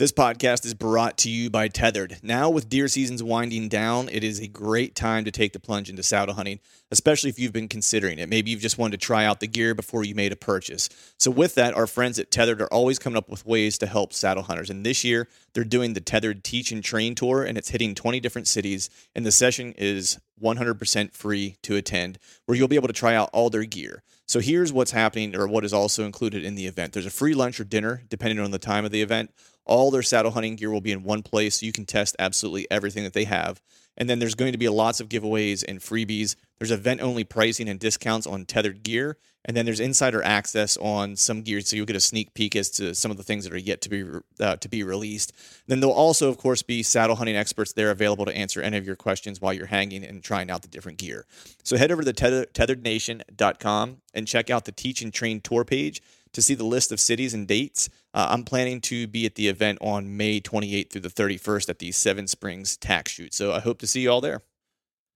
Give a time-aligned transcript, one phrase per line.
[0.00, 2.20] This podcast is brought to you by Tethered.
[2.22, 5.90] Now, with deer seasons winding down, it is a great time to take the plunge
[5.90, 8.30] into saddle hunting, especially if you've been considering it.
[8.30, 10.88] Maybe you've just wanted to try out the gear before you made a purchase.
[11.18, 14.14] So, with that, our friends at Tethered are always coming up with ways to help
[14.14, 14.70] saddle hunters.
[14.70, 18.20] And this year, they're doing the Tethered Teach and Train Tour, and it's hitting 20
[18.20, 18.88] different cities.
[19.14, 23.28] And the session is 100% free to attend, where you'll be able to try out
[23.34, 24.02] all their gear.
[24.26, 26.94] So here's what's happening, or what is also included in the event.
[26.94, 29.32] There's a free lunch or dinner, depending on the time of the event.
[29.64, 32.66] All their saddle hunting gear will be in one place, so you can test absolutely
[32.70, 33.60] everything that they have.
[33.96, 36.34] And then there's going to be lots of giveaways and freebies.
[36.58, 39.18] There's event only pricing and discounts on tethered gear.
[39.44, 42.70] And then there's insider access on some gear, so you'll get a sneak peek as
[42.72, 44.04] to some of the things that are yet to be
[44.38, 45.32] uh, to be released.
[45.66, 48.86] Then there'll also, of course, be saddle hunting experts there available to answer any of
[48.86, 51.26] your questions while you're hanging and trying out the different gear.
[51.62, 56.02] So head over to tether, tetherednation.com and check out the Teach and Train tour page
[56.32, 57.88] to see the list of cities and dates.
[58.14, 61.78] Uh, I'm planning to be at the event on May 28th through the 31st at
[61.78, 63.34] the Seven Springs TAC Shoot.
[63.34, 64.42] So I hope to see you all there.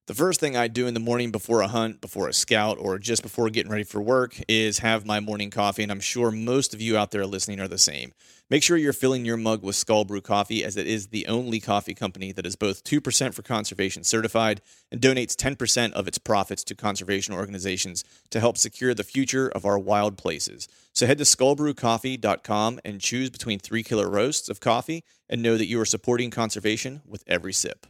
[0.07, 2.99] The first thing I do in the morning before a hunt, before a scout, or
[2.99, 5.81] just before getting ready for work is have my morning coffee.
[5.81, 8.13] And I'm sure most of you out there listening are the same.
[8.47, 11.59] Make sure you're filling your mug with Skull Brew coffee, as it is the only
[11.59, 14.61] coffee company that is both 2% for conservation certified
[14.91, 19.65] and donates 10% of its profits to conservation organizations to help secure the future of
[19.65, 20.67] our wild places.
[20.93, 25.65] So head to skullbrewcoffee.com and choose between three killer roasts of coffee and know that
[25.65, 27.87] you are supporting conservation with every sip.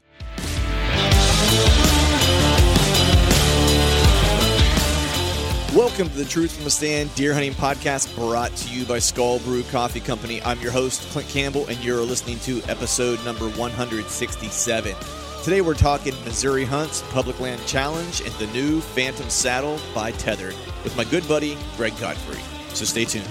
[5.75, 9.39] Welcome to the Truth from a Stand Deer Hunting Podcast brought to you by Skull
[9.39, 10.41] Brew Coffee Company.
[10.43, 14.95] I'm your host, Clint Campbell, and you're listening to episode number 167.
[15.43, 20.55] Today we're talking Missouri Hunts, Public Land Challenge, and the new Phantom Saddle by Tethered
[20.85, 22.39] with my good buddy, Greg Godfrey.
[22.73, 23.27] So stay tuned.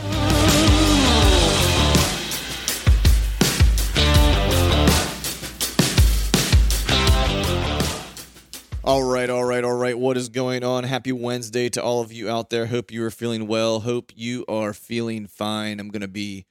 [8.87, 9.99] All right, all right, all right.
[9.99, 10.85] What is going on?
[10.85, 12.67] Happy Wednesday to all of you out there.
[12.67, 13.81] Hope you are feeling well.
[13.81, 15.81] Hope you are feeling fine.
[15.81, 16.45] I'm going to be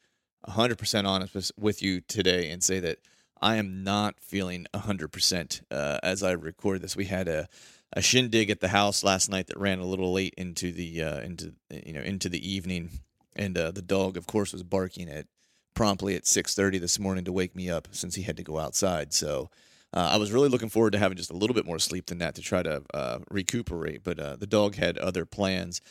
[0.49, 2.97] 100% honest with you today and say that
[3.39, 6.95] I am not feeling 100% uh, as I record this.
[6.95, 7.47] We had a,
[7.91, 11.19] a shindig at the house last night that ran a little late into the uh,
[11.19, 12.89] into you know into the evening,
[13.35, 15.27] and uh, the dog, of course, was barking at
[15.75, 19.13] promptly at 6:30 this morning to wake me up since he had to go outside.
[19.13, 19.51] So
[19.93, 22.17] uh, I was really looking forward to having just a little bit more sleep than
[22.19, 25.81] that to try to uh, recuperate, but uh, the dog had other plans.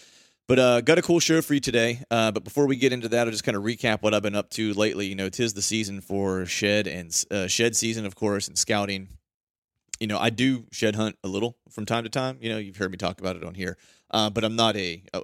[0.49, 2.03] But uh, got a cool show for you today.
[2.11, 4.35] Uh, but before we get into that, I'll just kind of recap what I've been
[4.35, 5.07] up to lately.
[5.07, 9.09] You know, tis the season for shed and uh, shed season, of course, and scouting
[10.03, 12.37] you know, I do shed hunt a little from time to time.
[12.41, 13.79] You know, you've heard me talk about it on here,
[14.13, 15.23] uh, but I'm not a, a,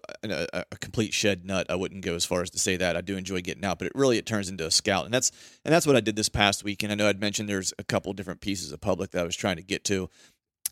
[0.73, 1.67] a complete shed nut.
[1.69, 2.97] I wouldn't go as far as to say that.
[2.97, 5.31] I do enjoy getting out, but it really it turns into a scout, and that's
[5.65, 6.93] and that's what I did this past weekend.
[6.93, 9.57] I know I'd mentioned there's a couple different pieces of public that I was trying
[9.57, 10.09] to get to,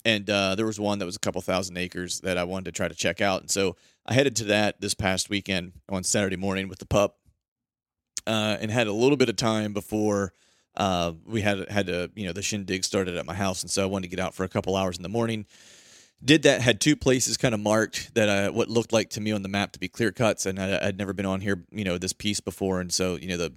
[0.05, 2.73] and uh, there was one that was a couple thousand acres that I wanted to
[2.73, 3.77] try to check out, and so
[4.07, 7.19] I headed to that this past weekend on Saturday morning with the pup,
[8.27, 10.33] uh, and had a little bit of time before
[10.77, 13.83] uh, we had had to you know the shindig started at my house, and so
[13.83, 15.45] I wanted to get out for a couple hours in the morning.
[16.25, 19.33] Did that had two places kind of marked that I, what looked like to me
[19.33, 21.85] on the map to be clear cuts and I, would never been on here you
[21.85, 23.53] know this piece before and so you know the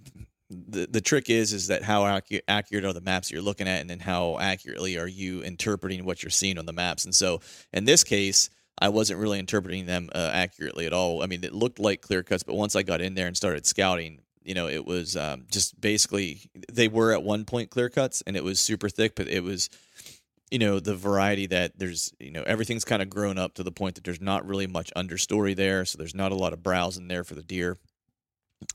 [0.49, 3.81] the, the trick is is that how accurate, accurate are the maps you're looking at
[3.81, 7.39] and then how accurately are you interpreting what you're seeing on the maps and so
[7.73, 8.49] in this case
[8.81, 11.21] I wasn't really interpreting them uh, accurately at all.
[11.21, 13.65] I mean it looked like clear cuts but once I got in there and started
[13.65, 18.23] scouting you know it was um, just basically they were at one point clear cuts
[18.25, 19.69] and it was super thick but it was
[20.51, 23.71] you know the variety that there's you know everything's kind of grown up to the
[23.71, 26.97] point that there's not really much understory there so there's not a lot of browse
[26.97, 27.77] in there for the deer.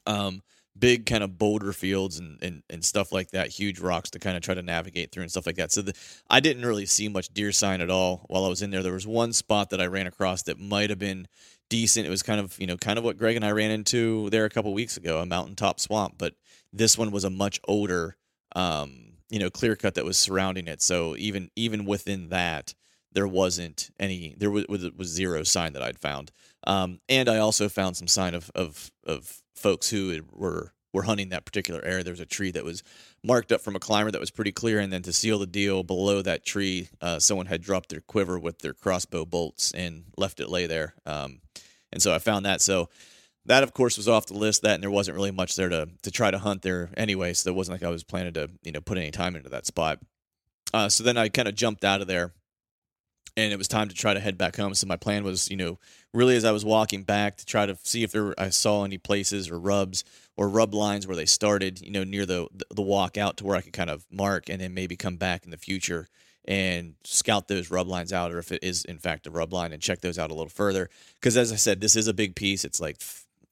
[0.06, 0.42] Um
[0.76, 4.36] big kind of boulder fields and, and and stuff like that huge rocks to kind
[4.36, 5.72] of try to navigate through and stuff like that.
[5.72, 5.94] So the,
[6.28, 8.82] i didn't really see much deer sign at all while i was in there.
[8.82, 11.28] There was one spot that i ran across that might have been
[11.70, 12.06] decent.
[12.06, 14.44] It was kind of you know kind of what greg and i ran into there
[14.44, 16.34] a couple weeks ago a mountaintop swamp but
[16.72, 18.16] this one was a much older
[18.56, 20.82] um you know clear cut that was surrounding it.
[20.82, 22.74] So even even within that,
[23.12, 26.30] there wasn't any there was was zero sign that I'd found.
[26.66, 31.30] Um, and I also found some sign of of of folks who were were hunting
[31.30, 32.04] that particular area.
[32.04, 32.82] There was a tree that was
[33.22, 35.82] marked up from a climber that was pretty clear, and then to seal the deal,
[35.82, 40.40] below that tree, uh, someone had dropped their quiver with their crossbow bolts and left
[40.40, 40.94] it lay there.
[41.04, 41.40] Um,
[41.92, 42.60] and so I found that.
[42.60, 42.88] So
[43.46, 45.88] that of course was off the list that and there wasn't really much there to
[46.02, 48.72] to try to hunt there anyway so it wasn't like i was planning to you
[48.72, 49.98] know put any time into that spot.
[50.72, 52.32] Uh, so then i kind of jumped out of there
[53.36, 55.56] and it was time to try to head back home so my plan was you
[55.56, 55.78] know
[56.12, 58.98] really as i was walking back to try to see if there i saw any
[58.98, 60.04] places or rubs
[60.36, 63.56] or rub lines where they started you know near the the walk out to where
[63.56, 66.08] i could kind of mark and then maybe come back in the future
[66.46, 69.72] and scout those rub lines out or if it is in fact a rub line
[69.72, 70.90] and check those out a little further.
[71.14, 73.00] Because as i said this is a big piece it's like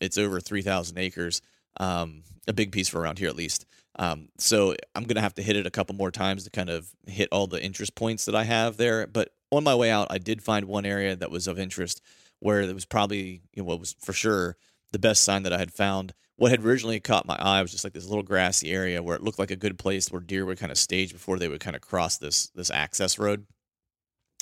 [0.03, 1.41] it's over 3,000 acres,
[1.79, 3.65] um, a big piece for around here at least.
[3.99, 6.71] Um, so I'm going to have to hit it a couple more times to kind
[6.71, 9.07] of hit all the interest points that I have there.
[9.07, 12.01] But on my way out, I did find one area that was of interest
[12.41, 14.57] where it was probably, you know, what was for sure
[14.93, 16.15] the best sign that I had found.
[16.37, 19.23] What had originally caught my eye was just like this little grassy area where it
[19.23, 21.77] looked like a good place where deer would kind of stage before they would kind
[21.77, 23.47] of cross this this access road.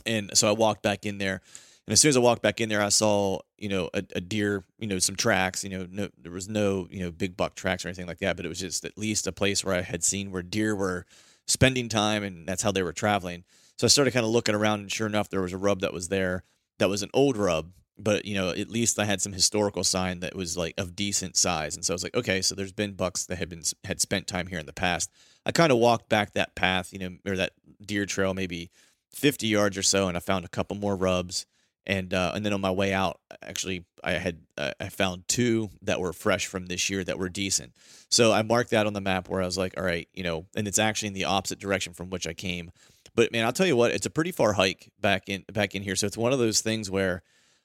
[0.07, 1.43] And so I walked back in there
[1.91, 4.21] and as soon as I walked back in there, I saw, you know, a, a,
[4.21, 7.57] deer, you know, some tracks, you know, no, there was no, you know, big buck
[7.57, 9.81] tracks or anything like that, but it was just at least a place where I
[9.81, 11.05] had seen where deer were
[11.49, 13.43] spending time and that's how they were traveling.
[13.77, 15.93] So I started kind of looking around and sure enough, there was a rub that
[15.93, 16.45] was there
[16.79, 20.21] that was an old rub, but you know, at least I had some historical sign
[20.21, 21.75] that was like of decent size.
[21.75, 24.29] And so I was like, okay, so there's been bucks that had been, had spent
[24.29, 25.11] time here in the past.
[25.45, 27.55] I kind of walked back that path, you know, or that
[27.85, 28.71] deer trail, maybe
[29.11, 30.07] 50 yards or so.
[30.07, 31.47] And I found a couple more rubs
[31.87, 35.71] and uh, and then on my way out, actually, I had uh, I found two
[35.83, 37.73] that were fresh from this year that were decent.
[38.11, 40.47] So I marked that on the map where I was like, all right, you know,
[40.55, 42.71] and it's actually in the opposite direction from which I came.
[43.15, 45.83] But man, I'll tell you what, it's a pretty far hike back in back in
[45.83, 45.97] here.
[45.97, 47.23] So it's one of those things where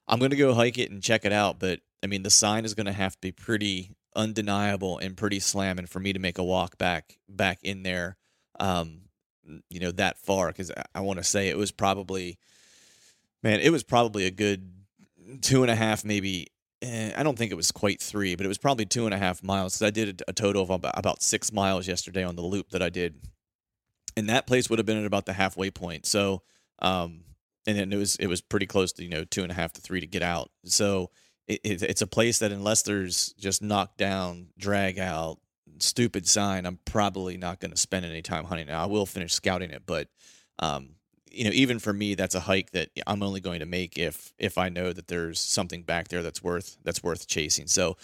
[0.07, 1.59] I'm gonna go hike it and check it out.
[1.59, 5.87] But I mean, the sign is gonna have to be pretty undeniable and pretty slamming
[5.87, 8.15] for me to make a walk back back in there.
[8.59, 9.01] Um,
[9.69, 12.39] you know that far because I, I want to say it was probably
[13.43, 14.71] man, it was probably a good
[15.41, 16.47] two and a half, maybe.
[16.81, 19.17] Eh, I don't think it was quite three, but it was probably two and a
[19.17, 19.77] half miles.
[19.77, 22.89] Cause I did a total of about, six miles yesterday on the loop that I
[22.89, 23.15] did,
[24.17, 26.05] and that place would have been at about the halfway point.
[26.05, 26.43] So,
[26.79, 27.21] um,
[27.65, 29.73] and then it was it was pretty close to you know two and a half
[29.73, 30.51] to three to get out.
[30.65, 31.11] So
[31.47, 35.39] it, it, it's a place that unless there's just knock down, drag out,
[35.79, 38.67] stupid sign, I'm probably not going to spend any time hunting.
[38.67, 40.07] Now I will finish scouting it, but
[40.59, 40.95] um,
[41.35, 44.33] you know, even for me, that's a hike that I'm only going to make if
[44.37, 47.67] if I know that there's something back there that's worth that's worth chasing.
[47.67, 47.97] So,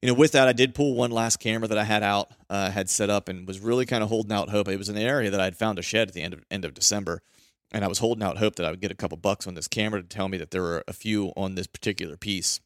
[0.00, 2.70] you know, with that, I did pull one last camera that I had out, uh,
[2.70, 4.68] had set up, and was really kind of holding out hope.
[4.68, 6.74] It was an area that I'd found a shed at the end of end of
[6.74, 7.22] December,
[7.70, 9.68] and I was holding out hope that I would get a couple bucks on this
[9.68, 12.60] camera to tell me that there were a few on this particular piece.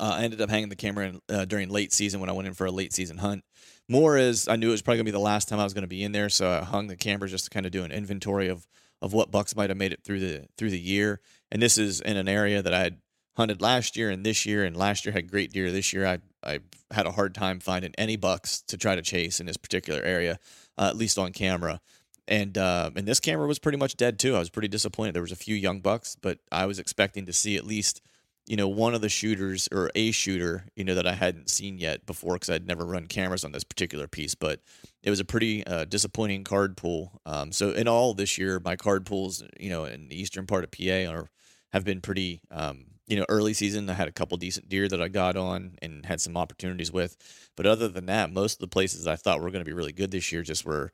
[0.00, 2.48] Uh, I ended up hanging the camera in, uh, during late season when I went
[2.48, 3.44] in for a late season hunt.
[3.88, 5.86] More as I knew it was probably gonna be the last time I was gonna
[5.86, 8.48] be in there, so I hung the camera just to kind of do an inventory
[8.48, 8.66] of
[9.06, 11.20] of what bucks might have made it through the through the year.
[11.50, 12.98] And this is in an area that I had
[13.36, 15.70] hunted last year and this year, and last year had great deer.
[15.72, 16.58] This year I I
[16.90, 20.38] had a hard time finding any bucks to try to chase in this particular area,
[20.76, 21.80] uh, at least on camera.
[22.28, 24.34] And uh, and this camera was pretty much dead too.
[24.34, 25.14] I was pretty disappointed.
[25.14, 28.02] There was a few young bucks, but I was expecting to see at least
[28.46, 31.78] you know, one of the shooters or a shooter, you know, that I hadn't seen
[31.78, 34.34] yet before because I'd never run cameras on this particular piece.
[34.34, 34.60] But
[35.06, 37.20] it was a pretty uh, disappointing card pool.
[37.24, 40.64] Um, so in all this year, my card pools, you know, in the eastern part
[40.64, 41.30] of PA are
[41.72, 42.42] have been pretty.
[42.50, 45.78] Um, you know, early season, I had a couple decent deer that I got on
[45.80, 47.16] and had some opportunities with.
[47.56, 49.92] But other than that, most of the places I thought were going to be really
[49.92, 50.92] good this year just were.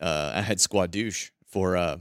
[0.00, 1.98] Uh, I had squad douche for uh,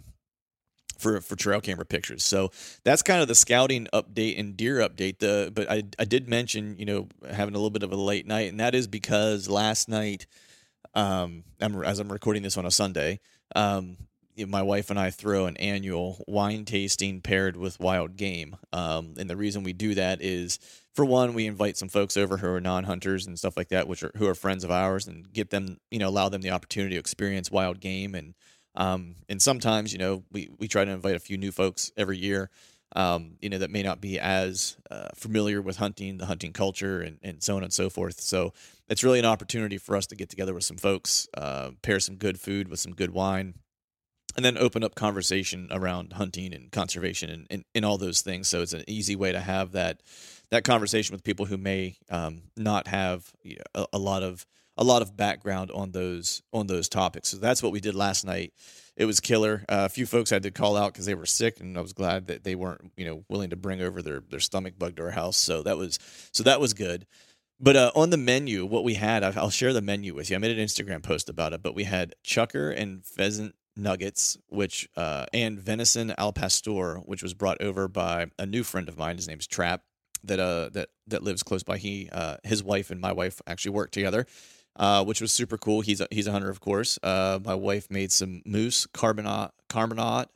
[0.98, 2.24] for for trail camera pictures.
[2.24, 2.50] So
[2.84, 5.20] that's kind of the scouting update and deer update.
[5.20, 8.26] The but I I did mention you know having a little bit of a late
[8.26, 10.26] night, and that is because last night,
[10.94, 13.20] um, I'm, as I'm recording this on a Sunday,
[13.56, 13.98] um,
[14.48, 18.56] my wife and I throw an annual wine tasting paired with wild game.
[18.72, 20.60] Um, and the reason we do that is,
[20.94, 24.04] for one, we invite some folks over who are non-hunters and stuff like that, which
[24.04, 26.96] are who are friends of ours, and get them, you know, allow them the opportunity
[26.96, 28.16] to experience wild game.
[28.16, 28.34] And
[28.76, 32.18] um, and sometimes, you know, we we try to invite a few new folks every
[32.18, 32.50] year.
[32.96, 37.02] Um, you know, that may not be as uh, familiar with hunting, the hunting culture,
[37.02, 38.20] and, and so on and so forth.
[38.20, 38.54] So
[38.90, 42.16] it's really an opportunity for us to get together with some folks, uh, pair some
[42.16, 43.54] good food with some good wine,
[44.36, 48.48] and then open up conversation around hunting and conservation and, and, and, all those things.
[48.48, 50.02] So it's an easy way to have that
[50.50, 54.46] that conversation with people who may um, not have you know, a, a, lot of
[54.78, 57.30] a lot of background on those on those topics.
[57.30, 58.54] So that's what we did last night.
[58.98, 59.64] It was killer.
[59.70, 61.94] Uh, a few folks had to call out because they were sick, and I was
[61.94, 65.04] glad that they weren't you know willing to bring over their their stomach bug to
[65.04, 65.38] our house.
[65.38, 65.98] So that was
[66.32, 67.06] so that was good.
[67.60, 70.36] But uh, on the menu, what we had, I'll share the menu with you.
[70.36, 74.90] I made an Instagram post about it, but we had chukar and pheasant nuggets, which
[74.98, 79.16] uh, and venison al pastor, which was brought over by a new friend of mine.
[79.16, 79.84] His name's Trap,
[80.24, 81.78] that uh that that lives close by.
[81.78, 84.26] He uh, his wife and my wife actually work together,
[84.76, 85.82] uh, which was super cool.
[85.82, 86.98] He's a, he's a hunter, of course.
[87.04, 90.28] Uh, my wife made some moose carbonate carbonate.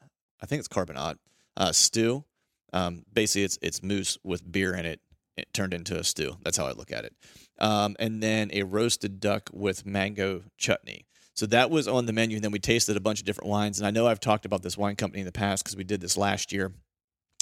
[0.42, 1.18] I think it's carbonate
[1.58, 2.26] uh, stew.
[2.74, 5.00] Um, basically, it's it's moose with beer in it.
[5.38, 6.38] It turned into a stew.
[6.44, 7.14] That's how I look at it.
[7.60, 11.06] Um, and then a roasted duck with mango chutney.
[11.34, 12.38] So that was on the menu.
[12.38, 13.78] And then we tasted a bunch of different wines.
[13.78, 16.00] And I know I've talked about this wine company in the past because we did
[16.00, 16.72] this last year.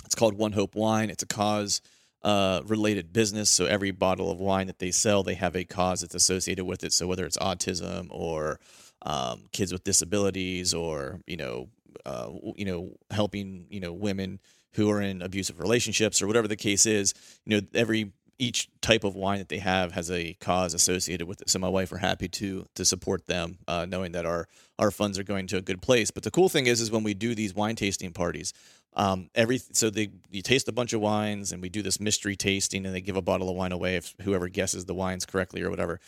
[0.05, 1.11] It's called One Hope Wine.
[1.11, 1.81] It's a cause
[2.23, 3.49] uh, related business.
[3.49, 6.83] So every bottle of wine that they sell, they have a cause that's associated with
[6.83, 6.93] it.
[6.93, 8.59] So whether it's autism or
[9.01, 11.69] um, kids with disabilities or, you know,
[12.05, 14.39] uh, you know, helping, you know, women
[14.73, 17.13] who are in abusive relationships or whatever the case is,
[17.45, 21.41] you know, every each type of wine that they have has a cause associated with
[21.41, 21.49] it.
[21.49, 24.47] So my wife are happy to to support them, uh, knowing that our
[24.79, 26.11] our funds are going to a good place.
[26.11, 28.53] But the cool thing is, is when we do these wine tasting parties,
[28.95, 32.35] um, every so they you taste a bunch of wines and we do this mystery
[32.35, 35.61] tasting and they give a bottle of wine away if whoever guesses the wines correctly
[35.61, 35.99] or whatever.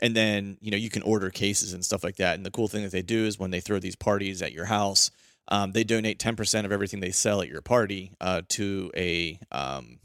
[0.00, 2.34] And then you know you can order cases and stuff like that.
[2.36, 4.64] And the cool thing that they do is when they throw these parties at your
[4.64, 5.10] house,
[5.48, 9.38] um, they donate ten percent of everything they sell at your party uh, to a
[9.52, 10.00] um,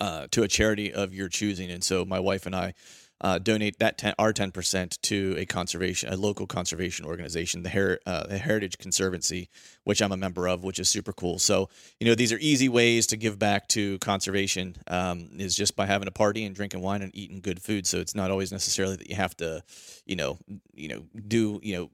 [0.00, 1.70] uh, to a charity of your choosing.
[1.70, 2.74] And so my wife and I
[3.20, 8.00] uh, donate that 10, our 10% to a conservation, a local conservation organization, the, Her-
[8.06, 9.48] uh, the Heritage Conservancy,
[9.84, 11.38] which I'm a member of, which is super cool.
[11.38, 15.74] So, you know, these are easy ways to give back to conservation um, is just
[15.74, 17.86] by having a party and drinking wine and eating good food.
[17.86, 19.62] So it's not always necessarily that you have to,
[20.06, 20.38] you know,
[20.74, 21.90] you know, do, you know,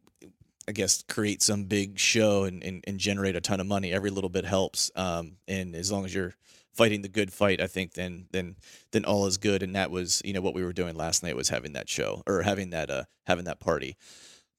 [0.66, 3.92] I guess create some big show and, and, and generate a ton of money.
[3.92, 4.90] Every little bit helps.
[4.96, 6.34] Um, and as long as you're
[6.74, 8.56] fighting the good fight, I think then then
[8.92, 9.62] then all is good.
[9.62, 12.22] And that was you know what we were doing last night was having that show
[12.26, 13.96] or having that uh having that party.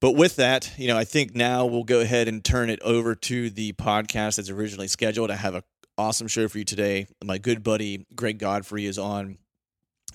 [0.02, 3.16] But with that, you know, I think now we'll go ahead and turn it over
[3.16, 5.32] to the podcast that's originally scheduled.
[5.32, 5.64] I have an
[5.98, 7.08] awesome show for you today.
[7.24, 9.38] My good buddy Greg Godfrey is on.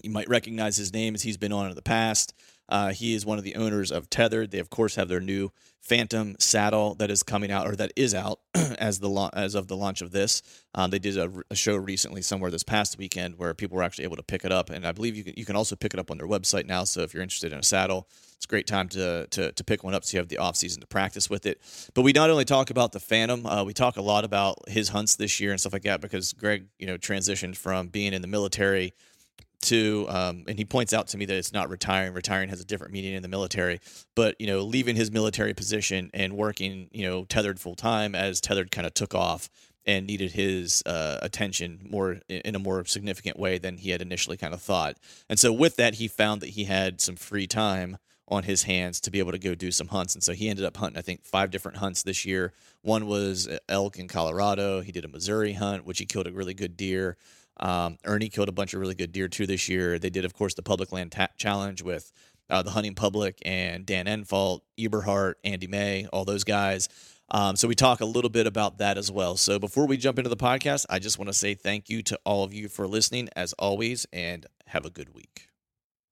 [0.03, 2.35] You might recognize his name as he's been on in the past.
[2.71, 4.51] Uh, he is one of the owners of Tethered.
[4.51, 5.51] They of course have their new
[5.81, 9.77] Phantom saddle that is coming out or that is out as the as of the
[9.77, 10.43] launch of this.
[10.75, 14.17] Um, they did a, show recently somewhere this past weekend where people were actually able
[14.17, 16.11] to pick it up, and I believe you can you can also pick it up
[16.11, 16.85] on their website now.
[16.85, 19.83] So if you're interested in a saddle, it's a great time to to, to pick
[19.83, 21.61] one up so you have the off season to practice with it.
[21.95, 24.91] But we not only talk about the Phantom, uh, we talk a lot about his
[24.91, 28.21] hunts this year and stuff like that because Greg, you know, transitioned from being in
[28.21, 28.93] the military
[29.63, 32.15] to um, and he points out to me that it's not retiring.
[32.15, 33.81] Retiring has a different meaning in the military.
[34.15, 38.41] But you know leaving his military position and working you know tethered full time as
[38.41, 39.49] tethered kind of took off
[39.87, 44.37] and needed his uh, attention more in a more significant way than he had initially
[44.37, 44.97] kind of thought.
[45.29, 49.01] And so with that he found that he had some free time on his hands
[49.01, 50.15] to be able to go do some hunts.
[50.15, 52.53] And so he ended up hunting i think five different hunts this year.
[52.83, 54.81] One was elk in colorado.
[54.81, 57.17] He did a missouri hunt which he killed a really good deer
[57.61, 59.99] um, Ernie killed a bunch of really good deer too this year.
[59.99, 62.11] They did, of course, the Public Land ta- Challenge with
[62.49, 66.89] uh, the Hunting Public and Dan Infalt, Eberhart, Andy May, all those guys.
[67.31, 69.37] Um, so we talk a little bit about that as well.
[69.37, 72.19] So before we jump into the podcast, I just want to say thank you to
[72.25, 75.50] all of you for listening as always, and have a good week.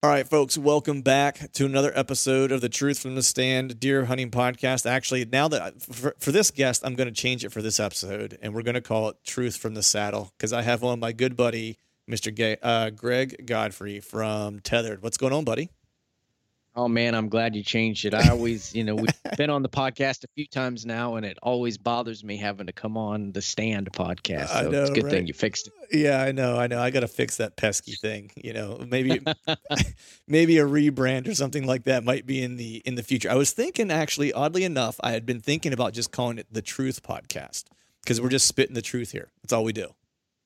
[0.00, 4.04] All right, folks, welcome back to another episode of the Truth from the Stand Deer
[4.04, 4.88] Hunting Podcast.
[4.88, 7.80] Actually, now that I, for, for this guest, I'm going to change it for this
[7.80, 11.00] episode, and we're going to call it Truth from the Saddle because I have on
[11.00, 11.78] my good buddy,
[12.08, 12.32] Mr.
[12.32, 15.02] Gay, uh, Greg Godfrey from Tethered.
[15.02, 15.68] What's going on, buddy?
[16.76, 18.14] Oh man, I'm glad you changed it.
[18.14, 21.36] I always, you know, we've been on the podcast a few times now, and it
[21.42, 24.48] always bothers me having to come on the Stand podcast.
[24.48, 25.10] So know, it's a good right?
[25.10, 25.72] thing you fixed it.
[25.90, 26.80] Yeah, I know, I know.
[26.80, 28.30] I got to fix that pesky thing.
[28.36, 29.20] You know, maybe
[30.28, 33.30] maybe a rebrand or something like that might be in the in the future.
[33.30, 36.62] I was thinking, actually, oddly enough, I had been thinking about just calling it the
[36.62, 37.64] Truth Podcast
[38.02, 39.30] because we're just spitting the truth here.
[39.42, 39.88] That's all we do.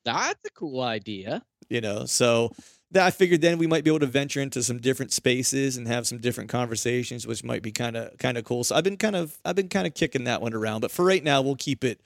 [0.03, 1.43] That's a cool idea.
[1.69, 2.51] You know, so
[2.95, 6.07] I figured then we might be able to venture into some different spaces and have
[6.07, 8.63] some different conversations, which might be kind of kind of cool.
[8.63, 11.05] So I've been kind of I've been kind of kicking that one around, but for
[11.05, 12.01] right now we'll keep it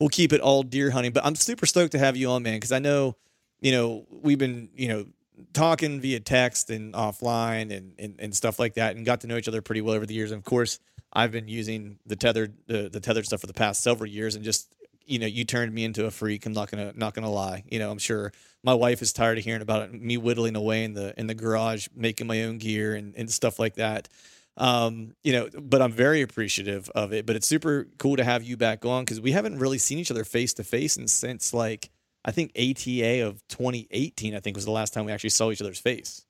[0.00, 1.12] we'll keep it all deer hunting.
[1.12, 3.16] But I'm super stoked to have you on, man, because I know
[3.60, 5.06] you know we've been you know
[5.52, 9.36] talking via text and offline and, and and stuff like that, and got to know
[9.36, 10.32] each other pretty well over the years.
[10.32, 10.78] And of course,
[11.12, 14.44] I've been using the tethered the, the tethered stuff for the past several years, and
[14.44, 14.74] just
[15.06, 16.46] you know, you turned me into a freak.
[16.46, 17.64] I'm not gonna not gonna lie.
[17.70, 18.32] You know, I'm sure
[18.62, 21.34] my wife is tired of hearing about it, me whittling away in the in the
[21.34, 24.08] garage, making my own gear and, and stuff like that.
[24.56, 27.26] Um, you know, but I'm very appreciative of it.
[27.26, 30.10] But it's super cool to have you back on because we haven't really seen each
[30.10, 31.90] other face to face and since like
[32.24, 34.34] I think ATA of 2018.
[34.34, 36.24] I think was the last time we actually saw each other's face.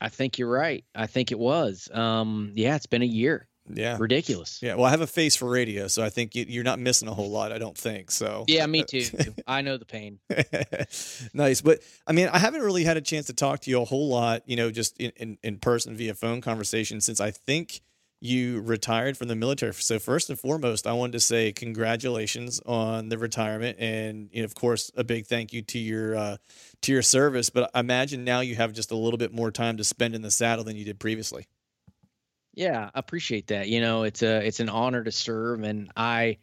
[0.00, 0.84] I think you're right.
[0.94, 1.88] I think it was.
[1.92, 3.47] Um, yeah, it's been a year.
[3.72, 3.96] Yeah.
[3.98, 4.60] Ridiculous.
[4.62, 4.74] Yeah.
[4.74, 7.30] Well, I have a face for radio, so I think you're not missing a whole
[7.30, 7.52] lot.
[7.52, 8.44] I don't think so.
[8.48, 9.04] Yeah, me too.
[9.46, 10.18] I know the pain.
[11.34, 11.60] nice.
[11.60, 14.08] But I mean, I haven't really had a chance to talk to you a whole
[14.08, 17.80] lot, you know, just in, in, in person via phone conversation since I think
[18.20, 19.72] you retired from the military.
[19.74, 24.44] So first and foremost, I wanted to say congratulations on the retirement, and you know,
[24.44, 26.36] of course, a big thank you to your uh,
[26.82, 27.50] to your service.
[27.50, 30.22] But I imagine now you have just a little bit more time to spend in
[30.22, 31.46] the saddle than you did previously.
[32.58, 33.68] Yeah, appreciate that.
[33.68, 36.38] You know, it's a it's an honor to serve, and I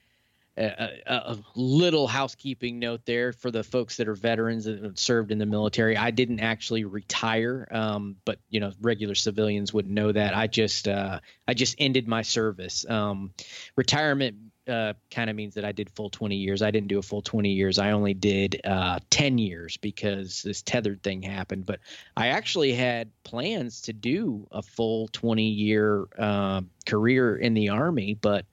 [0.55, 5.33] a, a, little housekeeping note there for the folks that are veterans that have served
[5.33, 5.97] in the military.
[5.97, 10.33] I didn't actually retire, um, but you know, regular civilians wouldn't know that.
[10.33, 12.89] I just uh, I just ended my service.
[12.89, 13.31] Um,
[13.75, 16.61] retirement uh, kind of means that I did full 20 years.
[16.61, 17.79] I didn't do a full 20 years.
[17.79, 21.65] I only did uh, 10 years because this tethered thing happened.
[21.65, 21.79] But
[22.15, 28.17] I actually had plans to do a full 20 year uh, career in the Army.
[28.19, 28.45] But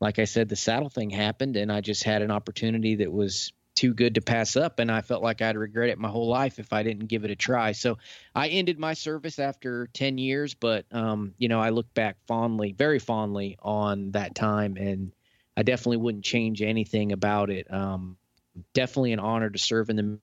[0.00, 3.52] like I said, the saddle thing happened, and I just had an opportunity that was
[3.78, 6.58] too good to pass up and I felt like I'd regret it my whole life
[6.58, 7.70] if I didn't give it a try.
[7.70, 7.98] So
[8.34, 12.72] I ended my service after 10 years, but um, you know, I look back fondly,
[12.72, 15.12] very fondly on that time and
[15.58, 17.66] I definitely wouldn't change anything about it.
[17.68, 18.16] Um,
[18.74, 20.20] definitely an honor to serve in the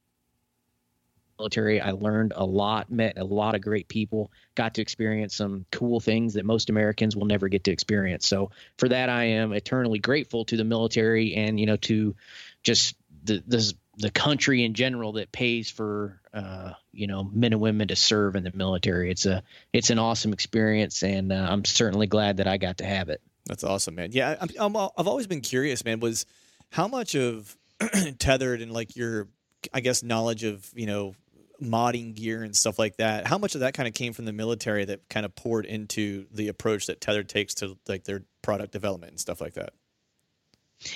[1.38, 1.82] military.
[1.82, 6.00] I learned a lot, met a lot of great people, got to experience some cool
[6.00, 8.26] things that most Americans will never get to experience.
[8.26, 12.16] So for that, I am eternally grateful to the military and you know to
[12.64, 12.96] just
[13.26, 17.90] the the, the country in general that pays for uh, you know men and women
[17.90, 19.12] to serve in the military.
[19.12, 19.44] It's a
[19.74, 23.22] it's an awesome experience, and uh, I'm certainly glad that I got to have it.
[23.46, 24.10] That's awesome, man.
[24.12, 26.00] Yeah, I'm, I'm, I've always been curious, man.
[26.00, 26.26] Was
[26.72, 27.56] how much of
[28.20, 29.28] tethered and like your,
[29.74, 31.16] I guess, knowledge of you know
[31.62, 33.28] modding gear and stuff like that.
[33.28, 36.26] How much of that kind of came from the military that kind of poured into
[36.32, 39.74] the approach that Tethered takes to like their product development and stuff like that?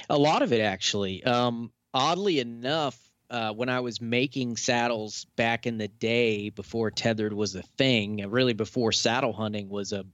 [0.10, 1.24] A lot of it, actually.
[1.24, 2.98] Um, oddly enough,
[3.30, 8.28] uh, when I was making saddles back in the day before tethered was a thing,
[8.30, 10.06] really before saddle hunting was a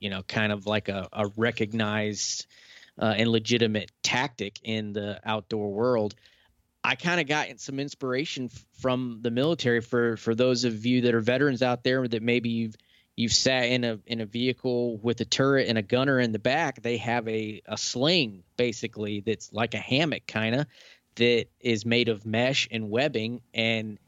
[0.00, 2.46] you know, kind of like a, a recognized
[3.00, 6.14] uh, and legitimate tactic in the outdoor world.
[6.82, 11.02] I kind of got some inspiration f- from the military for for those of you
[11.02, 12.76] that are veterans out there that maybe you've
[13.16, 16.38] you've sat in a in a vehicle with a turret and a gunner in the
[16.38, 16.82] back.
[16.82, 20.66] They have a a sling basically that's like a hammock kind of
[21.16, 23.98] that is made of mesh and webbing and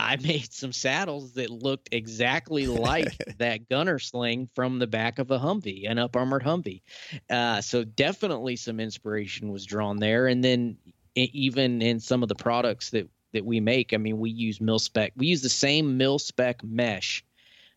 [0.00, 5.30] I made some saddles that looked exactly like that gunner sling from the back of
[5.30, 6.82] a Humvee, an up armored Humvee.
[7.28, 10.26] Uh, so definitely some inspiration was drawn there.
[10.26, 10.78] And then
[11.14, 14.80] even in some of the products that that we make, I mean, we use mil
[14.80, 15.12] spec.
[15.16, 17.24] We use the same mil spec mesh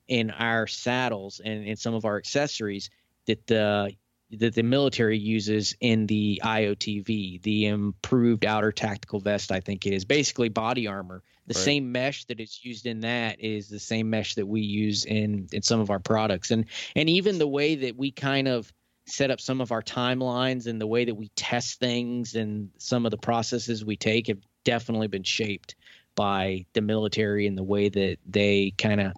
[0.08, 2.90] in our saddles and in some of our accessories
[3.28, 3.96] that the
[4.39, 9.52] that the military uses in the IOTV, the improved outer tactical vest.
[9.52, 11.63] I think it is basically body armor the right.
[11.63, 15.48] same mesh that is used in that is the same mesh that we use in
[15.52, 16.65] in some of our products and
[16.96, 18.72] and even the way that we kind of
[19.06, 23.06] set up some of our timelines and the way that we test things and some
[23.06, 25.76] of the processes we take have definitely been shaped
[26.15, 29.12] by the military and the way that they kind of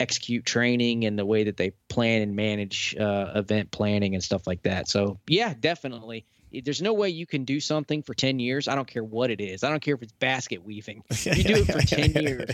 [0.00, 4.46] execute training and the way that they plan and manage uh, event planning and stuff
[4.46, 4.88] like that.
[4.88, 6.24] So yeah, definitely
[6.64, 8.68] there's no way you can do something for 10 years.
[8.68, 9.64] I don't care what it is.
[9.64, 11.02] I don't care if it's basket weaving.
[11.24, 12.50] You do it for 10 years.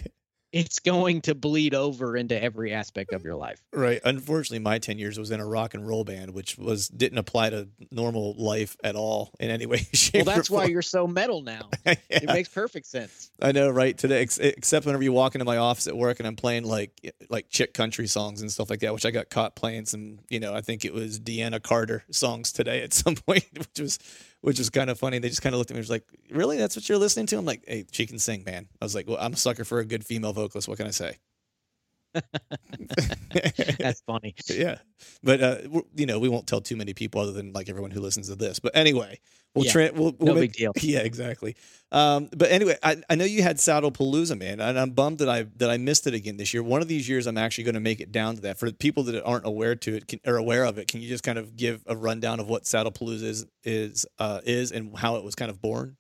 [0.55, 3.61] It's going to bleed over into every aspect of your life.
[3.73, 4.01] Right.
[4.05, 7.51] Unfortunately, my 10 years was in a rock and roll band, which was didn't apply
[7.51, 11.43] to normal life at all in any way, shape, Well, that's why you're so metal
[11.43, 11.71] now.
[11.85, 12.21] Yeah.
[12.23, 13.31] It makes perfect sense.
[13.41, 13.97] I know, right?
[13.97, 17.15] Today, ex- except whenever you walk into my office at work and I'm playing like
[17.29, 20.39] like chick country songs and stuff like that, which I got caught playing some, you
[20.39, 23.99] know, I think it was Deana Carter songs today at some point, which was
[24.45, 25.19] which is kind of funny.
[25.19, 26.59] They just kind of looked at me and was like, "Really?
[26.59, 29.09] That's what you're listening to?" I'm like, "Hey, she can sing, man." I was like,
[29.09, 30.69] "Well, I'm a sucker for a good female vocalist.
[30.69, 31.17] What can I say?"
[33.79, 34.35] That's funny.
[34.49, 34.79] yeah,
[35.23, 35.57] but uh,
[35.97, 38.37] you know, we won't tell too many people other than like everyone who listens to
[38.37, 38.59] this.
[38.61, 39.19] But anyway,
[39.55, 40.73] we'll Yeah, tra- we'll, we'll no make- big deal.
[40.81, 41.57] Yeah, exactly.
[41.93, 45.29] Um, but anyway, I, I know you had Saddle Palooza, man, and I'm bummed that
[45.29, 46.63] I that I missed it again this year.
[46.63, 48.59] One of these years, I'm actually going to make it down to that.
[48.59, 51.25] For people that aren't aware to it can, or aware of it, can you just
[51.25, 55.17] kind of give a rundown of what Saddle Palooza is is uh, is and how
[55.17, 55.97] it was kind of born?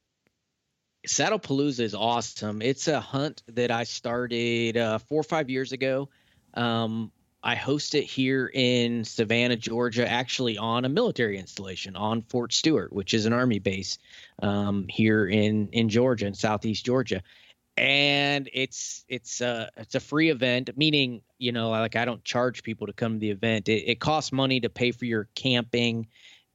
[1.07, 2.63] Saddle Palooza is awesome.
[2.63, 6.09] It's a hunt that I started uh, four or five years ago.
[6.55, 7.11] Um,
[7.43, 12.91] I host it here in Savannah, Georgia, actually on a military installation on Fort Stewart,
[12.91, 13.99] which is an army base
[14.43, 17.23] um, here in in Georgia, in southeast Georgia.
[17.77, 22.63] And it's it's a it's a free event, meaning you know like I don't charge
[22.63, 23.69] people to come to the event.
[23.69, 26.07] It, it costs money to pay for your camping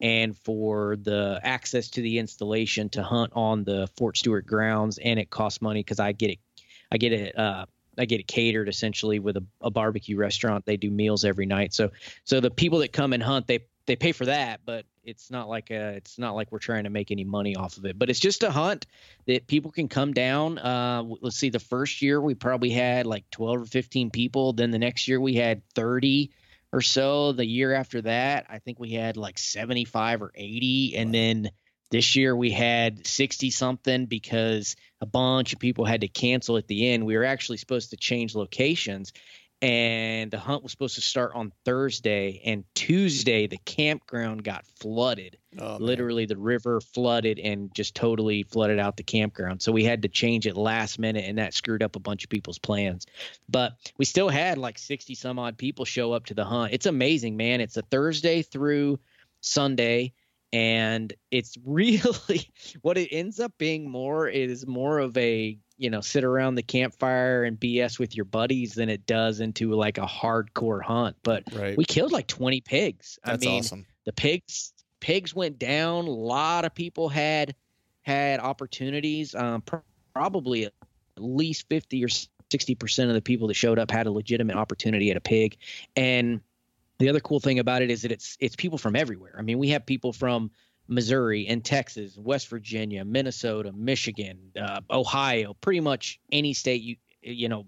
[0.01, 5.19] and for the access to the installation to hunt on the Fort Stewart grounds, and
[5.19, 6.39] it costs money because I get it,
[6.91, 7.65] I get it, uh,
[7.97, 10.65] I get it catered essentially with a, a barbecue restaurant.
[10.65, 11.91] They do meals every night, so
[12.23, 15.49] so the people that come and hunt they they pay for that, but it's not
[15.49, 17.97] like a, it's not like we're trying to make any money off of it.
[17.97, 18.85] But it's just a hunt
[19.25, 20.59] that people can come down.
[20.59, 24.53] Uh, let's see, the first year we probably had like twelve or fifteen people.
[24.53, 26.29] Then the next year we had thirty
[26.71, 27.31] or so.
[27.31, 30.95] The year after that, I think we had like 75 or 80.
[30.97, 31.49] And then
[31.91, 36.67] this year we had 60 something because a bunch of people had to cancel at
[36.67, 37.05] the end.
[37.05, 39.13] We were actually supposed to change locations.
[39.61, 42.41] And the hunt was supposed to start on Thursday.
[42.45, 45.37] And Tuesday, the campground got flooded.
[45.57, 45.75] Oh.
[45.79, 49.61] Literally, the river flooded and just totally flooded out the campground.
[49.61, 52.29] So we had to change it last minute, and that screwed up a bunch of
[52.29, 53.05] people's plans.
[53.49, 56.73] But we still had like 60 some odd people show up to the hunt.
[56.73, 57.59] It's amazing, man.
[57.59, 58.99] It's a Thursday through
[59.41, 60.13] Sunday.
[60.51, 62.49] And it's really
[62.81, 66.61] what it ends up being more is more of a, you know, sit around the
[66.61, 71.15] campfire and BS with your buddies than it does into like a hardcore hunt.
[71.23, 71.77] But right.
[71.77, 73.17] we killed like 20 pigs.
[73.23, 73.85] That's I mean, awesome.
[74.05, 77.55] the pigs pigs went down a lot of people had
[78.01, 79.77] had opportunities um pr-
[80.13, 80.73] probably at
[81.17, 82.09] least 50 or
[82.51, 85.57] 60 percent of the people that showed up had a legitimate opportunity at a pig
[85.95, 86.41] and
[86.97, 89.57] the other cool thing about it is that it's it's people from everywhere i mean
[89.57, 90.51] we have people from
[90.89, 97.47] missouri and texas west virginia minnesota michigan uh, ohio pretty much any state you you
[97.47, 97.65] know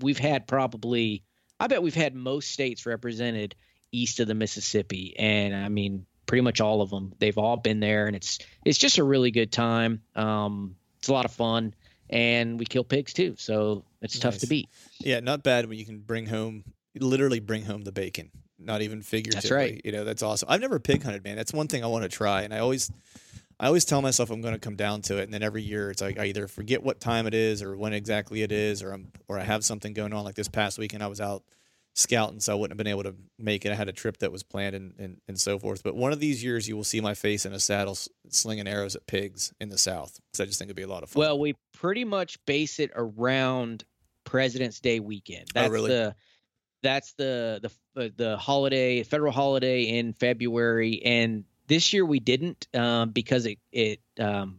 [0.00, 1.22] we've had probably
[1.60, 3.54] i bet we've had most states represented
[3.92, 7.12] east of the mississippi and i mean pretty much all of them.
[7.18, 10.02] They've all been there, and it's it's just a really good time.
[10.14, 11.74] Um, it's a lot of fun,
[12.08, 14.68] and we kill pigs too, so it's tough to beat.
[15.00, 16.64] Yeah, not bad when you can bring home,
[16.98, 18.30] literally bring home the bacon,
[18.64, 19.56] not even figuratively.
[19.56, 19.80] right.
[19.84, 20.48] You know, that's awesome.
[20.50, 21.36] I've never pig hunted, man.
[21.36, 22.90] That's one thing I want to try, and I always,
[23.60, 25.90] I always tell myself I'm going to come down to it, and then every year
[25.90, 28.92] it's like I either forget what time it is or when exactly it is, or
[28.92, 30.24] I'm or I have something going on.
[30.24, 31.42] Like this past weekend, I was out
[31.96, 33.70] scouting, so I wouldn't have been able to make it.
[33.70, 35.84] I had a trip that was planned and, and, and so forth.
[35.84, 37.96] But one of these years, you will see my face in a saddle
[38.30, 40.18] slinging arrows at pigs in the South.
[40.32, 41.20] Because I just think it'd be a lot of fun.
[41.20, 43.84] Well, we pretty much base it around
[44.24, 45.44] President's Day weekend.
[45.50, 45.90] Oh, that's Oh, really?
[45.90, 46.16] the
[46.84, 53.10] that's the the the holiday, federal holiday in February, and this year we didn't um,
[53.10, 54.58] because it it um,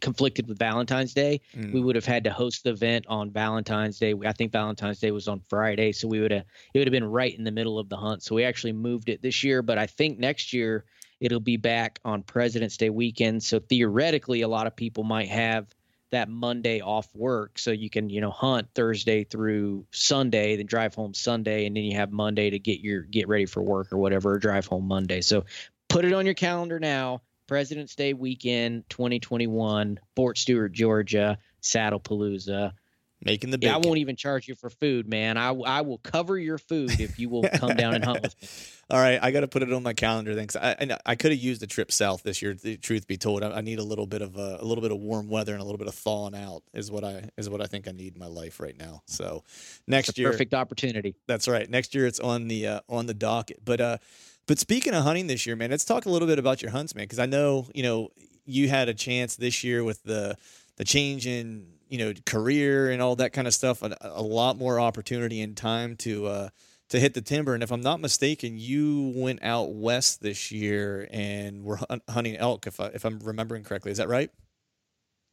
[0.00, 1.40] conflicted with Valentine's Day.
[1.56, 1.72] Mm.
[1.72, 4.14] we would have had to host the event on Valentine's Day.
[4.24, 7.04] I think Valentine's Day was on Friday, so we would have it would have been
[7.04, 8.22] right in the middle of the hunt.
[8.22, 10.84] So we actually moved it this year, but I think next year
[11.18, 13.42] it'll be back on President's Day weekend.
[13.42, 15.66] So theoretically, a lot of people might have
[16.12, 20.94] that Monday off work, so you can you know hunt Thursday through Sunday, then drive
[20.94, 23.98] home Sunday, and then you have Monday to get your get ready for work or
[23.98, 25.20] whatever, or drive home Monday.
[25.20, 25.44] So
[25.88, 27.22] put it on your calendar now.
[27.48, 32.72] President's Day weekend 2021, Fort Stewart, Georgia, Saddle Palooza.
[33.24, 35.36] Making the Yeah, I won't even charge you for food, man.
[35.36, 38.48] I, I will cover your food if you will come down and hunt with me.
[38.90, 40.56] All right, I got to put it on my calendar Thanks.
[40.56, 42.54] I I, I could have used a trip south this year.
[42.54, 44.90] The truth be told, I, I need a little bit of uh, a little bit
[44.90, 47.60] of warm weather and a little bit of thawing out is what I is what
[47.60, 49.02] I think I need in my life right now.
[49.06, 49.44] So
[49.86, 51.14] next year, perfect opportunity.
[51.28, 51.70] that's right.
[51.70, 53.64] Next year it's on the uh, on the docket.
[53.64, 53.98] But uh,
[54.48, 56.94] but speaking of hunting this year, man, let's talk a little bit about your hunts,
[56.94, 58.08] man, because I know you know
[58.44, 60.36] you had a chance this year with the
[60.76, 64.56] the change in you know career and all that kind of stuff, a, a lot
[64.56, 66.48] more opportunity and time to uh,
[66.88, 67.52] to hit the timber.
[67.52, 71.78] And if I'm not mistaken, you went out west this year and were
[72.08, 72.66] hunting elk.
[72.66, 74.30] If I, if I'm remembering correctly, is that right?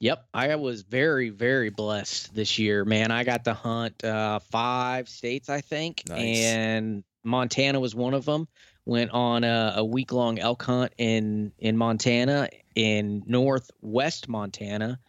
[0.02, 3.12] Yep, I was very, very blessed this year, man.
[3.12, 6.39] I got to hunt uh, five states, I think, nice.
[6.39, 8.50] and Montana was one of them.
[8.86, 15.00] Went on a, a week long elk hunt in in Montana, in northwest Montana.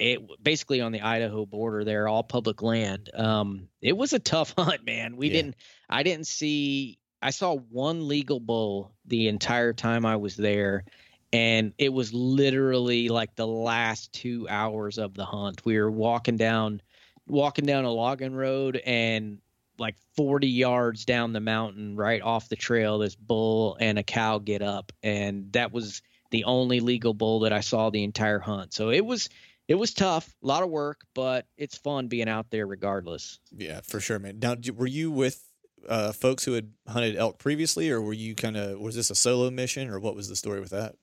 [0.00, 3.10] It basically on the Idaho border there, all public land.
[3.14, 5.16] Um, it was a tough hunt, man.
[5.16, 5.34] We yeah.
[5.34, 5.56] didn't.
[5.88, 6.98] I didn't see.
[7.22, 10.84] I saw one legal bull the entire time I was there
[11.32, 15.64] and it was literally like the last two hours of the hunt.
[15.64, 16.82] We were walking down,
[17.26, 19.38] walking down a logging road, and
[19.78, 24.38] like 40 yards down the mountain, right off the trail, this bull and a cow
[24.38, 28.72] get up, and that was the only legal bull that I saw the entire hunt.
[28.72, 29.28] So it was
[29.70, 33.38] it was tough, a lot of work, but it's fun being out there regardless.
[33.56, 34.40] Yeah, for sure, man.
[34.40, 35.40] Now, were you with
[35.88, 39.14] uh, folks who had hunted elk previously, or were you kind of was this a
[39.14, 40.96] solo mission, or what was the story with that?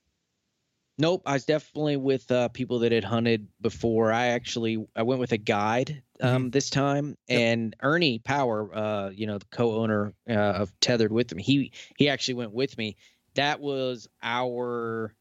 [0.98, 4.12] Nope, I was definitely with uh, people that had hunted before.
[4.12, 6.50] I actually I went with a guide um, mm-hmm.
[6.50, 7.40] this time, yep.
[7.40, 12.10] and Ernie Power, uh, you know, the co-owner uh, of Tethered with me, he he
[12.10, 12.98] actually went with me.
[13.36, 15.16] That was our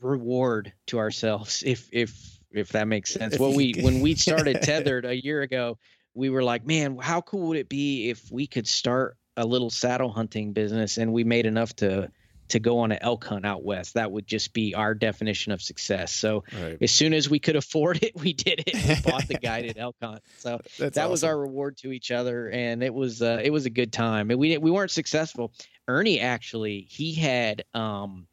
[0.00, 3.38] reward to ourselves, if if if that makes sense.
[3.38, 5.78] What we when we started Tethered a year ago,
[6.14, 9.70] we were like, man, how cool would it be if we could start a little
[9.70, 12.10] saddle hunting business, and we made enough to
[12.48, 13.94] to go on an elk hunt out west.
[13.94, 16.12] That would just be our definition of success.
[16.12, 16.76] So right.
[16.82, 18.74] as soon as we could afford it, we did it.
[18.74, 20.22] We bought the guided elk hunt.
[20.38, 21.10] So That's that awesome.
[21.10, 24.30] was our reward to each other, and it was uh, it was a good time.
[24.30, 25.52] And we we weren't successful.
[25.88, 28.26] Ernie actually he had um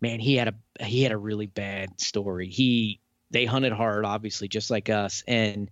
[0.00, 2.48] man he had a he had a really bad story.
[2.48, 3.00] He
[3.34, 5.68] they hunted hard, obviously, just like us, and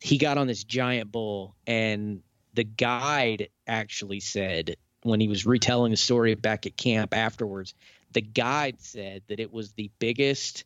[0.00, 2.20] he got on this giant bull and
[2.52, 7.72] the guide actually said when he was retelling the story back at camp afterwards,
[8.12, 10.64] the guide said that it was the biggest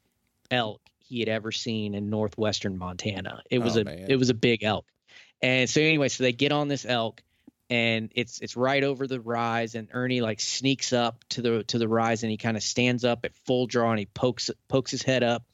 [0.50, 3.42] elk he had ever seen in northwestern Montana.
[3.48, 4.06] It was oh, a man.
[4.08, 4.86] it was a big elk.
[5.40, 7.22] And so anyway, so they get on this elk
[7.70, 11.78] and it's it's right over the rise and Ernie like sneaks up to the to
[11.78, 14.90] the rise and he kind of stands up at full draw and he pokes pokes
[14.90, 15.44] his head up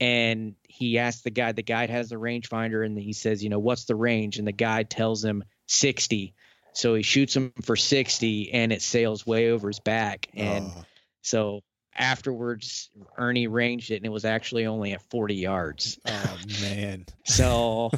[0.00, 3.58] and he asks the guide the guide has the rangefinder and he says, you know,
[3.58, 4.38] what's the range?
[4.38, 6.34] And the guide tells him 60
[6.72, 10.28] so he shoots him for 60 and it sails way over his back.
[10.34, 10.84] And oh.
[11.22, 11.60] so
[11.94, 15.98] afterwards, Ernie ranged it and it was actually only at 40 yards.
[16.06, 17.06] Oh, man.
[17.24, 17.90] so,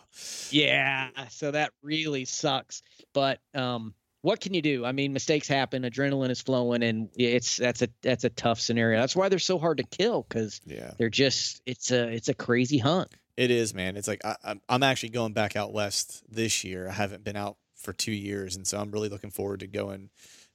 [0.50, 1.08] yeah.
[1.30, 2.82] So that really sucks.
[3.12, 4.84] But, um, what can you do?
[4.84, 5.82] I mean, mistakes happen.
[5.82, 9.00] Adrenaline is flowing, and it's that's a that's a tough scenario.
[9.00, 10.92] That's why they're so hard to kill because yeah.
[10.98, 13.08] they're just it's a it's a crazy hunt.
[13.36, 13.96] It is, man.
[13.96, 16.88] It's like I, I'm actually going back out west this year.
[16.88, 20.10] I haven't been out for two years, and so I'm really looking forward to going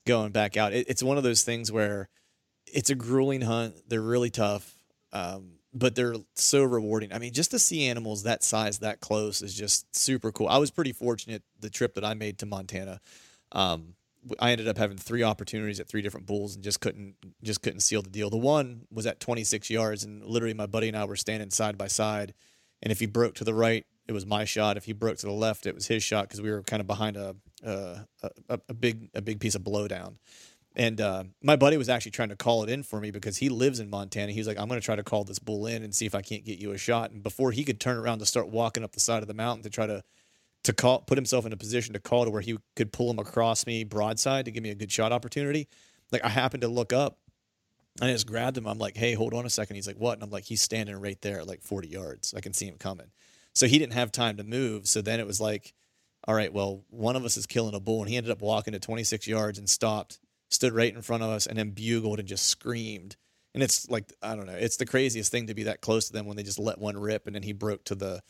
[0.06, 0.74] going back out.
[0.74, 2.10] It, it's one of those things where
[2.72, 3.76] it's a grueling hunt.
[3.88, 4.76] They're really tough,
[5.12, 7.12] um, but they're so rewarding.
[7.12, 10.48] I mean, just to see animals that size that close is just super cool.
[10.48, 13.02] I was pretty fortunate the trip that I made to Montana.
[13.56, 13.96] Um,
[14.40, 17.82] I ended up having three opportunities at three different bulls and just couldn't just couldn't
[17.82, 18.30] seal the deal.
[18.30, 21.78] The one was at 26 yards, and literally my buddy and I were standing side
[21.78, 22.34] by side.
[22.82, 24.78] And if he broke to the right, it was my shot.
[24.78, 26.88] If he broke to the left, it was his shot because we were kind of
[26.88, 28.06] behind a, a,
[28.50, 30.16] a a big a big piece of blowdown.
[30.78, 33.48] And uh, my buddy was actually trying to call it in for me because he
[33.48, 34.32] lives in Montana.
[34.32, 36.14] He was like, "I'm going to try to call this bull in and see if
[36.14, 38.84] I can't get you a shot." And before he could turn around to start walking
[38.84, 40.04] up the side of the mountain to try to
[40.66, 43.20] to call put himself in a position to call to where he could pull him
[43.20, 45.68] across me broadside to give me a good shot opportunity,
[46.12, 47.18] like I happened to look up
[48.00, 48.68] and I just grabbed him.
[48.68, 49.76] I'm like, "Hey, hold on a second.
[49.76, 52.34] He's like, "What?" And I'm like, "He's standing right there, like 40 yards.
[52.36, 53.08] I can see him coming."
[53.56, 54.86] So he didn't have time to move.
[54.88, 55.74] So then it was like,
[56.28, 58.02] all right, well, one of us is killing a bull.
[58.02, 61.30] And he ended up walking to 26 yards and stopped, stood right in front of
[61.30, 63.16] us, and then bugled and just screamed.
[63.54, 66.14] And it's like, I don't know, it's the craziest thing to be that close to
[66.14, 67.28] them when they just let one rip.
[67.28, 68.22] And then he broke to the,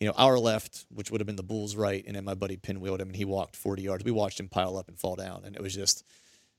[0.00, 2.04] you know, our left, which would have been the bull's right.
[2.06, 4.04] And then my buddy pinwheeled him and he walked 40 yards.
[4.04, 5.42] We watched him pile up and fall down.
[5.44, 6.04] And it was just,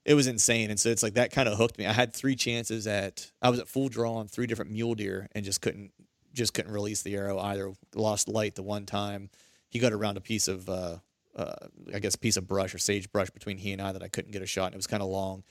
[0.05, 0.69] it was insane.
[0.69, 1.85] And so it's like that kind of hooked me.
[1.85, 5.27] I had three chances at, I was at full draw on three different mule deer
[5.33, 5.91] and just couldn't
[6.35, 7.71] just couldn't release the arrow either.
[7.95, 9.29] Lost light the one time.
[9.69, 10.97] He got around a piece of, uh,
[11.35, 11.55] uh,
[11.93, 14.41] I guess, piece of brush or sagebrush between he and I that I couldn't get
[14.41, 14.65] a shot.
[14.65, 15.43] And it was kind of long.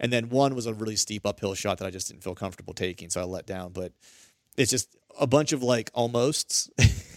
[0.00, 2.72] And then one was a really steep uphill shot that I just didn't feel comfortable
[2.72, 3.72] taking, so I let down.
[3.72, 3.92] But
[4.56, 6.70] it's just a bunch of like almosts,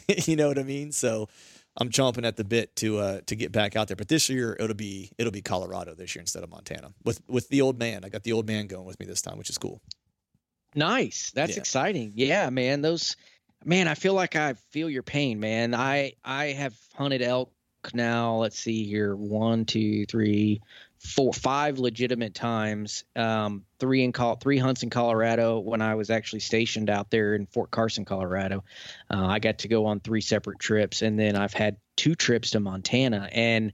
[0.26, 0.92] you know what I mean?
[0.92, 1.30] So
[1.78, 3.96] I'm chomping at the bit to uh, to get back out there.
[3.96, 7.50] But this year it'll be it'll be Colorado this year instead of Montana with with
[7.50, 8.04] the old man.
[8.04, 9.82] I got the old man going with me this time, which is cool.
[10.76, 11.32] Nice.
[11.32, 11.60] That's yeah.
[11.60, 12.14] exciting.
[12.16, 12.82] Yeah, man.
[12.82, 13.16] Those
[13.64, 15.76] Man, I feel like I feel your pain, man.
[15.76, 17.52] I I have hunted elk
[17.94, 18.38] now.
[18.38, 20.62] Let's see here, one, two, three,
[21.02, 23.04] four, five legitimate times.
[23.16, 27.34] Um, three in call, three hunts in Colorado when I was actually stationed out there
[27.34, 28.64] in Fort Carson, Colorado.
[29.10, 32.52] Uh, I got to go on three separate trips, and then I've had two trips
[32.52, 33.74] to Montana, and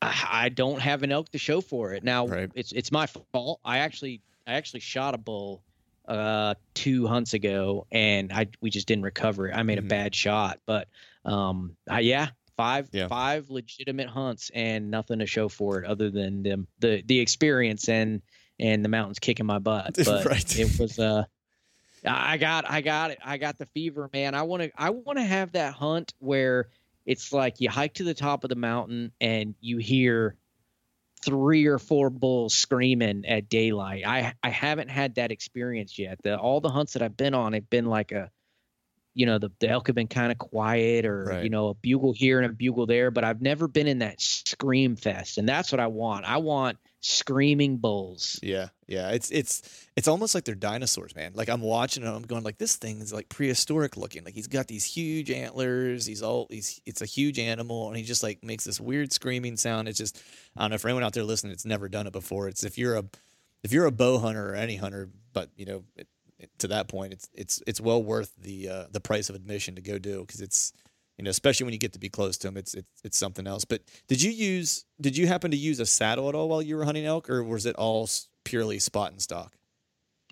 [0.00, 2.04] I, I don't have an elk to show for it.
[2.04, 2.50] Now Right.
[2.54, 3.60] it's it's my fault.
[3.64, 5.62] I actually I actually shot a bull
[6.06, 9.56] uh two hunts ago and I we just didn't recover it.
[9.56, 9.86] I made Mhm.
[9.86, 10.88] a bad shot, but
[11.24, 13.08] um I, yeah, five Yeah.
[13.08, 17.88] five legitimate hunts and nothing to show for it other than them the the experience
[17.88, 18.22] and
[18.60, 19.96] and the mountains kicking my butt.
[20.04, 20.58] But Right.
[20.58, 21.24] it was uh
[22.06, 23.18] I got I got it.
[23.24, 24.34] I got the fever, man.
[24.34, 26.68] I want to I want to have that hunt where
[27.06, 30.36] it's like you hike to the top of the mountain and you hear
[31.24, 34.06] three or four bulls screaming at daylight.
[34.06, 36.18] I I haven't had that experience yet.
[36.22, 38.30] The all the hunts that I've been on have been like a
[39.14, 41.44] you know, the, the elk have been kind of quiet or Right.
[41.44, 44.20] you know, a bugle here and a bugle there, but I've never been in that
[44.20, 45.38] scream fest.
[45.38, 46.24] And that's what I want.
[46.24, 48.40] I want screaming bulls.
[48.42, 49.10] Yeah, yeah.
[49.10, 51.32] It's it's it's almost like they're dinosaurs, man.
[51.34, 54.24] Like I'm watching it, I'm going like this thing is like prehistoric looking.
[54.24, 56.06] Like he's got these huge antlers.
[56.06, 59.56] He's all he's it's a huge animal, and he just like makes this weird screaming
[59.56, 59.86] sound.
[59.86, 60.20] It's just
[60.56, 62.48] I don't know for anyone out there listening, it's never done it before.
[62.48, 63.04] It's if you're a
[63.62, 66.08] if you're a bow hunter or any hunter, but you know it,
[66.58, 69.82] to that point, it's it's it's well worth the uh, the price of admission to
[69.82, 70.72] go do because it's
[71.18, 73.46] you know especially when you get to be close to them, it's it's it's something
[73.46, 73.64] else.
[73.64, 76.76] But did you use did you happen to use a saddle at all while you
[76.76, 78.08] were hunting elk, or was it all
[78.44, 79.56] purely spot and stock?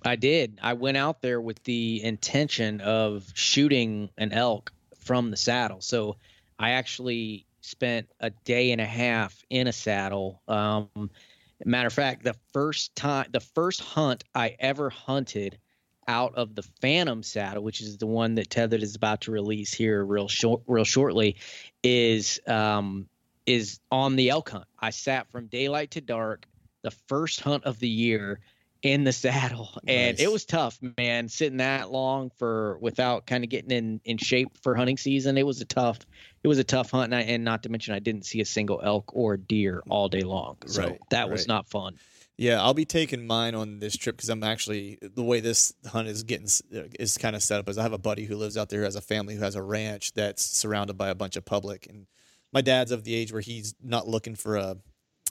[0.05, 0.59] I did.
[0.63, 5.81] I went out there with the intention of shooting an elk from the saddle.
[5.81, 6.17] So
[6.59, 10.43] I actually spent a day and a half in a saddle.
[10.49, 11.11] Um,
[11.65, 15.59] matter of fact, the first time, the first hunt I ever hunted
[16.09, 19.73] out of the Phantom saddle, which is the one that Tethered is about to release
[19.73, 21.37] here real short, real shortly,
[21.83, 23.09] is um,
[23.47, 24.67] is on the elk hunt.
[24.79, 26.47] I sat from daylight to dark,
[26.83, 28.41] the first hunt of the year
[28.83, 30.27] in the saddle and Nice.
[30.27, 34.49] it was tough man sitting that long for without kind of getting in in shape
[34.61, 36.01] for hunting season it was a tough
[36.43, 38.45] it was a tough hunt and, I, and not to mention i didn't see a
[38.45, 41.97] single elk or deer all day long so Right, that was not fun
[42.43, 46.09] Yeah, I'll be taking mine on this trip because I'm actually the way this hunt
[46.09, 48.57] is getting uh, is kind of set up is I have a buddy who lives
[48.57, 51.37] out there who has a family who has a ranch that's surrounded by a bunch
[51.37, 52.09] of public, and
[52.53, 54.77] my dad's of the age where he's not looking for a,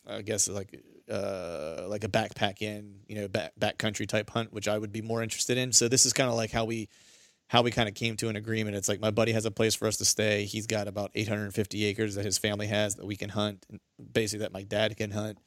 [0.08, 4.70] I guess like uh like a backpack in you know back backcountry type hunt, which
[4.70, 5.74] I would be more interested in.
[5.74, 6.88] So this is kind of like how we
[7.50, 8.78] how we kind of came to an agreement.
[8.78, 10.46] It's like my buddy has a place for us to stay.
[10.46, 13.66] He's got about 850 acres that his family has that we can hunt,
[14.14, 15.40] basically that my dad can hunt.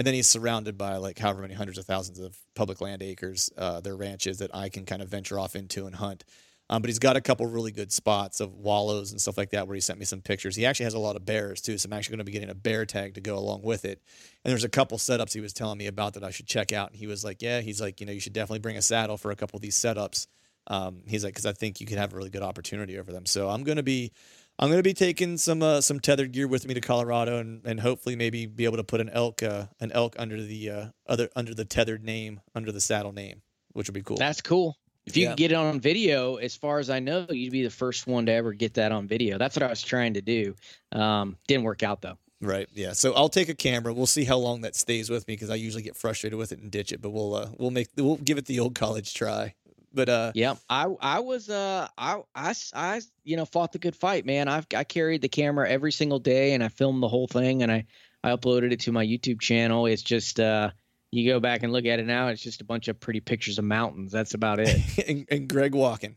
[0.00, 3.50] And then he's surrounded by like however many hundreds of thousands of public land acres,
[3.58, 6.24] uh, their ranches that I can kind of venture off into and hunt.
[6.70, 9.68] Um, but he's got a couple really good spots of wallows and stuff like that
[9.68, 10.56] where he sent me some pictures.
[10.56, 12.48] He actually has a lot of bears too, so I'm actually going to be getting
[12.48, 14.00] a bear tag to go along with it.
[14.42, 16.88] And there's a couple setups he was telling me about that I should check out.
[16.92, 19.18] And he was like, "Yeah, he's like, you know, you should definitely bring a saddle
[19.18, 20.28] for a couple of these setups."
[20.66, 23.26] Um, he's like, because I think you could have a really good opportunity over them.
[23.26, 24.12] So I'm gonna be,
[24.60, 27.80] I'm gonna be taking some uh, some tethered gear with me to Colorado, and, and
[27.80, 31.30] hopefully maybe be able to put an elk uh, an elk under the uh, other
[31.34, 33.40] under the tethered name under the saddle name,
[33.72, 34.18] which would be cool.
[34.18, 35.30] that's cool if you Yeah.
[35.30, 38.26] could get it on video as far as i know you'd be the first one
[38.26, 40.54] to ever get that on video that's what i was trying to do
[40.92, 42.70] um, didn't work out though Right.
[42.72, 42.92] Yeah.
[42.94, 43.92] So I'll take a camera.
[43.92, 46.58] We'll see how long that stays with me because I usually get frustrated with it
[46.60, 47.02] and ditch it.
[47.02, 49.54] But we'll uh, we'll make we'll give it the old college try.
[49.92, 53.96] But uh, Yeah, I I was uh I I I, you know fought the good
[53.96, 54.48] fight, man.
[54.48, 57.72] I've I carried the camera every single day and I filmed the whole thing and
[57.72, 57.86] I
[58.22, 59.86] I uploaded it to my YouTube channel.
[59.86, 60.70] It's just uh
[61.10, 63.58] you go back and look at it now, it's just a bunch of pretty pictures
[63.58, 64.12] of mountains.
[64.12, 64.78] That's about it.
[65.08, 66.16] and, and Greg walking.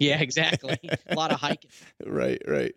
[0.00, 0.78] yeah, exactly.
[1.08, 1.70] a lot of hiking.
[2.06, 2.40] right.
[2.46, 2.74] Right.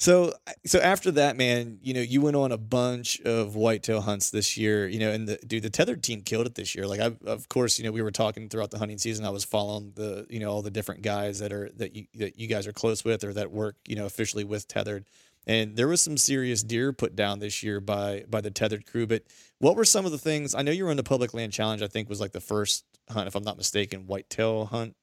[0.00, 0.32] So
[0.64, 4.56] so after that, man, you know, you went on a bunch of whitetail hunts this
[4.56, 4.86] year.
[4.86, 6.86] You know, and the dude, the tethered team killed it this year.
[6.86, 9.24] Like, I of course, you know, we were talking throughout the hunting season.
[9.24, 12.38] I was following the you know all the different guys that are that you that
[12.38, 15.04] you guys are close with or that work you know officially with tethered.
[15.48, 19.06] And there was some serious deer put down this year by by the tethered crew.
[19.06, 19.24] But
[19.58, 20.54] what were some of the things?
[20.54, 21.82] I know you were in the public land challenge.
[21.82, 24.94] I think was like the first hunt, if I'm not mistaken, whitetail hunt,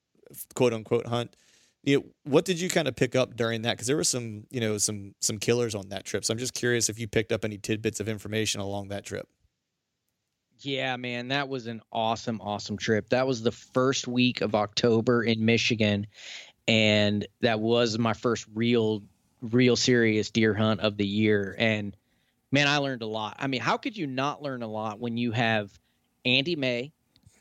[0.54, 1.36] quote unquote hunt.
[1.86, 3.74] You know, what did you kind of pick up during that?
[3.74, 6.26] Because there were some, you know, some some killers on that trip.
[6.26, 9.28] So I'm just curious if you picked up any tidbits of information along that trip.
[10.60, 13.10] Yeah, man, that was an awesome, awesome trip.
[13.10, 16.08] That was the first week of October in Michigan,
[16.68, 19.04] and that was my first real,
[19.42, 21.56] real serious deer hunt of the year.
[21.60, 21.96] And
[22.52, 23.36] man, I learned a lot.
[23.38, 25.78] I mean, how could you not learn a lot when you have
[26.24, 26.94] Andy May,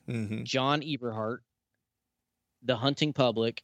[0.08, 0.44] Mm-hmm.
[0.44, 1.38] John Eberhart,
[2.62, 3.62] the hunting public,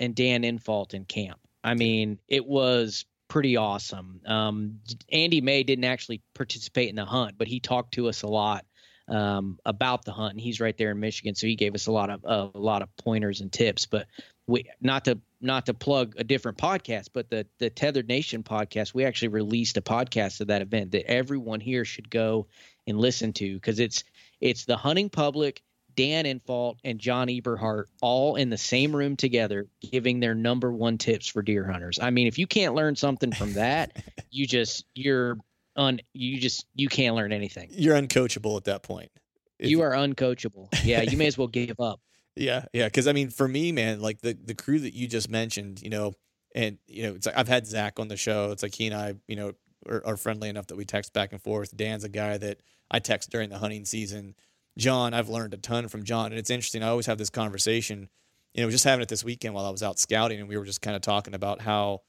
[0.00, 1.38] and Dan Infalt in camp.
[1.62, 4.22] I mean, it was pretty awesome.
[4.26, 4.80] Um,
[5.12, 8.64] Andy May didn't actually participate in the hunt, but he talked to us a lot
[9.08, 11.92] um, about the hunt, and he's right there in Michigan, so he gave us a
[11.92, 13.86] lot of uh, a lot of pointers and tips.
[13.86, 14.06] But
[14.46, 18.94] we not to not to plug a different podcast, but the the Tethered Nation podcast,
[18.94, 22.46] we actually released a podcast of that event that everyone here should go
[22.86, 24.04] and listen to because it's
[24.40, 25.62] it's the hunting public
[26.00, 30.96] Dan Infalt and John Eberhart all in the same room together giving their number one
[30.96, 31.98] tips for deer hunters.
[32.00, 35.36] I mean, if you can't learn something from that, you just you're
[35.76, 37.68] un you just you can't learn anything.
[37.72, 39.10] You're uncoachable at that point.
[39.58, 40.68] If, you are uncoachable.
[40.82, 42.00] Yeah, you may as well give up.
[42.36, 42.86] Yeah, yeah.
[42.86, 45.90] Because I mean, for me, man, like the the crew that you just mentioned, you
[45.90, 46.14] know,
[46.54, 48.52] and you know, it's like I've had Zach on the show.
[48.52, 49.52] It's like he and I, you know,
[49.86, 51.76] are, are friendly enough that we text back and forth.
[51.76, 54.36] Dan's a guy that I text during the hunting season.
[54.78, 56.82] John, I've learned a ton from John, and it's interesting.
[56.82, 58.08] I always have this conversation.
[58.54, 60.64] You know, just having it this weekend while I was out scouting, and we were
[60.64, 62.00] just kind of talking about how,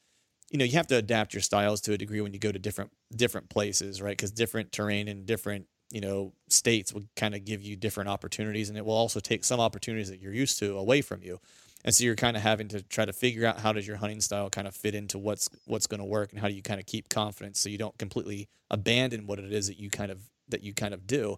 [0.50, 2.60] you know, you have to adapt your styles to a degree when you go to
[2.60, 4.18] different different places, right?
[4.18, 8.70] Because different terrain and different you know states will kind of give you different opportunities,
[8.70, 11.40] and it will also take some opportunities that you're used to away from you.
[11.84, 14.22] And so you're kind of having to try to figure out how does your hunting
[14.22, 16.80] style kind of fit into what's what's going to work, and how do you kind
[16.80, 20.30] of keep confidence so you don't completely abandon what it is that you kind of
[20.50, 21.38] that you kind of do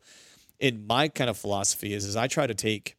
[0.63, 2.95] in my kind of philosophy is is I try to take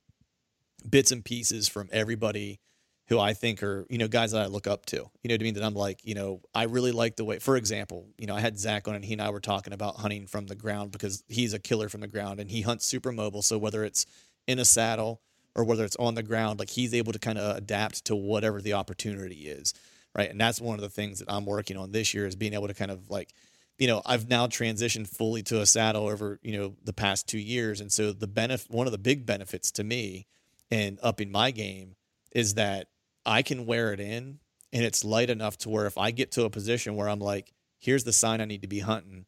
[0.89, 2.61] bits and pieces from everybody
[3.09, 4.97] who I think are, you know, guys that I look up to.
[4.97, 5.55] You know what I mean?
[5.55, 8.41] That I'm like, you know, I really like the way, for example, you know, I
[8.41, 11.25] had Zach on and he and I were talking about hunting from the ground because
[11.27, 13.41] he's a killer from the ground and he hunts super mobile.
[13.41, 14.05] So whether it's
[14.47, 15.23] in a saddle
[15.55, 18.61] or whether it's on the ground, like he's able to kind of adapt to whatever
[18.61, 19.73] the opportunity is.
[20.15, 20.31] Right.
[20.31, 22.69] And that's one of the things that I'm working on this year is being able
[22.69, 23.33] to kind of like,
[23.79, 27.39] you know, I've now transitioned fully to a saddle over, you know, the past two
[27.39, 27.81] years.
[27.81, 30.27] And so the benefit, one of the big benefits to me
[30.70, 31.97] and upping my game
[32.33, 32.89] is that
[33.27, 34.39] I can wear it in
[34.72, 37.53] and it's light enough to where if I get to a position where I'm like,
[37.79, 39.27] here's the sign I need to be hunting,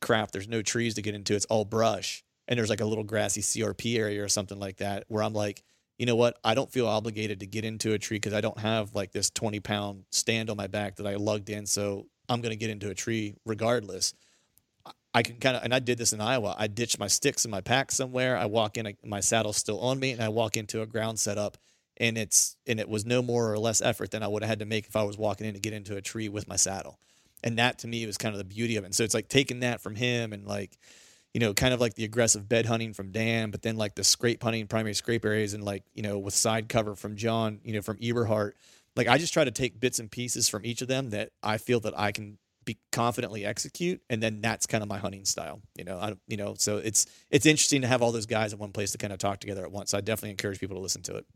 [0.00, 2.22] crap, there's no trees to get into, it's all brush.
[2.46, 5.62] And there's like a little grassy CRP area or something like that where I'm like,
[5.98, 6.38] you know what?
[6.44, 9.30] I don't feel obligated to get into a tree because I don't have like this
[9.30, 11.66] 20 pound stand on my back that I lugged in.
[11.66, 14.14] So I'm going to get into a tree regardless.
[15.14, 16.54] I can kind of, and I did this in Iowa.
[16.58, 18.36] I ditched my sticks in my pack somewhere.
[18.36, 21.56] I walk in, my saddle's still on me, and I walk into a ground setup,
[21.96, 24.58] and it's and it was no more or less effort than I would have had
[24.60, 26.98] to make if I was walking in to get into a tree with my saddle.
[27.42, 28.88] And that to me was kind of the beauty of it.
[28.88, 30.76] And so it's like taking that from him and like,
[31.32, 34.04] you know, kind of like the aggressive bed hunting from Dan, but then like the
[34.04, 37.72] scrape hunting, primary scrape areas, and like you know with side cover from John, you
[37.72, 38.52] know, from Eberhart
[38.98, 41.56] like I just try to take bits and pieces from each of them that I
[41.56, 45.62] feel that I can be confidently execute, and then that's kind of my hunting style.
[45.76, 48.58] You know, I you know, so it's it's interesting to have all those guys in
[48.58, 49.92] one place to kind of talk together at once.
[49.92, 51.26] So I definitely encourage people to listen to it.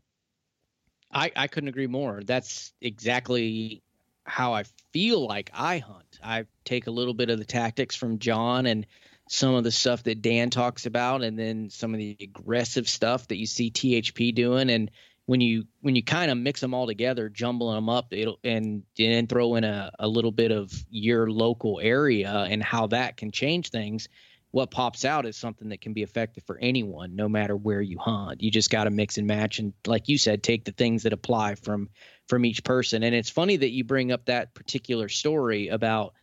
[1.09, 2.21] I I couldn't agree more.
[2.23, 3.81] That's exactly
[4.25, 6.19] how I feel like I hunt.
[6.21, 8.85] I take a little bit of the tactics from John and
[9.29, 13.29] some of the stuff that Dan talks about, and then some of the aggressive stuff
[13.29, 14.91] that you see THP doing, and
[15.25, 18.83] when you when you kind of mix them all together, jumbling them up, it'll and
[18.97, 23.31] then throw in a, a little bit of your local area and how that can
[23.31, 24.09] change things.
[24.51, 27.97] What pops out is something that can be effective for anyone, no matter where you
[27.97, 28.43] hunt.
[28.43, 31.13] You just got to mix and match, and like you said, take the things that
[31.13, 31.89] apply from
[32.27, 33.03] from each person.
[33.03, 36.13] And it's funny that you bring up that particular story about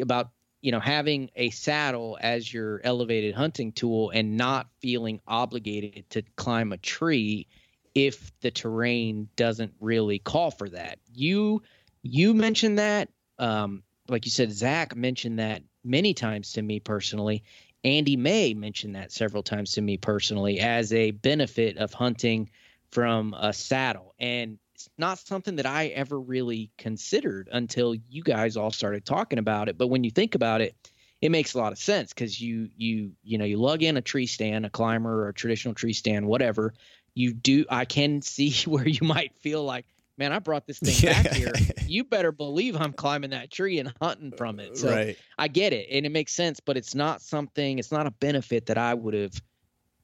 [0.00, 0.30] about
[0.60, 6.22] you know having a saddle as your elevated hunting tool and not feeling obligated to
[6.36, 7.46] climb a tree
[7.94, 10.98] if the terrain doesn't really call for that.
[11.14, 11.62] You
[12.02, 13.08] you mentioned that,
[13.38, 17.42] um, like you said, Zach mentioned that many times to me personally.
[17.82, 22.50] Andy May mentioned that several times to me personally as a benefit of hunting
[22.90, 24.14] from a saddle.
[24.18, 24.58] And
[24.98, 29.76] not something that I ever really considered until you guys all started talking about it.
[29.76, 30.74] But when you think about it,
[31.20, 34.00] it makes a lot of sense because you you you know you lug in a
[34.00, 36.72] tree stand, a climber or a traditional tree stand, whatever,
[37.14, 41.12] you do I can see where you might feel like, man, I brought this thing
[41.12, 41.52] back here.
[41.86, 44.78] You better believe I'm climbing that tree and hunting from it.
[44.78, 45.18] So right.
[45.38, 48.66] I get it and it makes sense, but it's not something, it's not a benefit
[48.66, 49.40] that I would have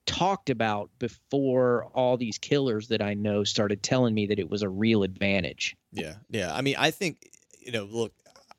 [0.07, 4.63] talked about before all these killers that I know started telling me that it was
[4.63, 5.77] a real advantage.
[5.93, 6.15] Yeah.
[6.31, 6.55] Yeah.
[6.55, 7.31] I mean, I think,
[7.61, 8.13] you know, look,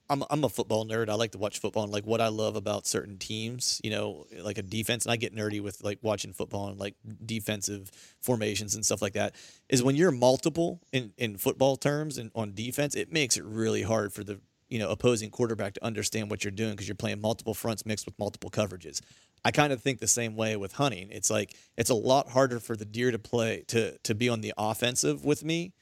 [0.10, 1.10] I'm I'm a football nerd.
[1.10, 4.26] I like to watch football and like what I love about certain teams, you know,
[4.40, 6.96] like a defense and I get nerdy with like watching football and like
[7.26, 7.92] defensive
[8.22, 9.36] formations and stuff like that
[9.70, 13.82] is when you're multiple in in football terms and on defense, it makes it really
[13.82, 14.40] hard for the
[14.70, 18.06] you know opposing quarterback to understand what you're doing because you're playing multiple fronts mixed
[18.06, 19.02] with multiple coverages.
[19.46, 21.10] I kind of think the same way with hunting.
[21.12, 24.42] It's like it's a lot harder for the deer to play to to be on
[24.42, 25.74] the offensive with me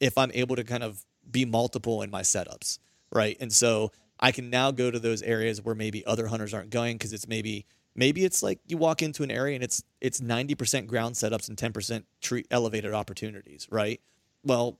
[0.00, 2.78] if I'm able to kind of be multiple in my setups,
[3.12, 3.36] right?
[3.40, 6.96] And so I can now go to those areas where maybe other hunters aren't going
[6.96, 10.86] because it's maybe maybe it's like you walk into an area and it's it's 90%
[10.86, 14.00] ground setups and 10% tree elevated opportunities, right?
[14.42, 14.78] Well,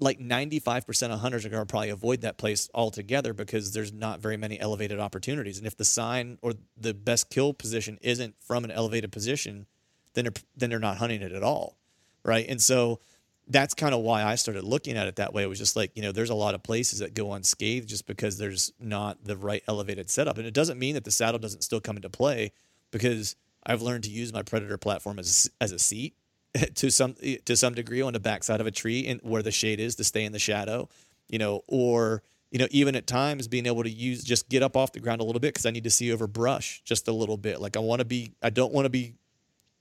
[0.00, 4.20] like 95% of hunters are going to probably avoid that place altogether because there's not
[4.20, 5.58] very many elevated opportunities.
[5.58, 9.66] And if the sign or the best kill position isn't from an elevated position,
[10.14, 11.76] then they're, then they're not hunting it at all.
[12.24, 12.46] Right.
[12.48, 13.00] And so
[13.48, 15.42] that's kind of why I started looking at it that way.
[15.42, 18.06] It was just like, you know, there's a lot of places that go unscathed just
[18.06, 20.38] because there's not the right elevated setup.
[20.38, 22.52] And it doesn't mean that the saddle doesn't still come into play
[22.90, 23.34] because
[23.64, 26.14] I've learned to use my Predator platform as, as a seat
[26.74, 29.80] to some to some degree on the backside of a tree and where the shade
[29.80, 30.88] is to stay in the shadow,
[31.28, 32.22] you know, or
[32.52, 35.22] you know, even at times being able to use just get up off the ground
[35.22, 37.60] a little bit because I need to see over brush just a little bit.
[37.62, 39.14] Like I want to be, I don't want to be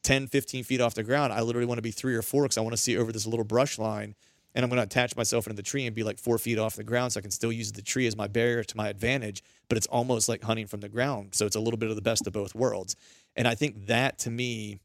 [0.03, 1.33] 10, 15 feet off the ground.
[1.33, 3.27] I literally want to be three or four because I want to see over this
[3.27, 4.15] little brush line.
[4.55, 6.75] And I'm going to attach myself into the tree and be like four feet off
[6.75, 9.43] the ground so I can still use the tree as my barrier to my advantage.
[9.67, 11.35] But it's almost like hunting from the ground.
[11.35, 12.95] So it's a little bit of the best of both worlds.
[13.35, 14.79] And I think that to me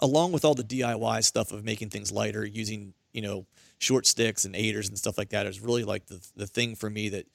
[0.00, 3.46] along with all the DIY stuff of making things lighter, using you know
[3.78, 6.88] short sticks and aiders and stuff like that is really like the the thing for
[6.88, 7.26] me that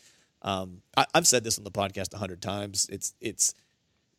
[0.41, 2.87] um, I, have said this on the podcast a hundred times.
[2.89, 3.53] It's it's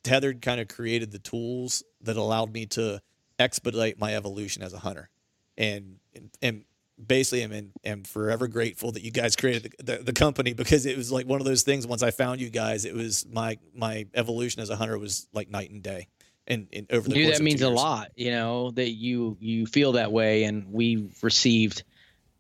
[0.03, 3.01] tethered kind of created the tools that allowed me to
[3.39, 5.09] expedite my evolution as a hunter,
[5.57, 6.65] and and, and
[7.05, 10.87] basically am in, am forever grateful that you guys created the, the, the, company because
[10.87, 11.87] it was like one of those things.
[11.87, 15.51] Once I found you guys, it was my my evolution as a hunter was like
[15.51, 16.09] night and day
[16.47, 19.93] and, and over the Dude, that means a lot you know that you you feel
[19.93, 20.45] that way.
[20.45, 21.83] And we received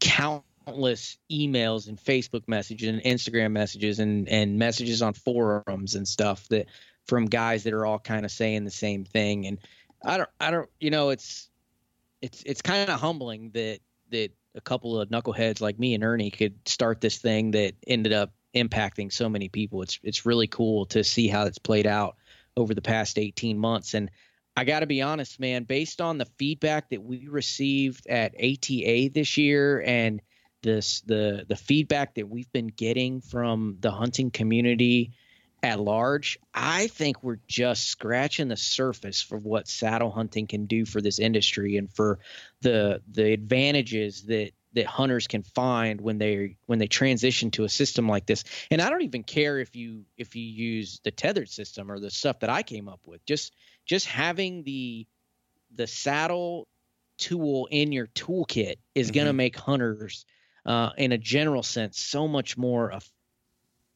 [0.00, 6.46] countless emails and facebook messages and instagram messages and and messages on forums and stuff
[6.48, 6.66] that
[7.06, 9.46] from guys that are all kind of saying the same thing.
[9.46, 9.58] And
[10.04, 11.48] i don't i don't you know it's
[12.20, 13.80] it's it's kind of humbling that
[14.10, 18.12] that a couple of knuckleheads like me and ernie could start this thing that ended
[18.12, 19.82] up impacting so many people.
[19.82, 22.16] It's it's really cool to see how it's played out
[22.56, 23.94] over the past 18 months.
[23.94, 24.10] And
[24.56, 29.10] I got to be honest, man, based on the feedback that we received at ATA
[29.12, 30.22] this year and
[30.62, 35.12] this the the feedback that we've been getting from the hunting community
[35.62, 40.84] at large, I think we're just scratching the surface for what saddle hunting can do
[40.84, 42.18] for this industry and for
[42.62, 47.68] the the advantages that that hunters can find when they when they transition to a
[47.68, 48.44] system like this.
[48.70, 52.10] And I don't even care if you if you use the tethered system or the
[52.10, 53.24] stuff that I came up with.
[53.24, 53.54] Just
[53.86, 55.06] just having the
[55.74, 56.68] the saddle
[57.18, 59.14] tool in your toolkit is mm-hmm.
[59.14, 60.26] going to make hunters
[60.66, 62.92] uh, in a general sense so much more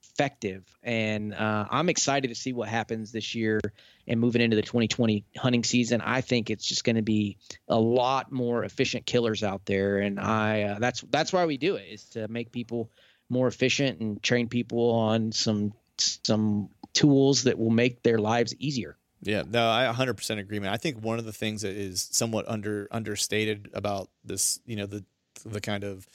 [0.03, 0.65] effective.
[0.83, 3.61] And uh, I'm excited to see what happens this year
[4.07, 6.01] and moving into the 2020 hunting season.
[6.01, 7.39] I think it's just going to be
[7.69, 11.77] a lot more efficient killers out there, and I uh, that's that's why we do
[11.77, 12.91] it is to make people
[13.29, 18.97] more efficient and train people on some some tools that will make their lives easier.
[19.23, 20.73] Yeah, no, I 100% agreement.
[20.73, 24.87] I think one of the things that is somewhat under understated about this, you know,
[24.87, 25.05] the
[25.45, 26.09] the kind of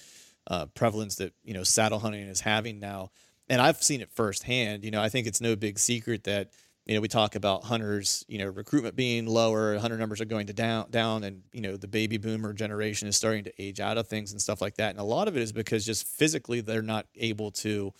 [0.47, 3.11] uh, prevalence that you know saddle hunting is having now
[3.49, 4.83] and I've seen it firsthand.
[4.83, 6.49] You know, I think it's no big secret that
[6.85, 10.47] you know we talk about hunters, you know, recruitment being lower, hunter numbers are going
[10.47, 13.97] to down down, and you know the baby boomer generation is starting to age out
[13.97, 14.91] of things and stuff like that.
[14.91, 17.93] And a lot of it is because just physically they're not able to,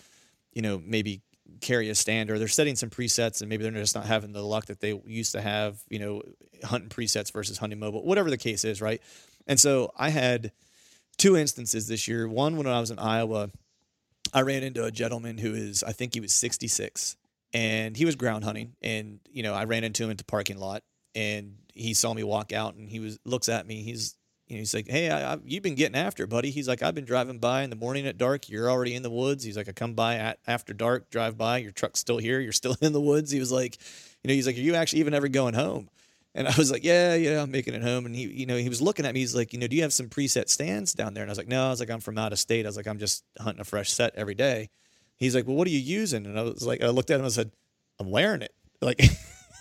[0.54, 1.22] you know, maybe
[1.62, 4.42] carry a stand or they're setting some presets and maybe they're just not having the
[4.42, 6.22] luck that they used to have, you know,
[6.64, 9.02] hunting presets versus hunting mobile, whatever the case is, right?
[9.48, 10.52] And so I had
[11.18, 12.28] two instances this year.
[12.28, 13.50] One when I was in Iowa
[14.34, 17.16] I ran into a gentleman who is, I think he was 66,
[17.54, 18.74] and he was ground hunting.
[18.82, 20.84] And you know, I ran into him at the parking lot,
[21.14, 23.84] and he saw me walk out, and he was looks at me.
[23.84, 24.16] He's
[24.48, 26.96] you know, he's like, "Hey, I, I, you've been getting after, buddy." He's like, "I've
[26.96, 28.48] been driving by in the morning at dark.
[28.50, 31.58] You're already in the woods." He's like, "I come by at, after dark, drive by.
[31.58, 32.39] Your truck's still here.
[32.39, 33.78] You're still in the woods." He was like,
[34.24, 35.89] "You know," he's like, "Are you actually even ever going home?"
[36.36, 38.06] And I was like, yeah, yeah, I'm making it home.
[38.06, 39.22] And he, you know, he was looking at me.
[39.22, 41.24] He's like, you know, do you have some preset stands down there?
[41.24, 41.68] And I was like, no.
[41.68, 42.66] I was like, I'm from out of state.
[42.66, 44.70] I was like, I'm just hunting a fresh set every day.
[45.18, 46.26] He's like, well, what are you using?
[46.26, 47.51] And I was like, I looked at him and said,
[47.99, 48.53] I'm wearing it.
[48.82, 49.01] Like,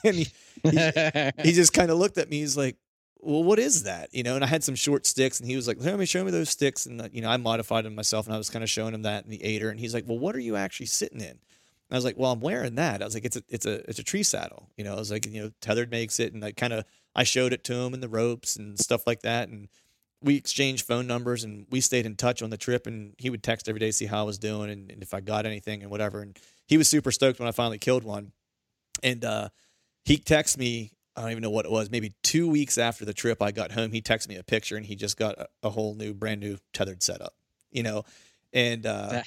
[0.05, 0.27] and he,
[0.65, 2.41] he, he just kind of looked at me.
[2.41, 2.77] He's like,
[3.21, 4.13] well, what is that?
[4.13, 6.23] You know, and I had some short sticks and he was like, let me show
[6.25, 6.85] me those sticks.
[6.85, 9.03] And, uh, you know, I modified them myself and I was kind of showing him
[9.03, 9.71] that in the aider.
[9.71, 11.39] And he's like, well, what are you actually sitting in?
[11.91, 13.01] I was like, well, I'm wearing that.
[13.01, 14.69] I was like, it's a, it's a, it's a tree saddle.
[14.77, 16.35] You know, I was like, you know, tethered makes it.
[16.35, 16.85] And I kind of,
[17.15, 19.49] I showed it to him and the ropes and stuff like that.
[19.49, 19.69] And
[20.25, 22.87] we exchanged phone numbers and we stayed in touch on the trip.
[22.87, 25.21] And he would text every day, see how I was doing and, and if I
[25.21, 26.23] got anything and whatever.
[26.23, 28.33] And he was super stoked when I finally killed one.
[29.03, 29.51] And uh,
[30.05, 30.93] he texted me.
[31.17, 31.91] I don't even know what it was.
[31.91, 33.93] Maybe two weeks after the trip, I got home.
[33.93, 36.59] He texted me a picture, and he just got a, a whole new, brand new
[36.73, 37.35] tethered setup.
[37.71, 38.05] You know,
[38.53, 39.23] and uh,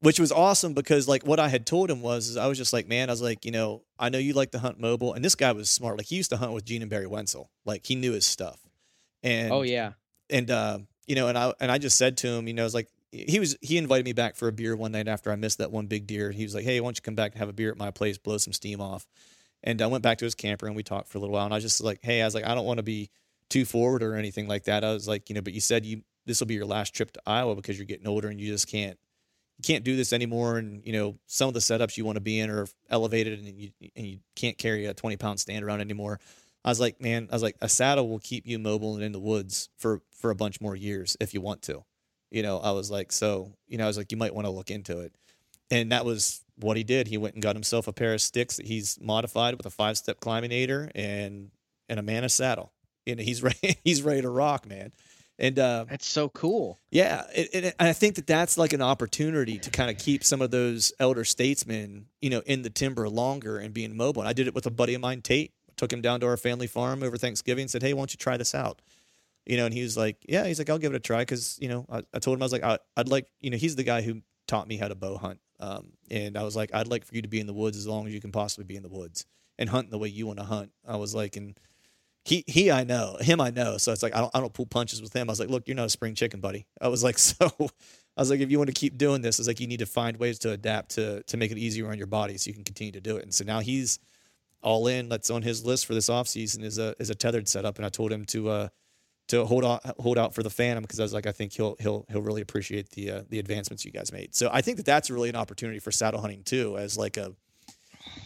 [0.00, 2.88] which was awesome because like what I had told him was I was just like,
[2.88, 5.34] man, I was like, you know, I know you like to hunt mobile, and this
[5.34, 5.98] guy was smart.
[5.98, 7.48] Like he used to hunt with Gene and Barry Wensel.
[7.66, 8.60] Like he knew his stuff.
[9.22, 9.92] And oh yeah,
[10.30, 12.64] and uh, you know, and I and I just said to him, you know, I
[12.64, 15.36] was like, he was he invited me back for a beer one night after I
[15.36, 16.30] missed that one big deer.
[16.30, 17.90] He was like, hey, why don't you come back and have a beer at my
[17.90, 19.06] place, blow some steam off.
[19.62, 21.44] And I went back to his camper and we talked for a little while.
[21.44, 23.10] And I was just like, hey, I was like, I don't want to be
[23.48, 24.84] too forward or anything like that.
[24.84, 27.12] I was like, you know, but you said you this will be your last trip
[27.12, 28.98] to Iowa because you're getting older and you just can't
[29.58, 30.58] you can't do this anymore.
[30.58, 33.48] And you know, some of the setups you want to be in are elevated, and
[33.48, 36.20] you and you can't carry a 20 pound stand around anymore.
[36.66, 39.12] I was like, man, I was like, a saddle will keep you mobile and in
[39.12, 41.84] the woods for for a bunch more years if you want to.
[42.30, 44.50] You know, I was like, so you know, I was like, you might want to
[44.50, 45.14] look into it,
[45.70, 47.06] and that was what he did.
[47.06, 49.96] He went and got himself a pair of sticks that he's modified with a five
[49.96, 51.50] step climbing aider and
[51.88, 52.72] and a Mantis saddle.
[53.06, 53.78] And he's ready.
[53.84, 54.92] He's ready to rock, man.
[55.38, 56.80] And uh, that's so cool.
[56.90, 60.40] Yeah, it, it, I think that that's like an opportunity to kind of keep some
[60.40, 64.22] of those elder statesmen, you know, in the timber longer and being mobile.
[64.22, 65.52] And I did it with a buddy of mine, Tate.
[65.76, 68.18] Took him down to our family farm over Thanksgiving and said, "Hey, why don't you
[68.18, 68.82] try this out?"
[69.44, 71.58] You know, and he was like, "Yeah." He's like, "I'll give it a try," because
[71.60, 73.76] you know, I, I, told him I was like, I, would like, you know, he's
[73.76, 76.88] the guy who taught me how to bow hunt, um, and I was like, I'd
[76.88, 78.76] like for you to be in the woods as long as you can possibly be
[78.76, 79.26] in the woods
[79.58, 80.70] and hunt the way you want to hunt.
[80.86, 81.58] I was like, and
[82.26, 84.66] he he I know him I know so it's like I don't I don't pull
[84.66, 87.04] punches with him I was like look you're not a spring chicken buddy I was
[87.04, 89.68] like so I was like if you want to keep doing this it's like you
[89.68, 92.48] need to find ways to adapt to to make it easier on your body so
[92.48, 94.00] you can continue to do it and so now he's
[94.62, 97.48] all in that's on his list for this off season is a is a tethered
[97.48, 98.68] setup and I told him to uh
[99.28, 101.76] to hold out hold out for the Phantom because I was like I think he'll
[101.78, 104.86] he'll he'll really appreciate the uh, the advancements you guys made so I think that
[104.86, 107.34] that's really an opportunity for saddle hunting too as like a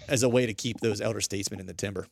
[0.08, 2.06] as a way to keep those elder statesmen in the timber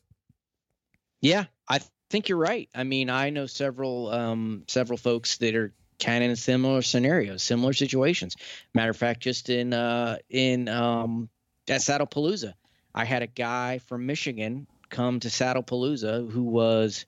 [1.21, 2.69] yeah, I think you're right.
[2.73, 7.43] I mean, I know several um, several folks that are kind of in similar scenarios,
[7.43, 8.35] similar situations.
[8.73, 11.29] Matter of fact, just in uh, in um,
[11.67, 12.53] at Saddlepalooza,
[12.93, 17.05] I had a guy from Michigan come to Saddlepalooza who was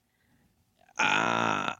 [0.98, 1.74] uh,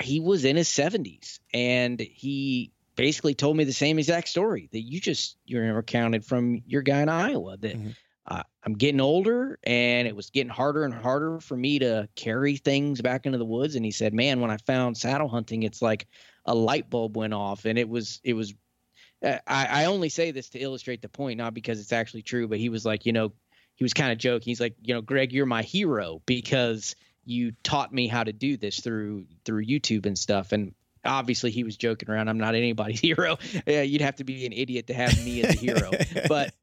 [0.00, 4.80] he was in his 70s and he basically told me the same exact story that
[4.80, 7.90] you just you never counted from your guy in Iowa that mm-hmm
[8.26, 12.56] uh, I'm getting older and it was getting harder and harder for me to carry
[12.56, 13.74] things back into the woods.
[13.74, 16.08] And he said, man, when I found saddle hunting, it's like
[16.46, 18.54] a light bulb went off and it was, it was,
[19.22, 22.48] uh, I, I only say this to illustrate the point, not because it's actually true,
[22.48, 23.32] but he was like, you know,
[23.76, 24.44] he was kind of joking.
[24.44, 28.56] He's like, you know, Greg, you're my hero because you taught me how to do
[28.56, 30.52] this through, through YouTube and stuff.
[30.52, 32.28] And obviously he was joking around.
[32.28, 33.38] I'm not anybody's hero.
[33.66, 35.90] Yeah, you'd have to be an idiot to have me as a hero,
[36.28, 36.54] but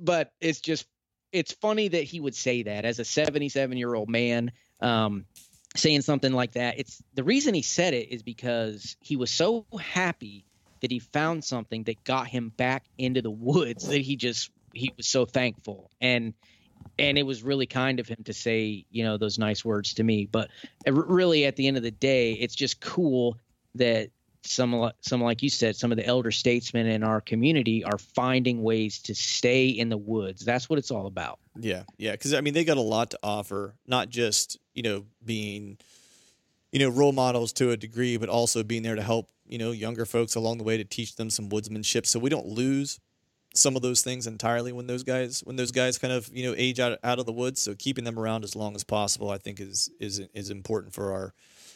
[0.00, 0.86] but it's just
[1.32, 5.26] it's funny that he would say that as a 77 year old man um,
[5.74, 6.78] saying something like that.
[6.78, 10.44] It's the reason he said it is because he was so happy
[10.80, 14.92] that he found something that got him back into the woods that he just he
[14.96, 15.90] was so thankful.
[16.00, 16.34] And
[16.98, 20.04] and it was really kind of him to say you know those nice words to
[20.04, 20.26] me.
[20.26, 20.50] But
[20.86, 23.38] really at the end of the day it's just cool
[23.74, 24.10] that
[24.46, 28.62] some some like you said, some of the elder statesmen in our community are finding
[28.62, 30.44] ways to stay in the woods.
[30.44, 31.38] That's what it's all about.
[31.58, 35.04] Yeah, yeah, because I mean they got a lot to offer, not just you know
[35.24, 35.78] being
[36.72, 39.72] you know role models to a degree, but also being there to help you know
[39.72, 43.00] younger folks along the way to teach them some woodsmanship, so we don't lose
[43.56, 46.54] some of those things entirely when those guys when those guys kind of you know
[46.56, 47.60] age out out of the woods.
[47.60, 51.12] So keeping them around as long as possible, I think, is is is important for
[51.12, 51.34] our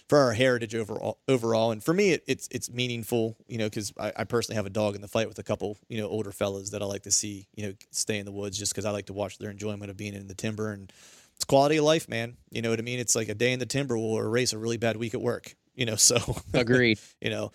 [0.08, 1.18] for our heritage overall.
[1.28, 4.66] Overall, and for me, it, it's it's meaningful, you know, because I, I, personally have
[4.66, 7.02] a dog in the fight with a couple, you know, older fellas that I like
[7.02, 9.50] to see, you know, stay in the woods just because I like to watch their
[9.50, 10.92] enjoyment of being in the timber and
[11.36, 12.36] it's quality of life, man.
[12.50, 12.98] You know what I mean?
[12.98, 15.54] It's like a day in the timber will erase a really bad week at work.
[15.74, 16.18] You know, so
[16.52, 16.98] agreed.
[17.20, 17.52] you know,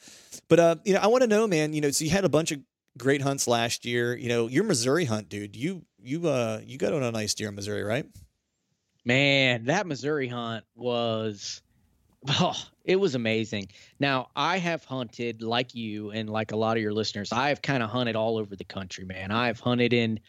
[0.47, 1.73] but uh, you know, I want to know, man.
[1.73, 2.61] You know, so you had a bunch of
[2.97, 4.15] great hunts last year.
[4.15, 5.55] You know, your Missouri hunt, dude.
[5.55, 8.05] You you uh you got on a nice deer in Missouri, right?
[9.03, 11.61] Man, that Missouri hunt was
[12.39, 13.69] Oh, it was amazing.
[13.99, 17.31] Now, I have hunted like you and like a lot of your listeners.
[17.31, 19.31] I've kind of hunted all over the country, man.
[19.31, 20.19] I've hunted in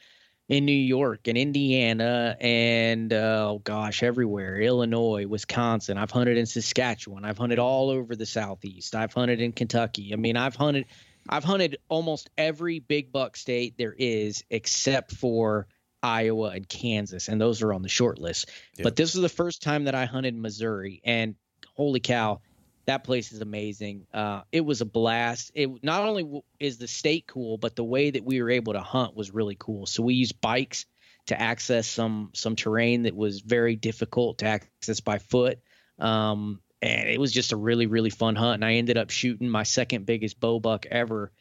[0.49, 4.61] in New York and Indiana and uh, oh gosh, everywhere.
[4.61, 5.99] Illinois, Wisconsin.
[5.99, 7.25] I've hunted in Saskatchewan.
[7.25, 8.95] I've hunted all over the southeast.
[8.95, 10.13] I've hunted in Kentucky.
[10.13, 10.87] I mean, I've hunted
[11.29, 15.67] I've hunted almost every big buck state there is except for
[16.03, 18.51] Iowa and Kansas, and those are on the short list.
[18.83, 21.35] But this was the first time that I hunted Missouri, and
[21.75, 22.41] holy cow,
[22.87, 24.07] that place is amazing.
[24.15, 25.51] Uh, it was a blast.
[25.55, 28.81] It not only is the state cool, but the way that we were able to
[28.81, 29.87] hunt was really cool.
[29.87, 30.87] So we used bikes
[31.27, 35.59] to access some some terrain that was very difficult to access by foot.
[35.99, 38.55] Um, and it was just a really really fun hunt.
[38.57, 41.33] And I ended up shooting my second biggest bow buck ever,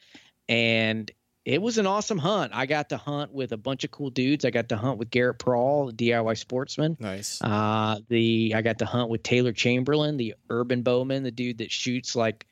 [0.48, 1.12] and
[1.46, 2.52] it was an awesome hunt.
[2.56, 4.46] I got to hunt with a bunch of cool dudes.
[4.46, 6.98] I got to hunt with Garrett Prawl, DIY sportsman.
[7.00, 7.40] Nice.
[7.40, 11.72] Uh, the I got to hunt with Taylor Chamberlain, the urban bowman, the dude that
[11.72, 12.48] shoots like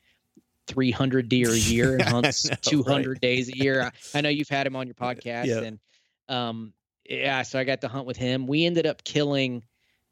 [0.68, 3.20] 300 deer a year and hunts know, 200 right?
[3.20, 3.82] days a year.
[3.82, 5.64] I, I, know you've had him on your podcast, yep.
[5.64, 5.78] and
[6.28, 6.72] um,
[7.04, 8.46] yeah, so I got to hunt with him.
[8.46, 9.64] We ended up killing.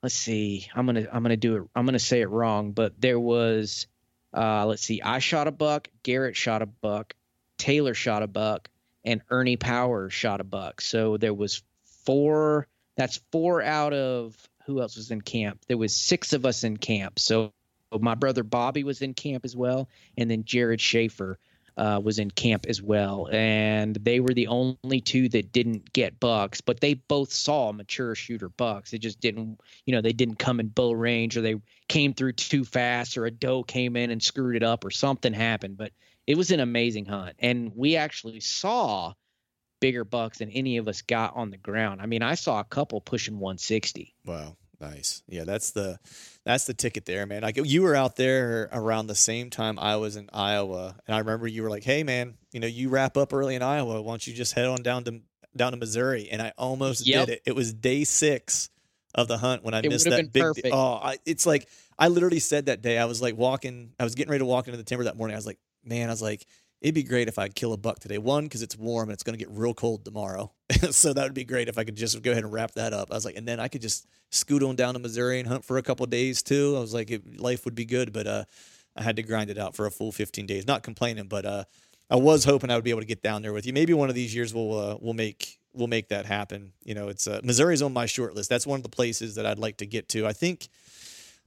[0.02, 0.68] Let's see.
[0.74, 1.62] I'm gonna I'm gonna do it.
[1.74, 3.86] I'm gonna say it wrong, but there was.
[4.34, 5.02] Uh, let's see.
[5.02, 5.88] I shot a buck.
[6.02, 7.14] Garrett shot a buck.
[7.58, 8.70] Taylor shot a buck
[9.04, 10.80] and Ernie Power shot a buck.
[10.80, 11.62] So there was
[12.04, 12.66] four.
[12.96, 14.36] That's four out of
[14.66, 15.60] who else was in camp?
[15.66, 17.18] There was six of us in camp.
[17.18, 17.52] So
[17.98, 21.38] my brother Bobby was in camp as well, and then Jared Schaefer
[21.76, 23.28] uh, was in camp as well.
[23.32, 28.14] And they were the only two that didn't get bucks, but they both saw mature
[28.14, 28.92] shooter bucks.
[28.92, 32.32] It just didn't, you know, they didn't come in bow range or they came through
[32.32, 35.76] too fast or a doe came in and screwed it up or something happened.
[35.76, 35.92] But
[36.26, 39.12] it was an amazing hunt, and we actually saw
[39.80, 42.00] bigger bucks than any of us got on the ground.
[42.00, 44.14] I mean, I saw a couple pushing 160.
[44.24, 44.56] Wow.
[44.82, 45.22] Nice.
[45.28, 46.00] Yeah, that's the
[46.44, 47.42] that's the ticket there, man.
[47.42, 51.20] Like you were out there around the same time I was in Iowa, and I
[51.20, 54.02] remember you were like, "Hey, man, you know, you wrap up early in Iowa.
[54.02, 55.20] Why don't you just head on down to
[55.56, 57.26] down to Missouri?" And I almost yep.
[57.26, 57.42] did it.
[57.46, 58.70] It was day six
[59.14, 60.42] of the hunt when I it missed that big.
[60.42, 60.68] Perfect.
[60.72, 62.98] Oh, I, it's like I literally said that day.
[62.98, 63.92] I was like walking.
[64.00, 65.36] I was getting ready to walk into the timber that morning.
[65.36, 66.44] I was like, man, I was like,
[66.82, 68.18] it'd be great if I kill a buck today.
[68.18, 70.52] One, because it's warm and it's going to get real cold tomorrow.
[70.90, 73.12] so that would be great if I could just go ahead and wrap that up.
[73.12, 75.64] I was like, and then I could just scoot on down to Missouri and hunt
[75.64, 76.74] for a couple days too.
[76.76, 78.44] I was like, it, life would be good, but uh,
[78.96, 80.66] I had to grind it out for a full 15 days.
[80.66, 81.64] Not complaining, but uh,
[82.10, 83.72] I was hoping I would be able to get down there with you.
[83.72, 86.72] Maybe one of these years we'll uh, we'll make we'll make that happen.
[86.84, 88.50] You know, it's uh, Missouri's on my short list.
[88.50, 90.26] That's one of the places that I'd like to get to.
[90.26, 90.68] I think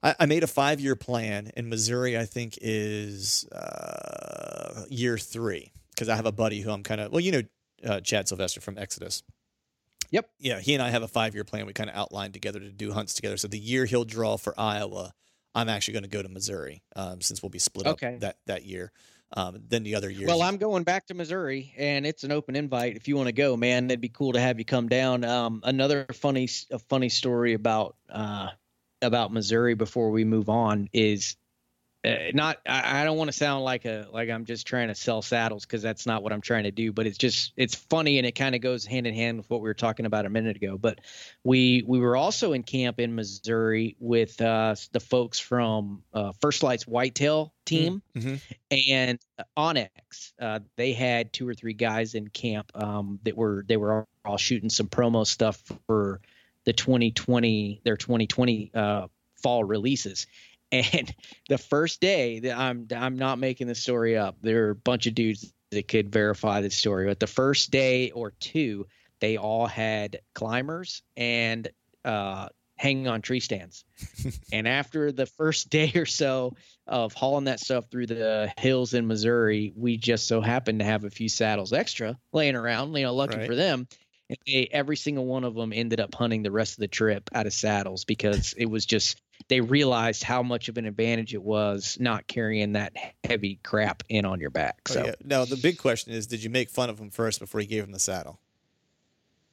[0.03, 5.71] I, I made a five year plan, in Missouri I think is uh, year three
[5.91, 7.41] because I have a buddy who I'm kind of well, you know,
[7.85, 9.23] uh, Chad Sylvester from Exodus.
[10.11, 10.29] Yep.
[10.39, 11.65] Yeah, he and I have a five year plan.
[11.65, 13.37] We kind of outlined together to do hunts together.
[13.37, 15.13] So the year he'll draw for Iowa,
[15.53, 18.15] I'm actually going to go to Missouri um, since we'll be split okay.
[18.15, 18.91] up that that year.
[19.33, 20.27] Um, then the other year.
[20.27, 22.95] Well, I'm going back to Missouri, and it's an open invite.
[22.95, 25.25] If you want to go, man, it'd be cool to have you come down.
[25.25, 28.49] Um, another funny, a funny story about uh,
[29.01, 31.35] about Missouri before we move on is
[32.05, 34.95] uh, not I, I don't want to sound like a like I'm just trying to
[34.95, 38.19] sell saddles because that's not what I'm trying to do but it's just it's funny
[38.19, 40.29] and it kind of goes hand in hand with what we were talking about a
[40.29, 40.99] minute ago but
[41.43, 46.61] we we were also in camp in Missouri with uh, the folks from uh, First
[46.61, 48.35] Lite's Whitetail team mm-hmm.
[48.87, 49.19] and
[49.57, 49.89] onX
[50.39, 54.37] uh, they had two or three guys in camp um, that were they were all
[54.37, 56.21] shooting some promo stuff for
[56.66, 59.07] the 2020 their 2020 uh,
[59.41, 60.28] fall releases.
[60.72, 61.13] And
[61.49, 64.38] the first day that I'm I'm not making the story up.
[64.41, 67.07] There are a bunch of dudes that could verify the story.
[67.07, 68.88] But the first day or two,
[69.20, 71.68] they all had climbers and
[72.03, 73.86] uh, hanging on tree stands.
[74.51, 76.55] and after the first day or so
[76.88, 81.03] of hauling that stuff through the hills in Missouri, we just so happened to have
[81.03, 83.47] a few saddles extra laying around, you know, lucky right.
[83.47, 83.88] for them.
[84.30, 87.30] And they, every single one of them ended up hunting the rest of the trip
[87.34, 91.43] out of saddles because it was just they realized how much of an advantage it
[91.43, 94.80] was not carrying that heavy crap in on your back.
[94.89, 95.13] Oh, so oh, yeah.
[95.23, 97.84] now the big question is, did you make fun of him first before you gave
[97.84, 98.39] him the saddle?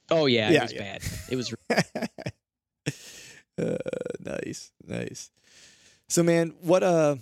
[0.09, 0.79] Oh yeah, yeah it was yeah.
[0.79, 1.01] bad.
[1.29, 1.53] It was.
[3.57, 3.77] uh,
[4.19, 5.31] nice, nice.
[6.07, 7.17] So man, what uh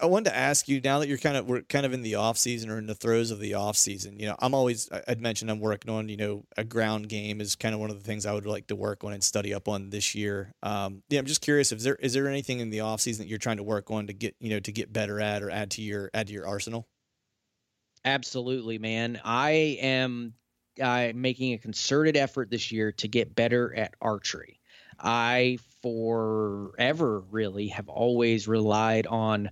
[0.00, 2.14] I wanted to ask you now that you're kind of we're kind of in the
[2.14, 4.18] off season or in the throes of the off season.
[4.20, 7.56] You know, I'm always I'd mentioned I'm working on you know a ground game is
[7.56, 9.66] kind of one of the things I would like to work on and study up
[9.66, 10.54] on this year.
[10.62, 13.28] Um, yeah, I'm just curious is there is there anything in the off season that
[13.28, 15.72] you're trying to work on to get you know to get better at or add
[15.72, 16.88] to your add to your arsenal?
[18.04, 19.20] Absolutely, man.
[19.24, 20.34] I am
[20.78, 24.60] making a concerted effort this year to get better at archery.
[25.00, 29.50] I forever really have always relied on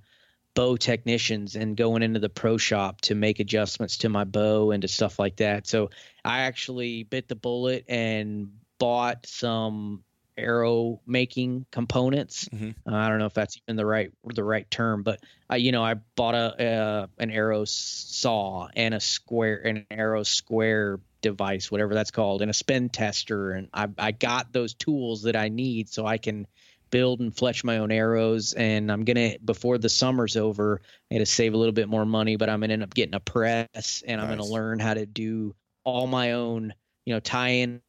[0.57, 4.83] bow technicians and going into the pro shop to make adjustments to my bow and
[4.83, 5.67] to stuff like that.
[5.69, 5.91] So
[6.25, 10.03] I actually bit the bullet and bought some
[10.39, 12.49] arrow making components.
[12.49, 12.91] Mm-hmm.
[12.91, 15.73] Uh, I don't know if that's even the right the right term, but I, you
[15.73, 21.71] know, I bought a uh, an arrow saw and a square an arrow square device,
[21.71, 25.51] whatever that's called, and a spin tester, and I I got those tools that I
[25.51, 26.47] need so I can
[26.91, 28.53] build and fletch my own arrows.
[28.53, 30.81] And I'm gonna before the summer's over,
[31.11, 33.15] I had to save a little bit more money, but I'm gonna end up getting
[33.15, 34.39] a press, and I'm Nice.
[34.39, 36.75] gonna learn how to do all my own,
[37.05, 37.81] you know, tie in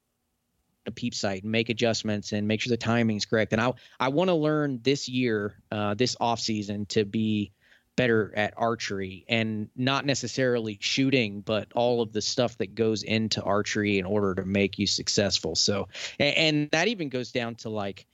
[0.86, 3.52] a peep sight and make adjustments and make sure the timing's correct.
[3.52, 7.52] And I I want to learn this year, uh, this off season, to be
[7.98, 13.42] better at archery and not necessarily shooting, but all of the stuff that goes into
[13.42, 15.56] archery in order to make you successful.
[15.56, 15.88] So,
[16.20, 18.06] and, and that even goes down to like,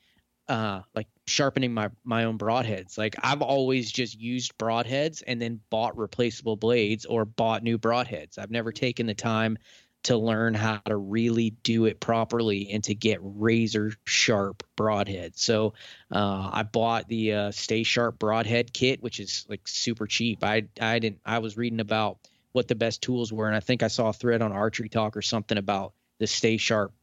[0.47, 2.97] uh, like sharpening my my own broadheads.
[2.97, 8.37] Like I've always just used broadheads and then bought replaceable blades or bought new broadheads.
[8.37, 9.57] I've never taken the time
[10.03, 15.39] to learn how to really do it properly and to get razor sharp broadheads.
[15.39, 15.73] So
[16.11, 20.43] uh, I bought the uh, Stay Sharp broadhead kit, which is like super cheap.
[20.43, 22.17] I I didn't I was reading about
[22.51, 25.15] what the best tools were, and I think I saw a thread on Archery Talk
[25.15, 26.93] or something about the Stay Sharp,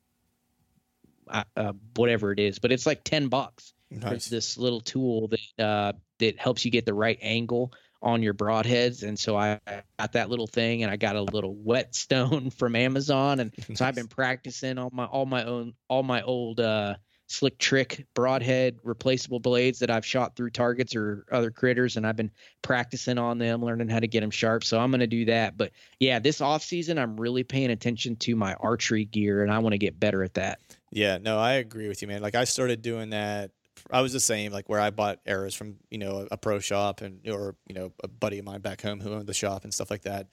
[1.31, 4.29] uh, uh, whatever it is, but it's like ten bucks for Nice.
[4.29, 7.73] this little tool that uh, that helps you get the right angle
[8.03, 9.03] on your broadheads.
[9.03, 9.61] And so I
[9.99, 13.95] got that little thing, and I got a little whetstone from Amazon, and so I've
[13.95, 16.95] been practicing all my all my own all my old uh,
[17.27, 22.17] slick trick broadhead replaceable blades that I've shot through targets or other critters, and I've
[22.17, 24.65] been practicing on them, learning how to get them sharp.
[24.65, 25.57] So I'm going to do that.
[25.57, 29.59] But yeah, this off season, I'm really paying attention to my archery gear, and I
[29.59, 30.61] want to get better at that.
[30.91, 32.21] Yeah, no, I agree with you, man.
[32.21, 33.53] Like I started doing that.
[33.91, 36.59] I was the same, like where I bought arrows from, you know, a, a pro
[36.59, 39.65] shop and or you know a buddy of mine back home who owned the shop
[39.65, 40.29] and stuff like that.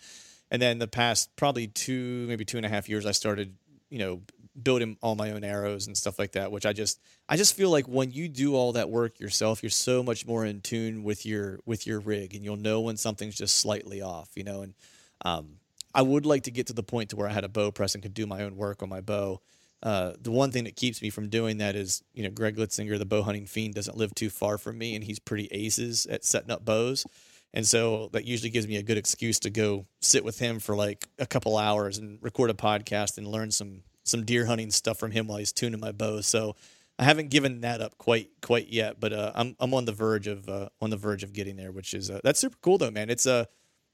[0.52, 3.56] And then the past probably two, maybe two and a half years, I started,
[3.90, 4.22] you know,
[4.62, 6.52] building all my own arrows and stuff like that.
[6.52, 7.00] Which I just,
[7.30, 10.46] I just feel like when you do all that work yourself, you're so much more
[10.46, 14.30] in tune with your with your rig, and you'll know when something's just slightly off,
[14.36, 14.62] you know.
[14.62, 14.74] And
[15.24, 15.58] um,
[15.94, 17.94] I would like to get to the point to where I had a bow press
[17.94, 19.42] and could do my own work on my bow.
[19.84, 22.98] Uh, the one thing that keeps me from doing that is, you know, Greg Litzinger,
[22.98, 26.26] the bow hunting fiend, doesn't live too far from me, and he's pretty aces at
[26.26, 27.06] setting up bows.
[27.54, 30.76] And so that usually gives me a good excuse to go sit with him for
[30.76, 34.98] like a couple hours and record a podcast and learn some some deer hunting stuff
[34.98, 36.22] from him while he's tuning my bow.
[36.22, 36.56] So
[37.00, 40.28] I haven't given that up quite quite yet, but uh, I'm I'm on the verge
[40.28, 42.92] of uh, on the verge of getting there, which is uh, that's super cool though,
[42.92, 43.10] man.
[43.10, 43.48] It's a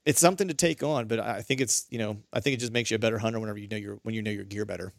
[0.06, 2.72] it's something to take on, but I think it's you know I think it just
[2.72, 4.92] makes you a better hunter whenever you know your when you know your gear better.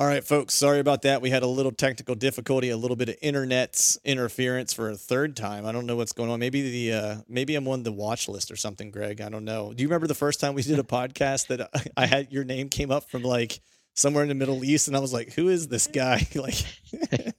[0.00, 0.54] All right, folks.
[0.54, 1.20] Sorry about that.
[1.20, 5.36] We had a little technical difficulty, a little bit of internet interference for a third
[5.36, 5.66] time.
[5.66, 6.40] I don't know what's going on.
[6.40, 9.20] Maybe the uh, maybe I'm on the watch list or something, Greg.
[9.20, 9.74] I don't know.
[9.74, 12.70] Do you remember the first time we did a podcast that I had your name
[12.70, 13.60] came up from like
[13.92, 16.64] somewhere in the Middle East, and I was like, "Who is this guy?" like,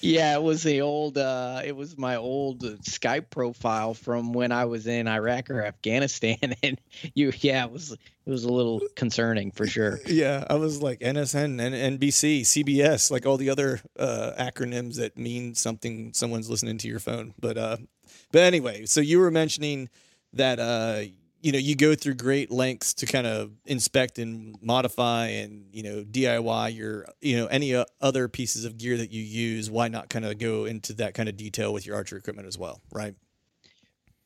[0.00, 1.18] Yeah, it was the old.
[1.18, 6.54] Uh, it was my old Skype profile from when I was in Iraq or Afghanistan,
[6.62, 6.80] and
[7.14, 7.32] you.
[7.40, 7.92] Yeah, it was.
[7.92, 10.00] It was a little concerning for sure.
[10.06, 15.16] yeah, I was like NSN, and NBC, CBS, like all the other uh, acronyms that
[15.16, 16.12] mean something.
[16.12, 17.76] Someone's listening to your phone, but uh,
[18.32, 18.86] but anyway.
[18.86, 19.88] So you were mentioning
[20.32, 21.02] that uh,
[21.40, 25.82] you know you go through great lengths to kind of inspect and modify and you
[25.82, 29.70] know DIY your you know any uh, other pieces of gear that you use.
[29.70, 32.58] Why not kind of go into that kind of detail with your archery equipment as
[32.58, 33.14] well, right?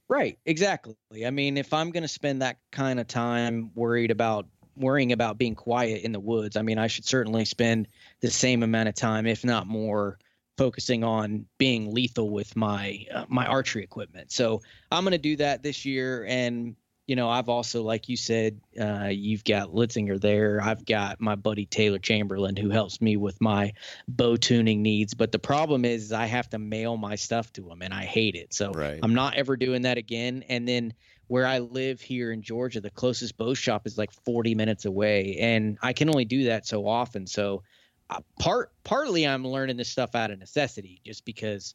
[0.08, 0.96] Right, exactly.
[1.24, 5.38] I mean, if I'm going to spend that kind of time worried about worrying about
[5.38, 7.86] being quiet in the woods, I mean, I should certainly spend
[8.20, 10.18] the same amount of time, if not more,
[10.56, 14.32] focusing on being lethal with my uh, my archery equipment.
[14.32, 16.74] So I'm going to do that this year, and
[17.10, 20.60] you know, I've also, like you said, uh, you've got Litzinger there.
[20.62, 23.72] I've got my buddy Taylor Chamberlain who helps me with my
[24.06, 25.14] bow tuning needs.
[25.14, 28.36] But the problem is, I have to mail my stuff to him, and I hate
[28.36, 28.54] it.
[28.54, 29.00] So Right.
[29.02, 30.44] I'm not ever doing that again.
[30.48, 30.94] And then
[31.26, 35.38] where I live here in Georgia, the closest bow shop is like 40 minutes away,
[35.40, 37.26] and I can only do that so often.
[37.26, 37.64] So
[38.08, 41.74] uh, part partly I'm learning this stuff out of necessity, just because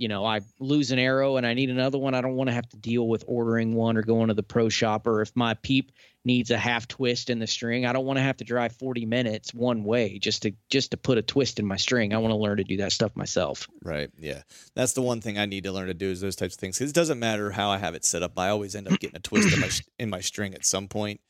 [0.00, 2.14] you know I lose an arrow and I need another one.
[2.14, 4.68] I don't want to have to deal with ordering one or going to the pro
[4.70, 5.92] shop, or if my peep
[6.24, 9.04] needs a half twist in the string, I don't want to have to drive 40
[9.06, 12.14] minutes one way just to just to put a twist in my string.
[12.14, 13.68] I want to learn to do that stuff myself.
[13.84, 14.10] Right.
[14.18, 14.42] Yeah.
[14.74, 16.78] That's the one thing I need to learn to do is those types of things.
[16.78, 18.38] 'Cause it doesn't matter how I have it set up.
[18.38, 21.20] I always end up getting a twist in my in my string at some point,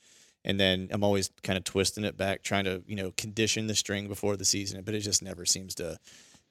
[0.44, 3.74] and then I'm always kind of twisting it back, trying to you know condition the
[3.74, 4.82] string before the season.
[4.84, 5.98] But it just never seems to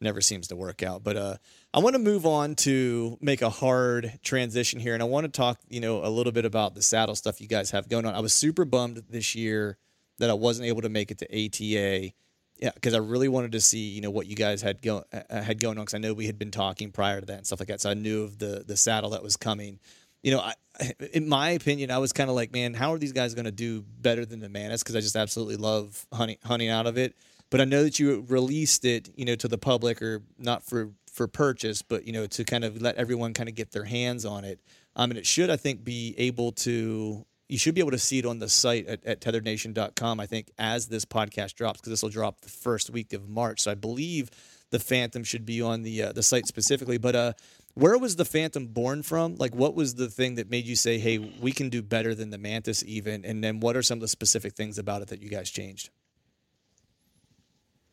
[0.02, 1.04] never seems to work out.
[1.04, 1.38] But uh,
[1.74, 5.32] I want to move on to make a hard transition here, and I want to
[5.32, 8.16] talk you know a little bit about the saddle stuff you guys have going on.
[8.16, 9.78] I was super bummed this year
[10.20, 12.14] that I wasn't able to make it to ATA.
[12.58, 15.42] Yeah, because I really wanted to see, you know, what you guys had go uh,
[15.42, 15.84] had going on.
[15.86, 17.90] Because I know we had been talking prior to that and stuff like that, so
[17.90, 19.80] I knew of the the saddle that was coming.
[20.24, 20.54] You know, I,
[21.14, 23.52] in my opinion, I was kind of like, man, how are these guys going to
[23.52, 24.84] do better than the Mantis?
[24.84, 27.16] Because I just absolutely love hunting hunting out of it.
[27.50, 30.92] But I know that you released it, you know, to the public or not for
[31.12, 34.26] for purchase, but you know to kind of let everyone kind of get their hands
[34.26, 34.60] on it.
[34.96, 38.20] Um, and it should I think be able to you should be able to see
[38.20, 42.04] it on the site at, at tetherednation.com, I think, as this podcast drops, because this
[42.04, 43.62] will drop the first week of March.
[43.62, 44.30] So I believe
[44.70, 47.00] the Phantom should be on the uh, the site specifically.
[47.00, 47.34] But uh,
[47.74, 49.36] where was the Phantom born from?
[49.36, 52.30] Like, what was the thing that made you say, "Hey, we can do better than
[52.30, 52.84] the Mantis"?
[52.86, 55.50] Even, and then what are some of the specific things about it that you guys
[55.50, 55.90] changed?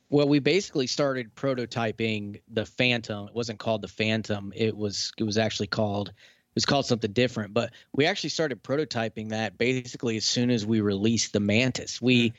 [0.09, 3.29] Well, we basically started prototyping the Phantom.
[3.29, 4.53] It wasn't called the Phantom.
[4.55, 6.15] It was it was actually called it
[6.55, 7.53] was called something different.
[7.53, 12.01] But we actually started prototyping that basically as soon as we released the Mantis.
[12.01, 12.35] We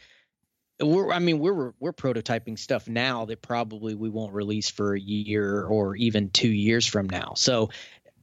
[0.79, 4.99] we're I mean we're we're prototyping stuff now that probably we won't release for a
[4.99, 7.33] year or even 2 years from now.
[7.35, 7.69] So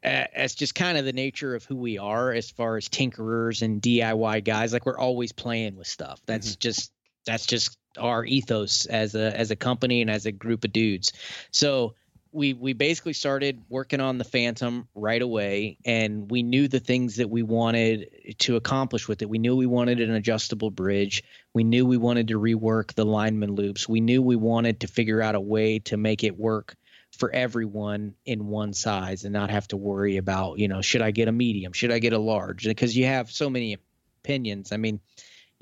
[0.02, 3.62] uh, it's just kind of the nature of who we are as far as tinkerers
[3.62, 6.20] and DIY guys like we're always playing with stuff.
[6.24, 6.60] That's mm-hmm.
[6.60, 6.92] just
[7.26, 11.12] that's just our ethos as a as a company and as a group of dudes.
[11.50, 11.94] So
[12.34, 17.16] we we basically started working on the Phantom right away, and we knew the things
[17.16, 19.30] that we wanted to accomplish with it.
[19.30, 21.22] We knew we wanted an adjustable bridge.
[21.54, 23.88] We knew we wanted to rework the lineman loops.
[23.88, 26.76] We knew we wanted to figure out a way to make it work
[27.16, 31.12] for everyone in one size and not have to worry about you know should I
[31.12, 33.78] get a medium, should I get a large, because you have so many
[34.22, 34.72] opinions.
[34.72, 35.00] I mean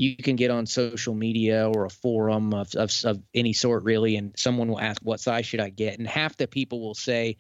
[0.03, 4.17] you can get on social media or a forum of, of, of any sort really
[4.17, 5.99] and someone will ask what size should i get?
[5.99, 7.37] And half the people will say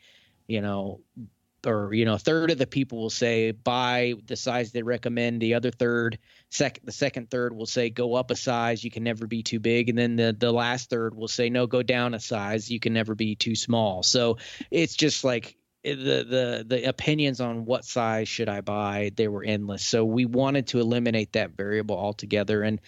[0.47, 1.01] you know
[1.67, 5.41] or you know a third of the people will say buy the size they recommend.
[5.41, 6.19] The other third
[6.51, 9.59] second the second third will say go up a size you can never be too
[9.59, 9.89] big.
[9.89, 12.93] And then the the last third will say no go down a size you can
[12.93, 14.03] never be too small.
[14.05, 14.39] So
[14.71, 19.29] it's just like Eh, the the the opinions on what size should I buy they
[19.29, 19.85] were endless.
[19.85, 22.81] So we wanted to eliminate that variable altogether, and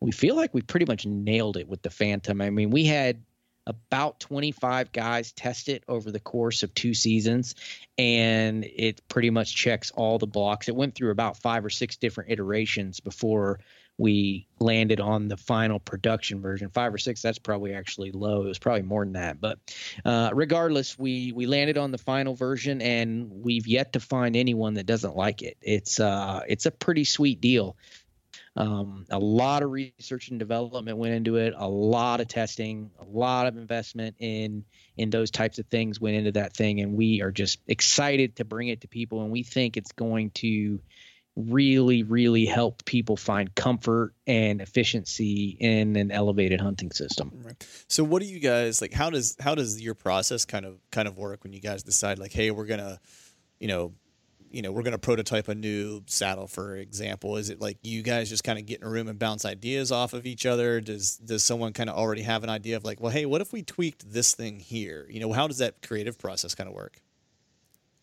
[0.00, 2.40] we feel like we pretty much nailed it with the Phantom.
[2.40, 3.22] I mean, we had
[3.66, 7.54] about 25 guys test it over the course of two seasons
[7.96, 11.96] and it pretty much checks all the blocks it went through about five or six
[11.96, 13.60] different iterations before
[14.02, 16.70] we landed on the final production version.
[16.70, 18.42] Five or six, that's probably actually low.
[18.42, 19.40] It was probably more than that.
[19.40, 19.60] But
[20.04, 24.74] uh, regardless, we we landed on the final version, and we've yet to find anyone
[24.74, 25.56] that doesn't like it.
[25.62, 27.76] It's uh it's a pretty sweet deal.
[28.56, 31.54] Um, a lot of research and development went into it.
[31.56, 34.64] A lot of testing, a lot of investment in
[34.96, 38.44] in those types of things went into that thing, and we are just excited to
[38.44, 39.22] bring it to people.
[39.22, 40.80] And we think it's going to
[41.36, 47.32] really, really help people find comfort and efficiency in an elevated hunting system.
[47.42, 47.84] Right.
[47.88, 48.92] So, what do you guys like?
[48.92, 52.18] How does how does your process kind of kind of work when you guys decide
[52.18, 53.00] like, hey, we're gonna,
[53.58, 53.94] you know,
[54.50, 57.38] you know, we're gonna prototype a new saddle, for example?
[57.38, 59.90] Is it like you guys just kind of get in a room and bounce ideas
[59.90, 60.80] off of each other?
[60.82, 63.52] Does does someone kind of already have an idea of like, well, hey, what if
[63.52, 65.06] we tweaked this thing here?
[65.08, 67.00] You know, how does that creative process kind of work?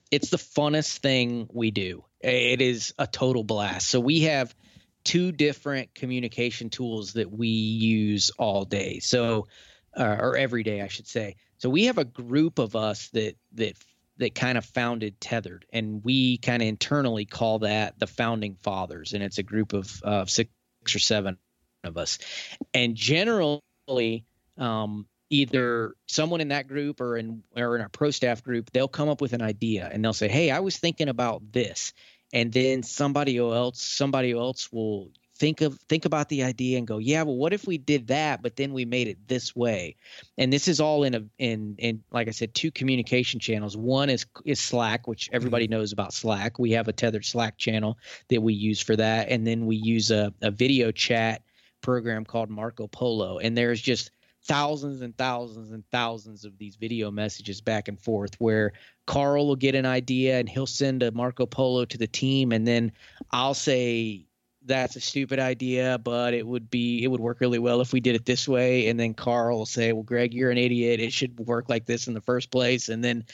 [0.10, 3.90] It's the funnest thing we do it is a total blast.
[3.90, 4.54] So we have
[5.04, 9.00] two different communication tools that we use all day.
[9.00, 9.48] So
[9.98, 11.36] uh, or every day, I should say.
[11.58, 13.74] So we have a group of us that that
[14.18, 19.14] that kind of founded Tethered, and we kind of internally call that the founding fathers,
[19.14, 20.50] and it's a group of uh, six
[20.94, 21.38] or seven
[21.84, 22.20] of us,
[22.74, 24.26] and generally.
[24.58, 28.88] Um, either someone in that group or in or in our pro staff group they'll
[28.88, 31.94] come up with an idea and they'll say hey i was thinking about this.
[32.32, 36.98] And then somebody else somebody else will think of think about the idea and go
[36.98, 39.96] yeah well what if we did that but then we made it this way?
[40.38, 43.76] And this is all in a in in like i said two communication channels.
[43.76, 45.80] One is is slack which everybody mm-hmm.
[45.80, 46.60] knows about slack.
[46.60, 47.98] We have a tethered slack channel
[48.30, 49.30] that we use for that.
[49.30, 51.42] And then we use a, a video chat
[51.82, 53.40] program called marco polo.
[53.40, 54.12] And there's just
[54.44, 58.74] thousands and thousands and thousands of these video messages back and forth where
[59.06, 62.68] Carl will get an idea and he'll send a Marco Polo to the team and
[62.68, 62.92] then
[63.32, 64.26] I'll say
[64.66, 68.00] that's a stupid idea, but it would be it would work really well if we
[68.00, 68.88] did it this way.
[68.88, 71.00] And then Carl will say, "Well, Greg, you're an idiot.
[71.00, 73.26] It should work like this in the first place." And then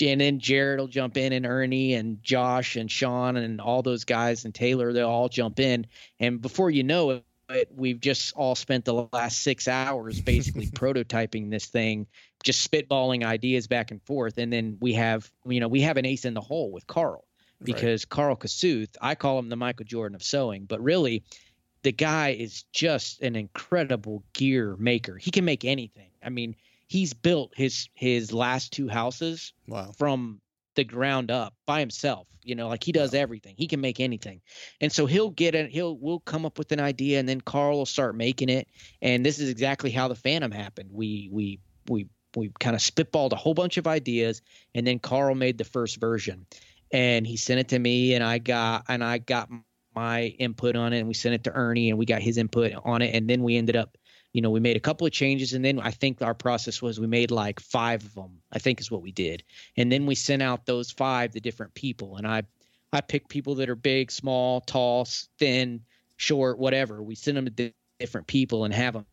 [0.00, 4.04] and then Jared will jump in, and Ernie and Josh and Sean and all those
[4.04, 5.86] guys and Taylor they'll all jump in,
[6.20, 10.66] and before you know it, but we've just all spent the last six hours basically
[10.66, 12.06] prototyping this thing,
[12.42, 14.38] just spitballing ideas back and forth.
[14.38, 17.24] And then we have, you know, we have an ace in the hole with Carl
[17.62, 18.10] because right.
[18.10, 21.22] Carl Kasuth, I call him the Michael Jordan of sewing, but really
[21.82, 25.16] the guy is just an incredible gear maker.
[25.16, 26.10] He can make anything.
[26.22, 26.56] I mean,
[26.88, 29.92] he's built his his last two houses wow.
[29.96, 30.40] from
[30.76, 32.28] the ground up by himself.
[32.42, 33.56] You know, like he does everything.
[33.58, 34.40] He can make anything.
[34.80, 35.70] And so he'll get it.
[35.70, 38.68] He'll we'll come up with an idea, and then Carl will start making it.
[39.02, 40.90] And this is exactly how the Phantom happened.
[40.92, 41.58] We we
[41.88, 42.06] we
[42.36, 44.42] we kind of spitballed a whole bunch of ideas,
[44.74, 46.46] and then Carl made the first version,
[46.92, 49.50] and he sent it to me, and I got and I got
[49.94, 52.74] my input on it, and we sent it to Ernie, and we got his input
[52.84, 53.96] on it, and then we ended up
[54.36, 57.00] you know, we made a couple of changes and then I think our process was
[57.00, 59.42] we made like five of them, I think is what we did.
[59.78, 62.18] And then we sent out those five to different people.
[62.18, 62.42] And I,
[62.92, 65.08] I picked people that are big, small, tall,
[65.38, 65.80] thin,
[66.18, 67.02] short, whatever.
[67.02, 69.06] We send them to different people and have them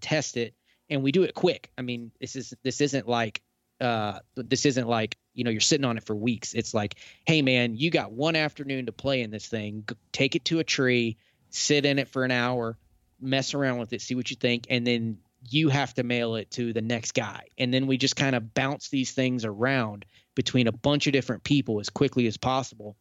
[0.00, 0.54] test it.
[0.88, 1.72] And we do it quick.
[1.76, 3.42] I mean, this is, this isn't like,
[3.80, 6.54] uh, this isn't like, you know, you're sitting on it for weeks.
[6.54, 6.94] It's like,
[7.26, 9.88] hey man, you got one afternoon to play in this thing.
[10.12, 11.16] Take it to a tree,
[11.50, 12.78] sit in it for an hour,
[13.22, 15.18] mess around with it, see what you think, and then
[15.48, 17.46] you have to mail it to the next guy.
[17.58, 20.04] And then we just kind of bounce these things around
[20.34, 22.96] between a bunch of different people as quickly as possible.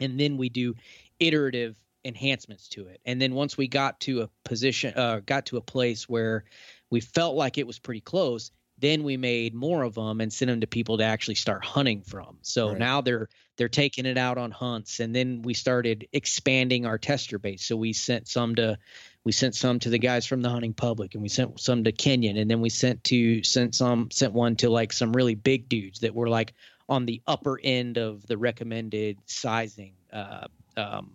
[0.00, 0.74] And then we do
[1.18, 3.00] iterative enhancements to it.
[3.04, 6.44] And then once we got to a position, uh, got to a place where
[6.90, 10.48] we felt like it was pretty close, then we made more of them and sent
[10.48, 12.38] them to people to actually start hunting from.
[12.42, 12.78] So right.
[12.78, 17.38] now they're they're taking it out on hunts, and then we started expanding our tester
[17.38, 17.62] base.
[17.62, 18.78] So we sent some to
[19.24, 21.92] we sent some to the guys from the hunting public and we sent some to
[21.92, 25.68] kenyon and then we sent to sent some sent one to like some really big
[25.68, 26.54] dudes that were like
[26.90, 31.12] on the upper end of the recommended sizing uh, um,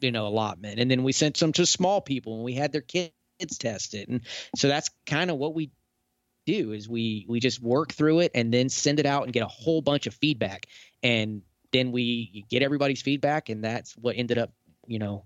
[0.00, 0.78] you know allotment.
[0.78, 3.12] And then we sent some to small people and we had their kids
[3.58, 4.22] test it and
[4.56, 5.70] so that's kind of what we
[6.46, 9.42] do is we we just work through it and then send it out and get
[9.42, 10.66] a whole bunch of feedback.
[11.02, 11.42] And
[11.72, 14.52] then we get everybody's feedback and that's what ended up
[14.86, 15.24] you know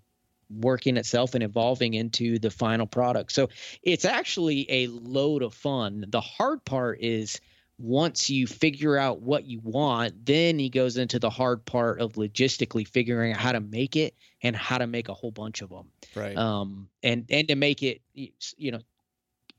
[0.50, 3.32] working itself and evolving into the final product.
[3.32, 3.48] So
[3.82, 6.04] it's actually a load of fun.
[6.08, 7.40] The hard part is
[7.78, 12.12] once you figure out what you want, then he goes into the hard part of
[12.12, 15.70] logistically figuring out how to make it and how to make a whole bunch of
[15.70, 15.86] them.
[16.14, 16.36] Right.
[16.36, 18.80] Um, and and to make it, you know,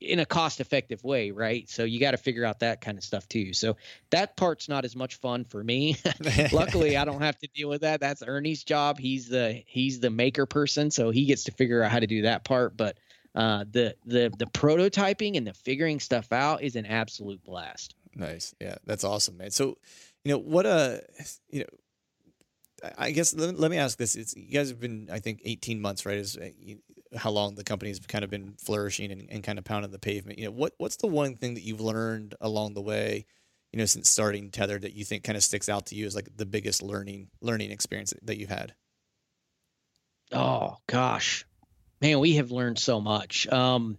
[0.02, 1.68] in a cost effective way, right?
[1.68, 3.52] So you got to figure out that kind of stuff too.
[3.52, 3.76] So
[4.10, 5.96] that part's not as much fun for me.
[6.52, 8.00] Luckily, I don't have to deal with that.
[8.00, 8.98] That's Ernie's job.
[8.98, 12.22] He's the he's the maker person, so he gets to figure out how to do
[12.22, 12.76] that part.
[12.76, 12.98] But
[13.34, 17.94] uh, the the the prototyping and the figuring stuff out is an absolute blast.
[18.14, 19.50] Nice, yeah, that's awesome, man.
[19.50, 19.78] So,
[20.24, 20.66] you know what?
[20.66, 20.98] Uh,
[21.50, 21.66] you know.
[22.98, 26.04] I guess let, me ask this: it's, You guys have been, I think, eighteen months,
[26.04, 26.16] right?
[26.16, 26.48] Is uh,
[27.16, 30.38] how long the company's kind of been flourishing and, and kind of pounding the pavement.
[30.38, 33.26] You know, what what's the one thing that you've learned along the way,
[33.72, 36.14] you know, since starting Tether that you think kind of sticks out to you as
[36.14, 38.74] like the biggest learning learning experience that you've had?
[40.32, 41.44] Oh gosh,
[42.00, 43.46] man, we have learned so much.
[43.48, 43.98] Um,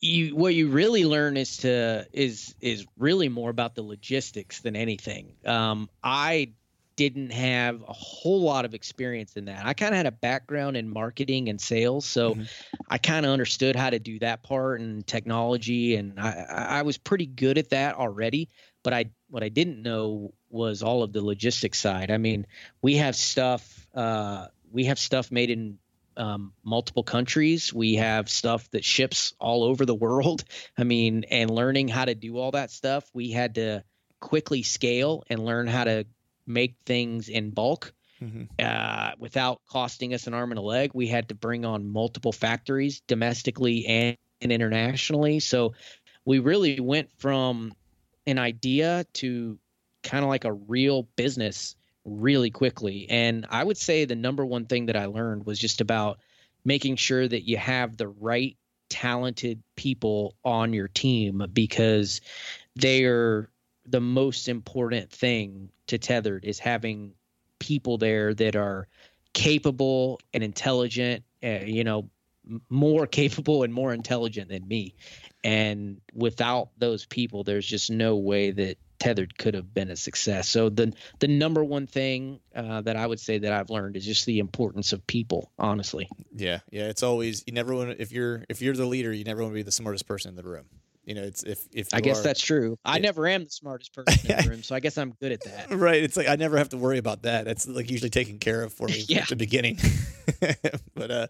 [0.00, 4.76] you what you really learn is to is is really more about the logistics than
[4.76, 5.34] anything.
[5.44, 6.52] Um, I
[6.98, 9.64] didn't have a whole lot of experience in that.
[9.64, 12.42] I kind of had a background in marketing and sales, so mm-hmm.
[12.90, 16.98] I kind of understood how to do that part and technology, and I, I was
[16.98, 18.48] pretty good at that already.
[18.82, 22.10] But I what I didn't know was all of the logistics side.
[22.10, 22.48] I mean,
[22.82, 25.78] we have stuff uh, we have stuff made in
[26.16, 27.72] um, multiple countries.
[27.72, 30.42] We have stuff that ships all over the world.
[30.76, 33.84] I mean, and learning how to do all that stuff, we had to
[34.18, 36.04] quickly scale and learn how to
[36.48, 38.44] make things in bulk mm-hmm.
[38.58, 40.90] uh, without costing us an arm and a leg.
[40.94, 45.40] We had to bring on multiple factories domestically and, and internationally.
[45.40, 45.74] So
[46.24, 47.72] we really went from
[48.26, 49.58] an idea to
[50.02, 53.06] kind of like a real business really quickly.
[53.10, 56.18] And I would say the number one thing that I learned was just about
[56.64, 58.56] making sure that you have the right
[58.88, 62.20] talented people on your team because
[62.76, 63.50] they are
[63.90, 67.14] the most important thing to Tethered is having
[67.58, 68.88] people there that are
[69.32, 72.10] capable and intelligent, uh, you know,
[72.68, 74.94] more capable and more intelligent than me.
[75.44, 80.48] And without those people, there's just no way that Tethered could have been a success.
[80.48, 84.04] So the the number one thing uh, that I would say that I've learned is
[84.04, 85.52] just the importance of people.
[85.58, 86.08] Honestly.
[86.34, 86.88] Yeah, yeah.
[86.88, 89.54] It's always you never want if you're if you're the leader, you never want to
[89.54, 90.64] be the smartest person in the room.
[91.08, 92.76] You know, it's if if I guess are, that's true.
[92.84, 95.42] I never am the smartest person in the room, so I guess I'm good at
[95.44, 95.70] that.
[95.70, 96.02] Right.
[96.02, 97.46] It's like I never have to worry about that.
[97.46, 99.20] That's like usually taken care of for me yeah.
[99.20, 99.78] at the beginning.
[100.94, 101.26] but uh,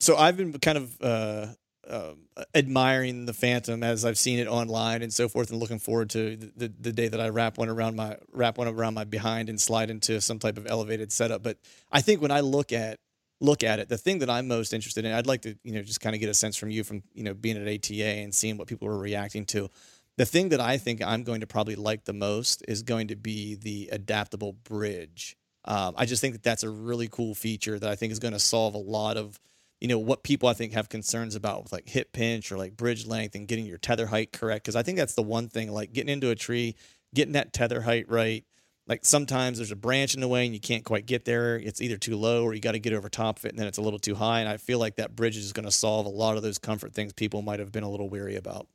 [0.00, 1.46] so I've been kind of uh,
[1.86, 2.14] uh,
[2.54, 6.34] admiring the Phantom as I've seen it online and so forth, and looking forward to
[6.34, 9.50] the, the, the, day that I wrap one around my wrap one around my behind
[9.50, 11.42] and slide into some type of elevated setup.
[11.42, 11.58] But
[11.90, 12.98] I think when I look at
[13.42, 13.88] look at it.
[13.88, 16.20] The thing that I'm most interested in, I'd like to, you know, just kind of
[16.20, 18.88] get a sense from you from, you know, being at ATA and seeing what people
[18.88, 19.68] are reacting to.
[20.16, 23.16] The thing that I think I'm going to probably like the most is going to
[23.16, 25.36] be the adaptable bridge.
[25.64, 28.34] Um, I just think that that's a really cool feature that I think is going
[28.34, 29.40] to solve a lot of
[29.80, 32.76] you know what people I think have concerns about with like hip pinch or like
[32.76, 35.72] bridge length and getting your tether height correct because I think that's the one thing
[35.72, 36.76] like getting into a tree,
[37.12, 38.44] getting that tether height right.
[38.92, 41.56] Like sometimes there's a branch in the way and you can't quite get there.
[41.56, 43.66] It's either too low or you got to get over top of it and then
[43.66, 44.40] it's a little too high.
[44.40, 46.92] And I feel like that bridge is going to solve a lot of those comfort
[46.92, 48.66] things people might have been a little weary about.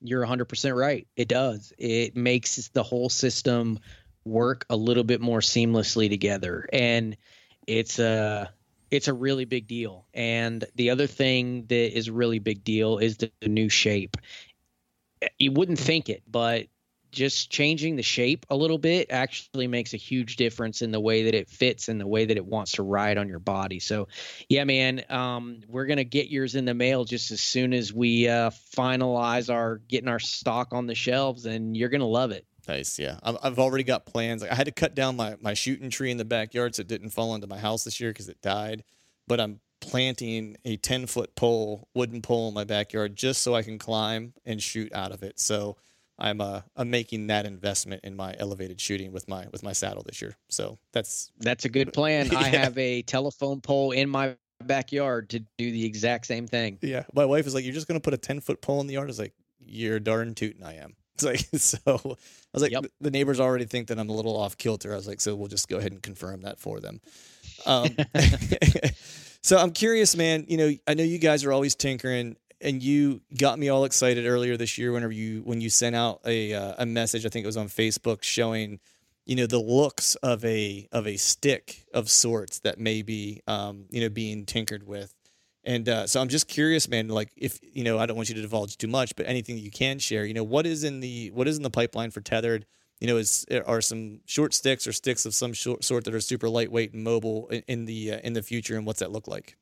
[0.00, 1.06] You're 100% right.
[1.16, 1.70] It does.
[1.76, 3.78] It makes the whole system
[4.24, 6.66] work a little bit more seamlessly together.
[6.72, 7.14] And
[7.66, 8.50] it's a
[8.90, 10.06] it's a really big deal.
[10.14, 14.16] And the other thing that is a really big deal is the, the new shape.
[15.38, 16.68] You wouldn't think it, but
[17.10, 21.24] just changing the shape a little bit actually makes a huge difference in the way
[21.24, 23.78] that it fits and the way that it wants to ride on your body.
[23.78, 24.08] So,
[24.48, 28.28] yeah, man, um, we're gonna get yours in the mail just as soon as we
[28.28, 32.46] uh, finalize our getting our stock on the shelves, and you're gonna love it.
[32.66, 33.18] Nice, yeah.
[33.22, 34.42] I've already got plans.
[34.42, 37.10] I had to cut down my my shooting tree in the backyard so it didn't
[37.10, 38.84] fall into my house this year because it died.
[39.26, 43.62] But I'm planting a 10 foot pole, wooden pole in my backyard just so I
[43.62, 45.38] can climb and shoot out of it.
[45.40, 45.76] So
[46.18, 50.02] I'm uh I'm making that investment in my elevated shooting with my with my saddle
[50.04, 50.36] this year.
[50.48, 52.26] So that's that's a good plan.
[52.32, 52.38] yeah.
[52.38, 56.78] I have a telephone pole in my backyard to do the exact same thing.
[56.82, 57.04] Yeah.
[57.14, 59.06] My wife is like, You're just gonna put a ten foot pole in the yard?
[59.06, 60.94] I was like, You're darn tootin' I am.
[61.18, 62.16] It's like so I
[62.52, 62.86] was like yep.
[63.00, 64.92] the neighbors already think that I'm a little off kilter.
[64.92, 67.00] I was like, so we'll just go ahead and confirm that for them.
[67.66, 67.88] Um,
[69.42, 70.44] so I'm curious, man.
[70.46, 74.26] You know, I know you guys are always tinkering and you got me all excited
[74.26, 77.24] earlier this year whenever you when you sent out a uh, a message.
[77.24, 78.80] I think it was on Facebook showing
[79.26, 83.86] you know the looks of a of a stick of sorts that may be um,
[83.90, 85.14] you know being tinkered with.
[85.64, 87.08] And uh, so I'm just curious, man.
[87.08, 89.70] Like, if you know, I don't want you to divulge too much, but anything you
[89.70, 92.64] can share, you know, what is in the what is in the pipeline for tethered?
[93.00, 96.20] You know, is are some short sticks or sticks of some short, sort that are
[96.20, 99.28] super lightweight and mobile in, in the uh, in the future, and what's that look
[99.28, 99.56] like?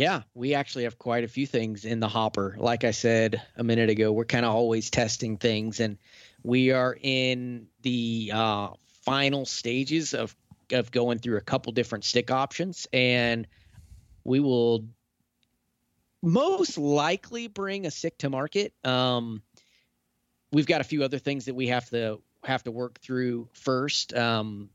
[0.00, 2.56] Yeah, we actually have quite a few things in the hopper.
[2.58, 5.98] Like I said a minute ago, we're kind of always testing things, and
[6.42, 8.68] we are in the uh,
[9.02, 10.34] final stages of
[10.72, 13.46] of going through a couple different stick options, and
[14.24, 14.86] we will
[16.22, 18.72] most likely bring a stick to market.
[18.82, 19.42] Um,
[20.50, 24.14] we've got a few other things that we have to have to work through first.
[24.14, 24.70] Um,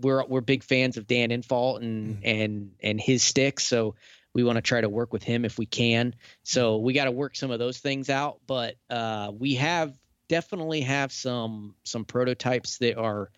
[0.00, 2.20] we're we're big fans of Dan Infalt and mm.
[2.22, 3.96] and and his sticks, so
[4.34, 6.14] we want to try to work with him if we can.
[6.42, 9.96] So we got to work some of those things out, but uh, we have
[10.28, 13.30] definitely have some some prototypes that are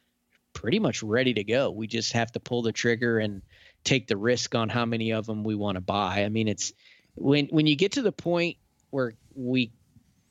[0.52, 1.70] pretty much ready to go.
[1.70, 3.42] We just have to pull the trigger and
[3.84, 6.24] take the risk on how many of them we want to buy.
[6.24, 6.72] I mean, it's
[7.14, 8.56] when when you get to the point
[8.90, 9.72] where we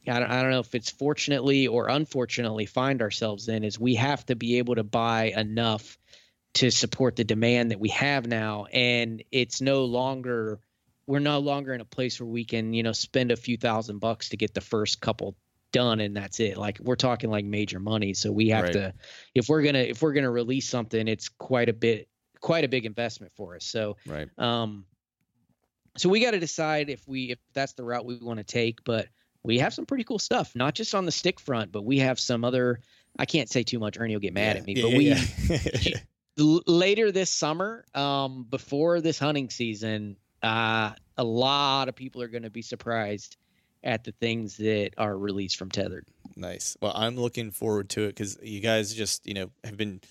[0.08, 3.96] I don't, I don't know if it's fortunately or unfortunately find ourselves in is we
[3.96, 5.98] have to be able to buy enough
[6.56, 10.60] to support the demand that we have now and it's no longer
[11.06, 14.00] we're no longer in a place where we can you know spend a few thousand
[14.00, 15.36] bucks to get the first couple
[15.72, 18.74] done and that's it like we're talking like major money so we have right.
[18.74, 18.94] to
[19.36, 22.08] if we're gonna if we're gonna release something it's quite a bit
[22.42, 24.86] quite a big investment for us so right um
[25.98, 28.84] so we got to decide if we if that's the route we want to take
[28.84, 29.08] but
[29.44, 32.20] we have some pretty cool stuff not just on the stick front but we have
[32.20, 32.80] some other
[33.18, 33.98] I can't say too much.
[34.00, 36.00] Ernie will get mad yeah, at me, but yeah, we yeah.
[36.40, 42.44] later this summer, um, before this hunting season, uh, a lot of people are going
[42.44, 43.38] to be surprised
[43.84, 46.06] at the things that are released from Tethered.
[46.36, 46.78] Nice.
[46.82, 50.02] Well, I'm looking forward to it because you guys just you know have been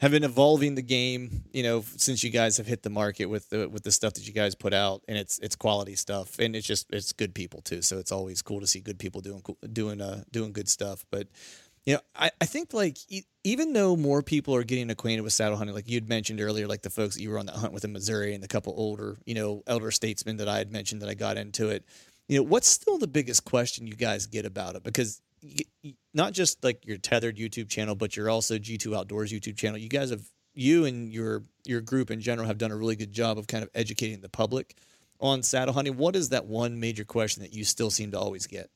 [0.00, 3.48] have been evolving the game you know since you guys have hit the market with
[3.50, 6.54] the with the stuff that you guys put out and it's it's quality stuff and
[6.54, 9.42] it's just it's good people too so it's always cool to see good people doing
[9.72, 11.26] doing uh doing good stuff but
[11.88, 15.32] you know, I, I think like e- even though more people are getting acquainted with
[15.32, 17.72] saddle hunting, like you'd mentioned earlier, like the folks that you were on that hunt
[17.72, 21.00] with in Missouri and the couple older, you know, elder statesmen that I had mentioned
[21.00, 21.86] that I got into it,
[22.28, 24.82] you know, what's still the biggest question you guys get about it?
[24.82, 29.56] Because you, not just like your tethered YouTube channel, but you're also G2 Outdoors YouTube
[29.56, 29.78] channel.
[29.78, 33.14] You guys have you and your your group in general have done a really good
[33.14, 34.76] job of kind of educating the public
[35.20, 35.96] on saddle hunting.
[35.96, 38.68] What is that one major question that you still seem to always get?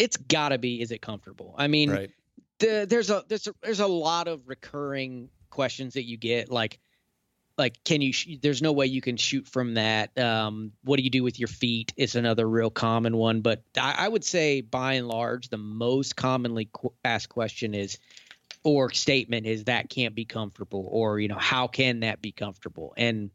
[0.00, 1.54] It's got to be is it comfortable?
[1.58, 2.10] I mean, right.
[2.58, 6.78] the, there's a there's a, there's a lot of recurring questions that you get like
[7.58, 11.02] like can you sh- there's no way you can shoot from that um, what do
[11.02, 14.62] you do with your feet is another real common one but I, I would say
[14.62, 17.98] by and large the most commonly qu- asked question is
[18.62, 22.94] or statement is that can't be comfortable or you know how can that be comfortable
[22.96, 23.30] and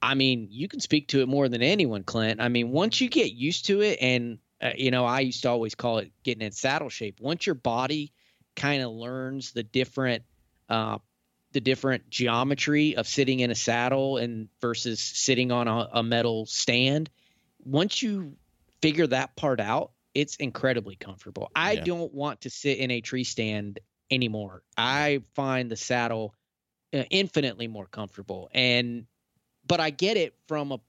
[0.00, 3.08] i mean you can speak to it more than anyone clint i mean once you
[3.10, 6.42] get used to it and uh, you know, I used to always call it getting
[6.42, 7.20] in saddle shape.
[7.20, 8.12] Once your body
[8.54, 10.22] kind of learns the different
[10.68, 10.98] uh,
[11.52, 16.46] the different geometry of sitting in a saddle and versus sitting on a, a metal
[16.46, 17.10] stand.
[17.64, 18.36] Once you
[18.80, 21.50] figure that part out, it's incredibly comfortable.
[21.54, 21.84] I yeah.
[21.84, 23.80] don't want to sit in a tree stand
[24.10, 24.62] anymore.
[24.76, 26.34] I find the saddle
[26.94, 29.06] uh, infinitely more comfortable and
[29.66, 30.80] but I get it from a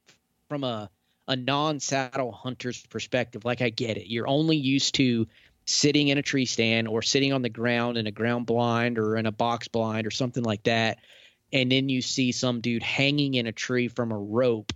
[0.49, 0.89] from a
[1.27, 3.45] a non-saddle hunter's perspective.
[3.45, 4.07] Like I get it.
[4.07, 5.27] You're only used to
[5.65, 9.15] sitting in a tree stand or sitting on the ground in a ground blind or
[9.15, 10.97] in a box blind or something like that.
[11.53, 14.73] And then you see some dude hanging in a tree from a rope.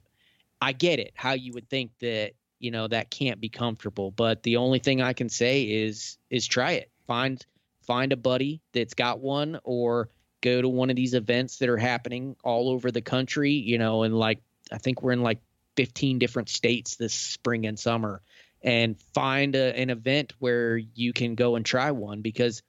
[0.62, 1.12] I get it.
[1.16, 4.12] How you would think that, you know, that can't be comfortable.
[4.12, 6.92] But the only thing I can say is is try it.
[7.08, 7.44] Find
[7.82, 10.10] find a buddy that's got one or
[10.42, 14.04] go to one of these events that are happening all over the country, you know,
[14.04, 14.40] and like
[14.72, 15.40] I think we're in like
[15.78, 18.22] 15 different states this spring and summer
[18.62, 22.64] and find a, an event where you can go and try one because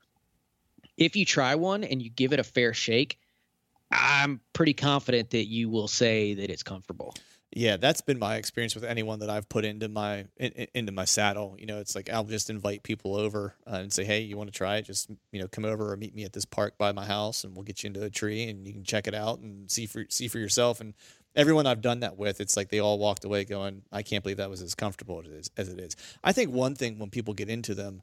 [0.96, 3.18] if you try one and you give it a fair shake,
[3.90, 7.14] I'm pretty confident that you will say that it's comfortable.
[7.50, 11.06] Yeah, that's been my experience with anyone that I've put into my in, into my
[11.06, 11.56] saddle.
[11.58, 14.52] You know, it's like I'll just invite people over uh, and say, "Hey, you want
[14.52, 14.82] to try it?
[14.82, 17.56] Just you know, come over or meet me at this park by my house, and
[17.56, 20.04] we'll get you into a tree, and you can check it out and see for
[20.10, 20.92] see for yourself." And
[21.38, 24.36] everyone I've done that with, it's like they all walked away going, "I can't believe
[24.36, 25.22] that was as comfortable
[25.56, 28.02] as it is." I think one thing when people get into them,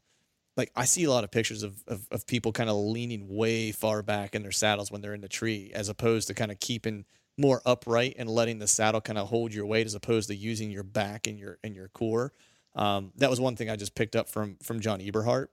[0.56, 3.70] like I see a lot of pictures of, of, of people kind of leaning way
[3.72, 6.58] far back in their saddles when they're in the tree, as opposed to kind of
[6.58, 7.04] keeping
[7.38, 10.70] more upright and letting the saddle kind of hold your weight as opposed to using
[10.70, 12.32] your back and your and your core.
[12.74, 15.48] Um, that was one thing I just picked up from from John Eberhart.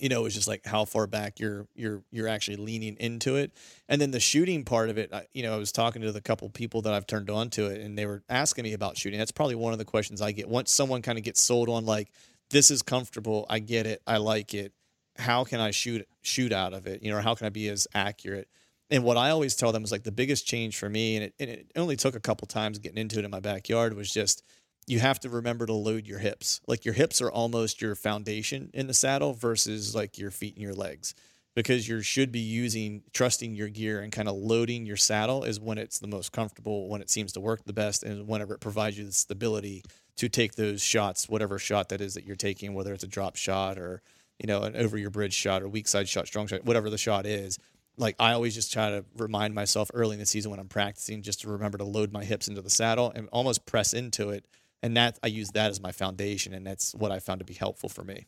[0.00, 3.36] You know, it was just like how far back you're you're you're actually leaning into
[3.36, 3.52] it,
[3.88, 5.12] and then the shooting part of it.
[5.12, 7.66] I, you know, I was talking to the couple people that I've turned on to
[7.66, 9.18] it, and they were asking me about shooting.
[9.18, 11.86] That's probably one of the questions I get once someone kind of gets sold on
[11.86, 12.10] like
[12.50, 13.46] this is comfortable.
[13.48, 14.02] I get it.
[14.06, 14.72] I like it.
[15.16, 17.02] How can I shoot shoot out of it?
[17.02, 18.48] You know, how can I be as accurate?
[18.90, 21.34] And what I always tell them is like the biggest change for me, and it,
[21.38, 24.42] and it only took a couple times getting into it in my backyard, was just
[24.86, 26.60] you have to remember to load your hips.
[26.66, 30.62] Like your hips are almost your foundation in the saddle versus like your feet and
[30.62, 31.14] your legs.
[31.54, 35.60] Because you should be using, trusting your gear and kind of loading your saddle is
[35.60, 38.60] when it's the most comfortable, when it seems to work the best, and whenever it
[38.60, 39.84] provides you the stability
[40.16, 43.36] to take those shots, whatever shot that is that you're taking, whether it's a drop
[43.36, 44.02] shot or,
[44.40, 46.98] you know, an over your bridge shot or weak side shot, strong shot, whatever the
[46.98, 47.56] shot is
[47.96, 51.22] like I always just try to remind myself early in the season when I'm practicing
[51.22, 54.44] just to remember to load my hips into the saddle and almost press into it.
[54.84, 57.54] And that I use that as my foundation, and that's what I found to be
[57.54, 58.26] helpful for me.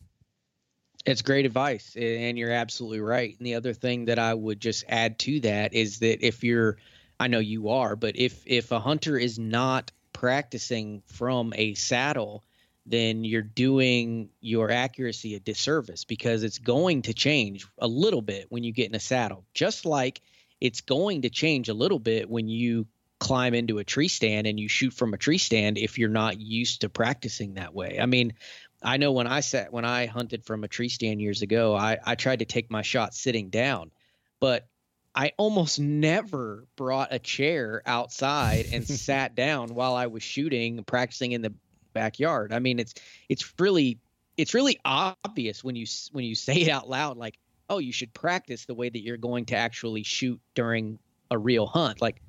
[1.05, 3.37] It's great advice, and you're absolutely right.
[3.37, 6.77] And the other thing that I would just add to that is that if you're,
[7.19, 12.43] I know you are, but if if a hunter is not practicing from a saddle,
[12.87, 18.47] then you're doing your accuracy a disservice because it's going to change a little bit
[18.49, 20.21] when you get in a saddle, just like
[20.59, 22.87] it's going to change a little bit when you
[23.19, 26.39] climb into a tree stand and you shoot from a tree stand if you're not
[26.39, 27.99] used to practicing that way.
[27.99, 28.33] I mean,
[28.81, 31.97] I know when I sat when I hunted from a tree stand years ago, I,
[32.03, 33.91] I tried to take my shot sitting down,
[34.39, 34.67] but
[35.15, 41.31] I almost never brought a chair outside and sat down while I was shooting, practicing
[41.31, 41.53] in the
[41.93, 42.53] backyard.
[42.53, 42.93] I mean, it's
[43.27, 43.99] it's really
[44.37, 47.39] it's really obvious when you when you say it out loud, like,
[47.69, 50.99] oh, you should practice the way that you're going to actually shoot during
[51.31, 51.99] a real hunt.
[51.99, 52.21] Like,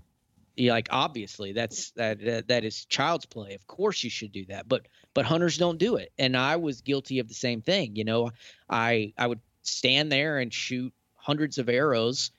[0.59, 3.55] like obviously that's that, that that is child's play.
[3.55, 6.12] Of course you should do that, but but hunters don't do it.
[6.18, 7.97] And I was guilty of the same thing.
[7.97, 8.30] You know,
[8.68, 12.30] I I would stand there and shoot hundreds of arrows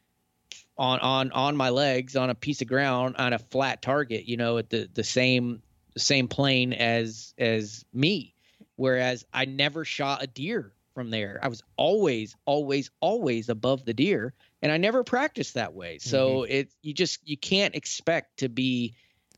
[0.78, 4.26] on on on my legs on a piece of ground on a flat target.
[4.26, 5.62] You know, at the the same
[5.94, 8.34] the same plane as as me
[8.76, 11.40] whereas i never shot a deer from there.
[11.42, 15.98] I was always always always above the deer and i never practiced that way.
[15.98, 16.52] So mm-hmm.
[16.52, 18.96] it you just you can't expect to be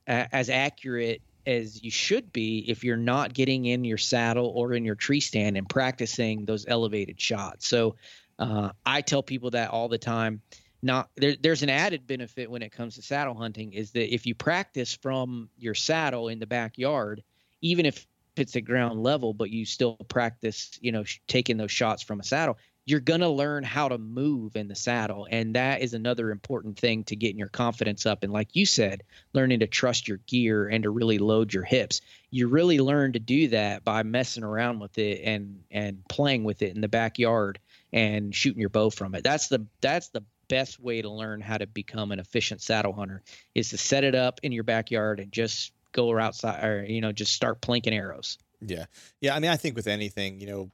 [0.08, 4.74] uh, as accurate as you should be if you're not getting in your saddle or
[4.74, 7.68] in your tree stand and practicing those elevated shots.
[7.68, 7.96] So
[8.40, 10.42] uh, i tell people that all the time.
[10.82, 14.26] Not there, there's an added benefit when it comes to saddle hunting is that if
[14.26, 17.22] you practice from your saddle in the backyard
[17.62, 21.72] even if it's at ground level but you still practice you know sh- taking those
[21.72, 25.28] shots from a saddle you're going to learn how to move in the saddle.
[25.30, 28.24] And that is another important thing to getting your confidence up.
[28.24, 29.04] And like you said
[29.34, 32.02] learning to trust your gear and to really load your hips.
[32.32, 36.62] You really learn to do that by messing around with it and and playing with
[36.62, 37.60] it in the backyard
[37.94, 39.24] and shooting your bow from it.
[39.24, 43.22] That's the that's the best way to learn how to become an efficient saddle hunter
[43.56, 47.12] is to set it up in your backyard and just go outside or you know
[47.12, 48.86] just start plinking arrows yeah
[49.20, 50.72] yeah i mean i think with anything you know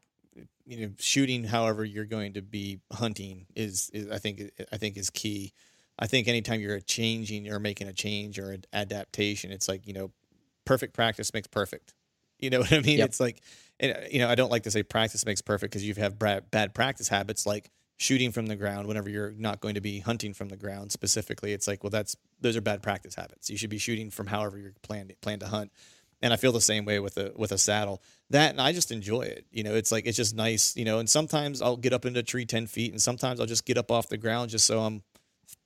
[0.65, 4.41] you know shooting however you're going to be hunting is, is i think
[4.71, 5.53] i think is key
[5.99, 9.93] I think anytime you're changing or making a change or an adaptation, it's like you
[9.93, 10.11] know,
[10.65, 11.93] perfect practice makes perfect.
[12.39, 12.99] You know what I mean?
[12.99, 13.09] Yep.
[13.09, 13.41] It's like,
[13.81, 16.73] uh, you know, I don't like to say practice makes perfect because you have bad
[16.73, 20.49] practice habits like shooting from the ground whenever you're not going to be hunting from
[20.49, 21.51] the ground specifically.
[21.51, 23.49] It's like, well, that's those are bad practice habits.
[23.49, 25.71] You should be shooting from however you're planned plan to hunt.
[26.21, 28.01] And I feel the same way with a with a saddle.
[28.31, 29.45] That and I just enjoy it.
[29.51, 30.75] You know, it's like it's just nice.
[30.75, 33.45] You know, and sometimes I'll get up into a tree ten feet, and sometimes I'll
[33.45, 35.03] just get up off the ground just so I'm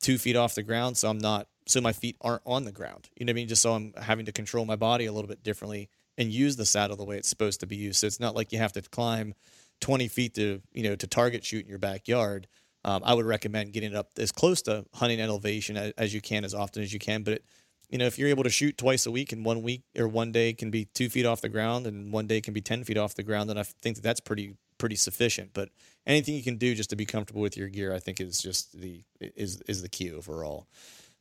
[0.01, 3.09] two feet off the ground, so I'm not so my feet aren't on the ground.
[3.15, 3.47] You know what I mean?
[3.47, 6.65] Just so I'm having to control my body a little bit differently and use the
[6.65, 7.99] saddle the way it's supposed to be used.
[7.99, 9.33] So it's not like you have to climb
[9.79, 12.47] 20 feet to you know to target shoot in your backyard.
[12.83, 16.21] Um, I would recommend getting it up as close to hunting elevation as, as, you
[16.21, 17.23] can, as often as you can.
[17.23, 17.45] But it,
[17.89, 20.31] you know, if you're able to shoot twice a week, and one week or one
[20.31, 22.97] day can be two feet off the ground, and one day can be 10 feet
[22.97, 25.51] off the ground, then I think that that's pretty pretty sufficient.
[25.53, 25.69] But
[26.07, 28.79] anything you can do just to be comfortable with your gear, I think is just
[28.79, 30.67] the is is the key overall.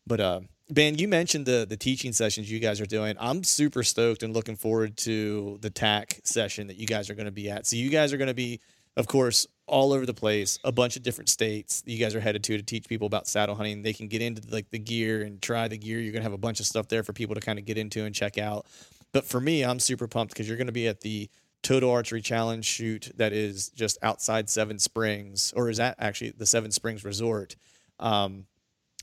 [0.06, 3.16] But uh, Ben, you mentioned the the teaching sessions you guys are doing.
[3.20, 7.26] I'm super stoked and looking forward to the TAC session that you guys are going
[7.26, 7.66] to be at.
[7.66, 8.60] So you guys are going to be,
[8.96, 12.44] of course, all over the place, a bunch of different states you guys are headed
[12.44, 13.82] to to teach people about saddle hunting.
[13.82, 16.00] They can get into like the gear and try the gear.
[16.00, 17.78] You're going to have a bunch of stuff there for people to kind of get
[17.78, 18.66] into and check out.
[19.12, 21.30] But for me, I'm super pumped because you're going to be at the
[21.62, 26.46] Total Archery Challenge shoot that is just outside Seven Springs, or is that actually the
[26.46, 27.56] Seven Springs Resort?
[27.98, 28.46] Um,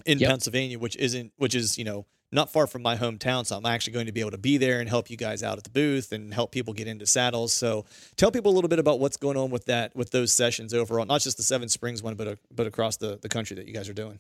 [0.06, 0.30] in yep.
[0.30, 3.46] Pennsylvania, which isn't which is you know not far from my hometown.
[3.46, 5.58] So I'm actually going to be able to be there and help you guys out
[5.58, 7.54] at the booth and help people get into saddles.
[7.54, 7.86] So
[8.16, 11.06] tell people a little bit about what's going on with that with those sessions overall,
[11.06, 13.90] not just the Seven Springs one, but but across the the country that you guys
[13.90, 14.20] are doing.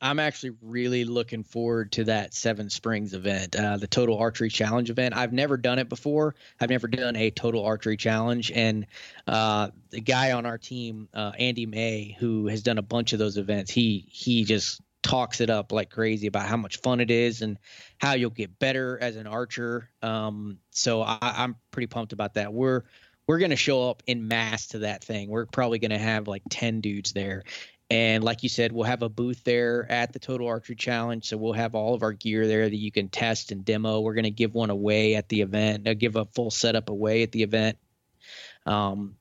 [0.00, 4.90] I'm actually really looking forward to that Seven Springs event, uh, the Total Archery Challenge
[4.90, 5.16] event.
[5.16, 6.36] I've never done it before.
[6.60, 8.86] I've never done a Total Archery Challenge, and
[9.26, 13.18] uh, the guy on our team, uh, Andy May, who has done a bunch of
[13.18, 17.10] those events, he he just talks it up like crazy about how much fun it
[17.10, 17.58] is and
[17.98, 19.90] how you'll get better as an archer.
[20.02, 22.52] Um, so I, I'm pretty pumped about that.
[22.52, 22.82] We're
[23.26, 25.28] we're to show up in mass to that thing.
[25.28, 27.44] We're probably to have like 10 dudes there.
[27.90, 31.26] And like you said, we'll have a booth there at the Total Archery Challenge.
[31.26, 34.00] So we'll have all of our gear there that you can test and demo.
[34.00, 37.22] We're going to give one away at the event, uh, give a full setup away
[37.22, 37.78] at the event.
[38.64, 39.16] Um,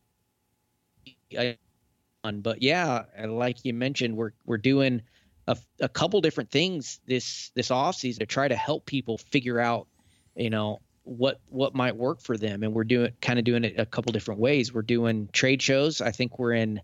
[1.31, 5.01] but yeah, like you mentioned, we're we're doing
[5.47, 9.59] a, a couple different things this this off season to try to help people figure
[9.59, 9.87] out,
[10.35, 12.63] you know, what what might work for them.
[12.63, 14.73] And we're doing kind of doing it a couple different ways.
[14.73, 16.01] We're doing trade shows.
[16.01, 16.81] I think we're in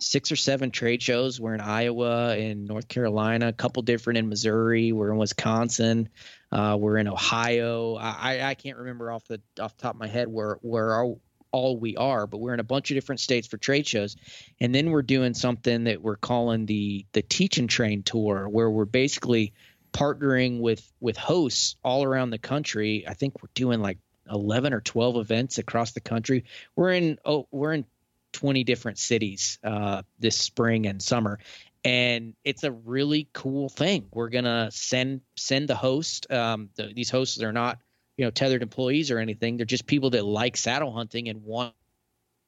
[0.00, 1.40] six or seven trade shows.
[1.40, 4.92] We're in Iowa, in North Carolina, a couple different in Missouri.
[4.92, 6.08] We're in Wisconsin.
[6.52, 7.94] Uh, we're in Ohio.
[7.96, 11.20] I, I can't remember off the off the top of my head where where all,
[11.54, 14.16] all we are, but we're in a bunch of different states for trade shows,
[14.60, 18.68] and then we're doing something that we're calling the the teach and train tour, where
[18.68, 19.52] we're basically
[19.92, 23.04] partnering with with hosts all around the country.
[23.06, 23.98] I think we're doing like
[24.28, 26.44] 11 or 12 events across the country.
[26.74, 27.84] We're in oh we're in
[28.32, 31.38] 20 different cities uh, this spring and summer
[31.84, 37.10] and it's a really cool thing we're gonna send send the host um, the, these
[37.10, 37.78] hosts are not
[38.16, 39.56] you know tethered employees or anything.
[39.56, 41.74] They're just people that like saddle hunting and want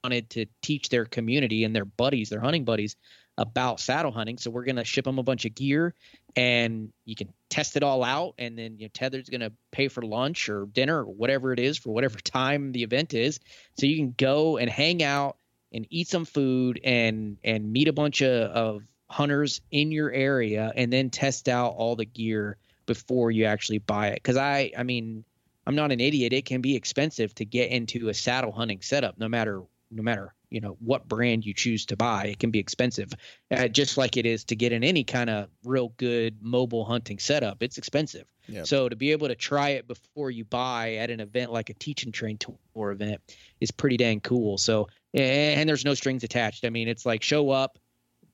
[0.05, 2.97] wanted to teach their community and their buddies their hunting buddies
[3.39, 4.39] about saddle hunting.
[4.39, 5.95] So we're going to ship them a bunch of gear
[6.35, 8.35] and you can test it all out.
[8.39, 11.59] And then you know, tethered's going to pay for lunch or dinner or whatever it
[11.59, 13.41] is for whatever time the event is.
[13.79, 15.37] So you can go and hang out
[15.73, 20.73] and eat some food and and meet a bunch of, of hunters in your area
[20.75, 22.57] and then test out all the gear
[22.87, 24.15] before you actually buy it.
[24.15, 25.25] Because i i mean
[25.67, 26.33] i'm not an idiot.
[26.33, 30.35] It can be expensive to get into a saddle hunting setup no matter no matter
[30.51, 32.27] you know what brand you choose to buy.
[32.27, 33.13] It can be expensive.
[33.51, 37.19] Uh, just like it is to get in any kind of real good mobile hunting
[37.19, 38.27] setup it's expensive.
[38.49, 38.69] Yep.
[38.69, 41.75] so to be able to try it before you buy at an event like a
[41.75, 43.21] teach and train tour event
[43.61, 44.59] is pretty dang cool.
[44.59, 46.65] So and there's no strings attached.
[46.65, 47.79] I mean it's like show up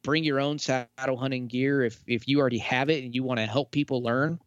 [0.02, 1.82] bring your own saddle hunting gear.
[1.82, 4.38] If if you already have it and you want to help people learn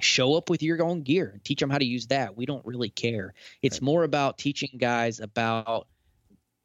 [0.00, 2.36] show up with your own gear and teach them how to use that.
[2.36, 3.34] We don't really care.
[3.62, 3.82] It's right.
[3.82, 5.86] more about teaching guys about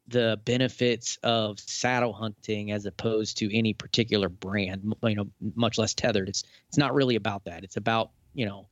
[0.08, 5.94] the benefits of saddle hunting as opposed to any particular brand you know much less
[5.94, 6.28] tethered.
[6.28, 7.64] It's it's not really about that.
[7.64, 8.68] It's about you know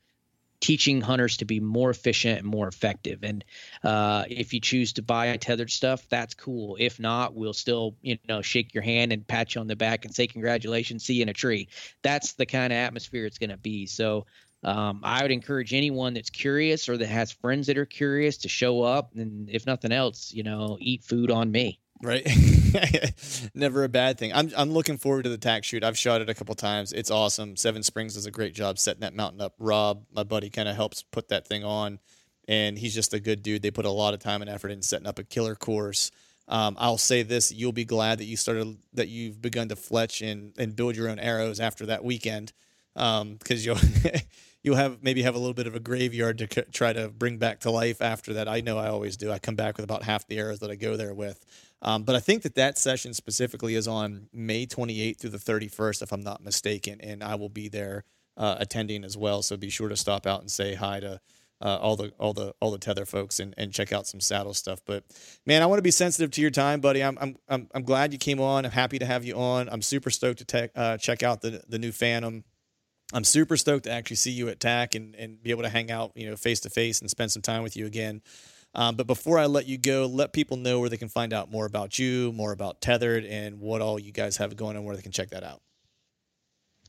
[0.61, 3.21] teaching hunters to be more efficient and more effective.
[3.23, 3.43] And
[3.83, 6.77] uh, if you choose to buy tethered stuff that's cool.
[6.79, 10.05] If not we'll still you know shake your hand and pat you on the back
[10.05, 11.69] and say congratulations see you in a tree.
[12.03, 13.87] That's the kind of atmosphere it's going to be.
[13.87, 14.27] So
[14.63, 18.49] um, I would encourage anyone that's curious or that has friends that are curious to
[18.49, 21.81] show up and, if nothing else, you know, eat food on me.
[22.03, 22.27] Right.
[23.55, 24.33] Never a bad thing.
[24.33, 25.85] I'm I'm looking forward to the TAC shoot.
[25.85, 26.95] I've shot it a couple times.
[26.95, 27.57] It's awesome.
[27.57, 29.55] Seven Springs does a great job setting that mountain up.
[29.59, 31.99] Rob, my buddy, kind of helps put that thing on,
[32.49, 33.61] and he's just a good dude.
[33.61, 36.11] They put a lot of time and effort in setting up a killer course.
[36.49, 40.23] Um, I'll say this: you'll be glad that you started that you've begun to fletch
[40.23, 42.55] and and build your own arrows after that weekend,
[42.95, 43.79] because um, you'll.
[44.63, 47.39] you'll have maybe have a little bit of a graveyard to c- try to bring
[47.39, 48.49] back to life after that.
[48.49, 49.31] I know I always do.
[49.31, 51.45] I come back with about half the arrows that I go there with.
[51.83, 56.03] Um, but I think that that session specifically is on May 28th through the 31st,
[56.03, 58.05] if I'm not mistaken, and I will be there
[58.37, 59.43] uh, attending as well.
[59.43, 61.21] So be sure to stop out and say hi to
[61.63, 64.55] uh, all the all the all the tether folks and, and check out some saddle
[64.55, 64.81] stuff.
[64.85, 65.05] But
[65.47, 67.03] man, I want to be sensitive to your time, buddy.
[67.03, 68.65] I'm I'm I'm, I'm glad you came on.
[68.65, 69.69] I'm happy to have you on.
[69.69, 72.45] I'm super stoked to te- uh, check out the the new Phantom.
[73.13, 75.91] I'm super stoked to actually see you at TAC and, and be able to hang
[75.91, 78.23] out, you know, face to face and spend some time with you again.
[78.75, 81.51] Um, but before I let you go, let people know where they can find out
[81.51, 84.95] more about you, more about Tethered, and what all you guys have going on, where
[84.95, 85.61] they can check that out.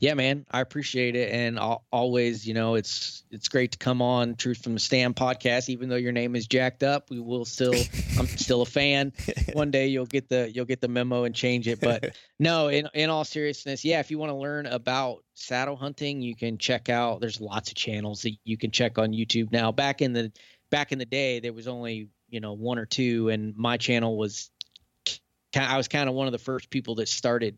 [0.02, 4.02] Yeah, man, I appreciate it, and I'll, always, you know, it's it's great to come
[4.02, 5.68] on Truth from the Stand podcast.
[5.68, 7.72] Even though your name is jacked up, we will still,
[8.18, 9.12] I'm still a fan.
[9.52, 11.80] One day you'll get the you'll get the memo and change it.
[11.80, 16.20] But no, in in all seriousness, yeah, if you want to learn about saddle hunting,
[16.20, 17.20] you can check out.
[17.20, 19.70] There's lots of channels that you can check on YouTube now.
[19.70, 20.32] Back in the
[20.68, 24.18] back in the day, there was only you know one or two, and my channel
[24.18, 24.50] was
[25.54, 27.56] I was kind of one of the first people that started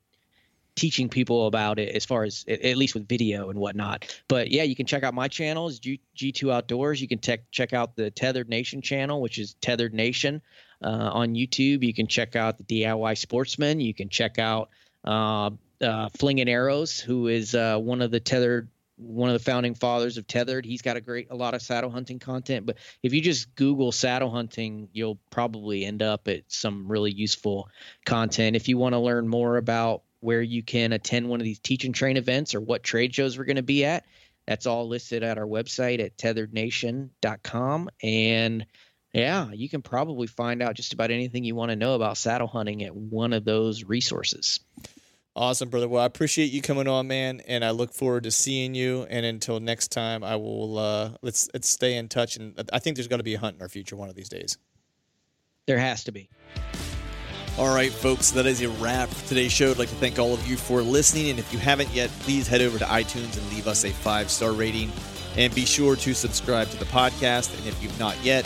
[0.77, 4.21] teaching people about it as far as at least with video and whatnot.
[4.29, 7.01] But yeah, you can check out my channels, G, G2 Outdoors.
[7.01, 10.43] You can te- check out the Tethered Nation channel, which is Tethered Nation
[10.83, 11.85] uh, on YouTube.
[11.85, 13.81] You can check out the DIY Sportsman.
[13.81, 14.71] You can check out
[15.05, 19.75] uh, uh, Flinging Arrows, who is uh, one of the tethered one of the founding
[19.75, 23.13] fathers of tethered he's got a great a lot of saddle hunting content but if
[23.13, 27.69] you just google saddle hunting you'll probably end up at some really useful
[28.05, 31.59] content if you want to learn more about where you can attend one of these
[31.59, 34.05] teach and train events or what trade shows we're going to be at
[34.47, 38.67] that's all listed at our website at tetherednation.com and
[39.13, 42.49] yeah you can probably find out just about anything you want to know about saddle
[42.49, 44.61] hunting at one of those resources
[45.37, 45.89] Awesome, brother.
[45.89, 49.05] Well, I appreciate you coming on, man, and I look forward to seeing you.
[49.11, 52.37] And until next time, I will uh, let's let's stay in touch.
[52.37, 54.29] And I think there's going to be a hunt in our future one of these
[54.29, 54.59] days.
[55.67, 56.29] There has to be.
[57.57, 59.71] All right, folks, that is a wrap for today's show.
[59.71, 61.31] I'd like to thank all of you for listening.
[61.31, 64.29] And if you haven't yet, please head over to iTunes and leave us a five
[64.29, 64.91] star rating.
[65.37, 67.57] And be sure to subscribe to the podcast.
[67.57, 68.45] And if you've not yet,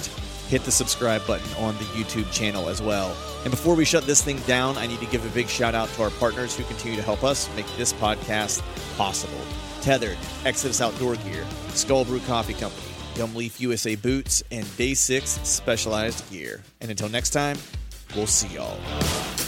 [0.48, 3.16] hit the subscribe button on the YouTube channel as well.
[3.44, 5.88] And before we shut this thing down, I need to give a big shout out
[5.90, 8.60] to our partners who continue to help us make this podcast
[8.98, 9.40] possible.
[9.80, 16.30] Tethered, Exodus Outdoor Gear, Skull Brew Coffee Company, Gumleaf USA Boots, and Day 6 Specialized
[16.30, 16.62] Gear.
[16.82, 17.56] And until next time,
[18.48, 19.47] y'all.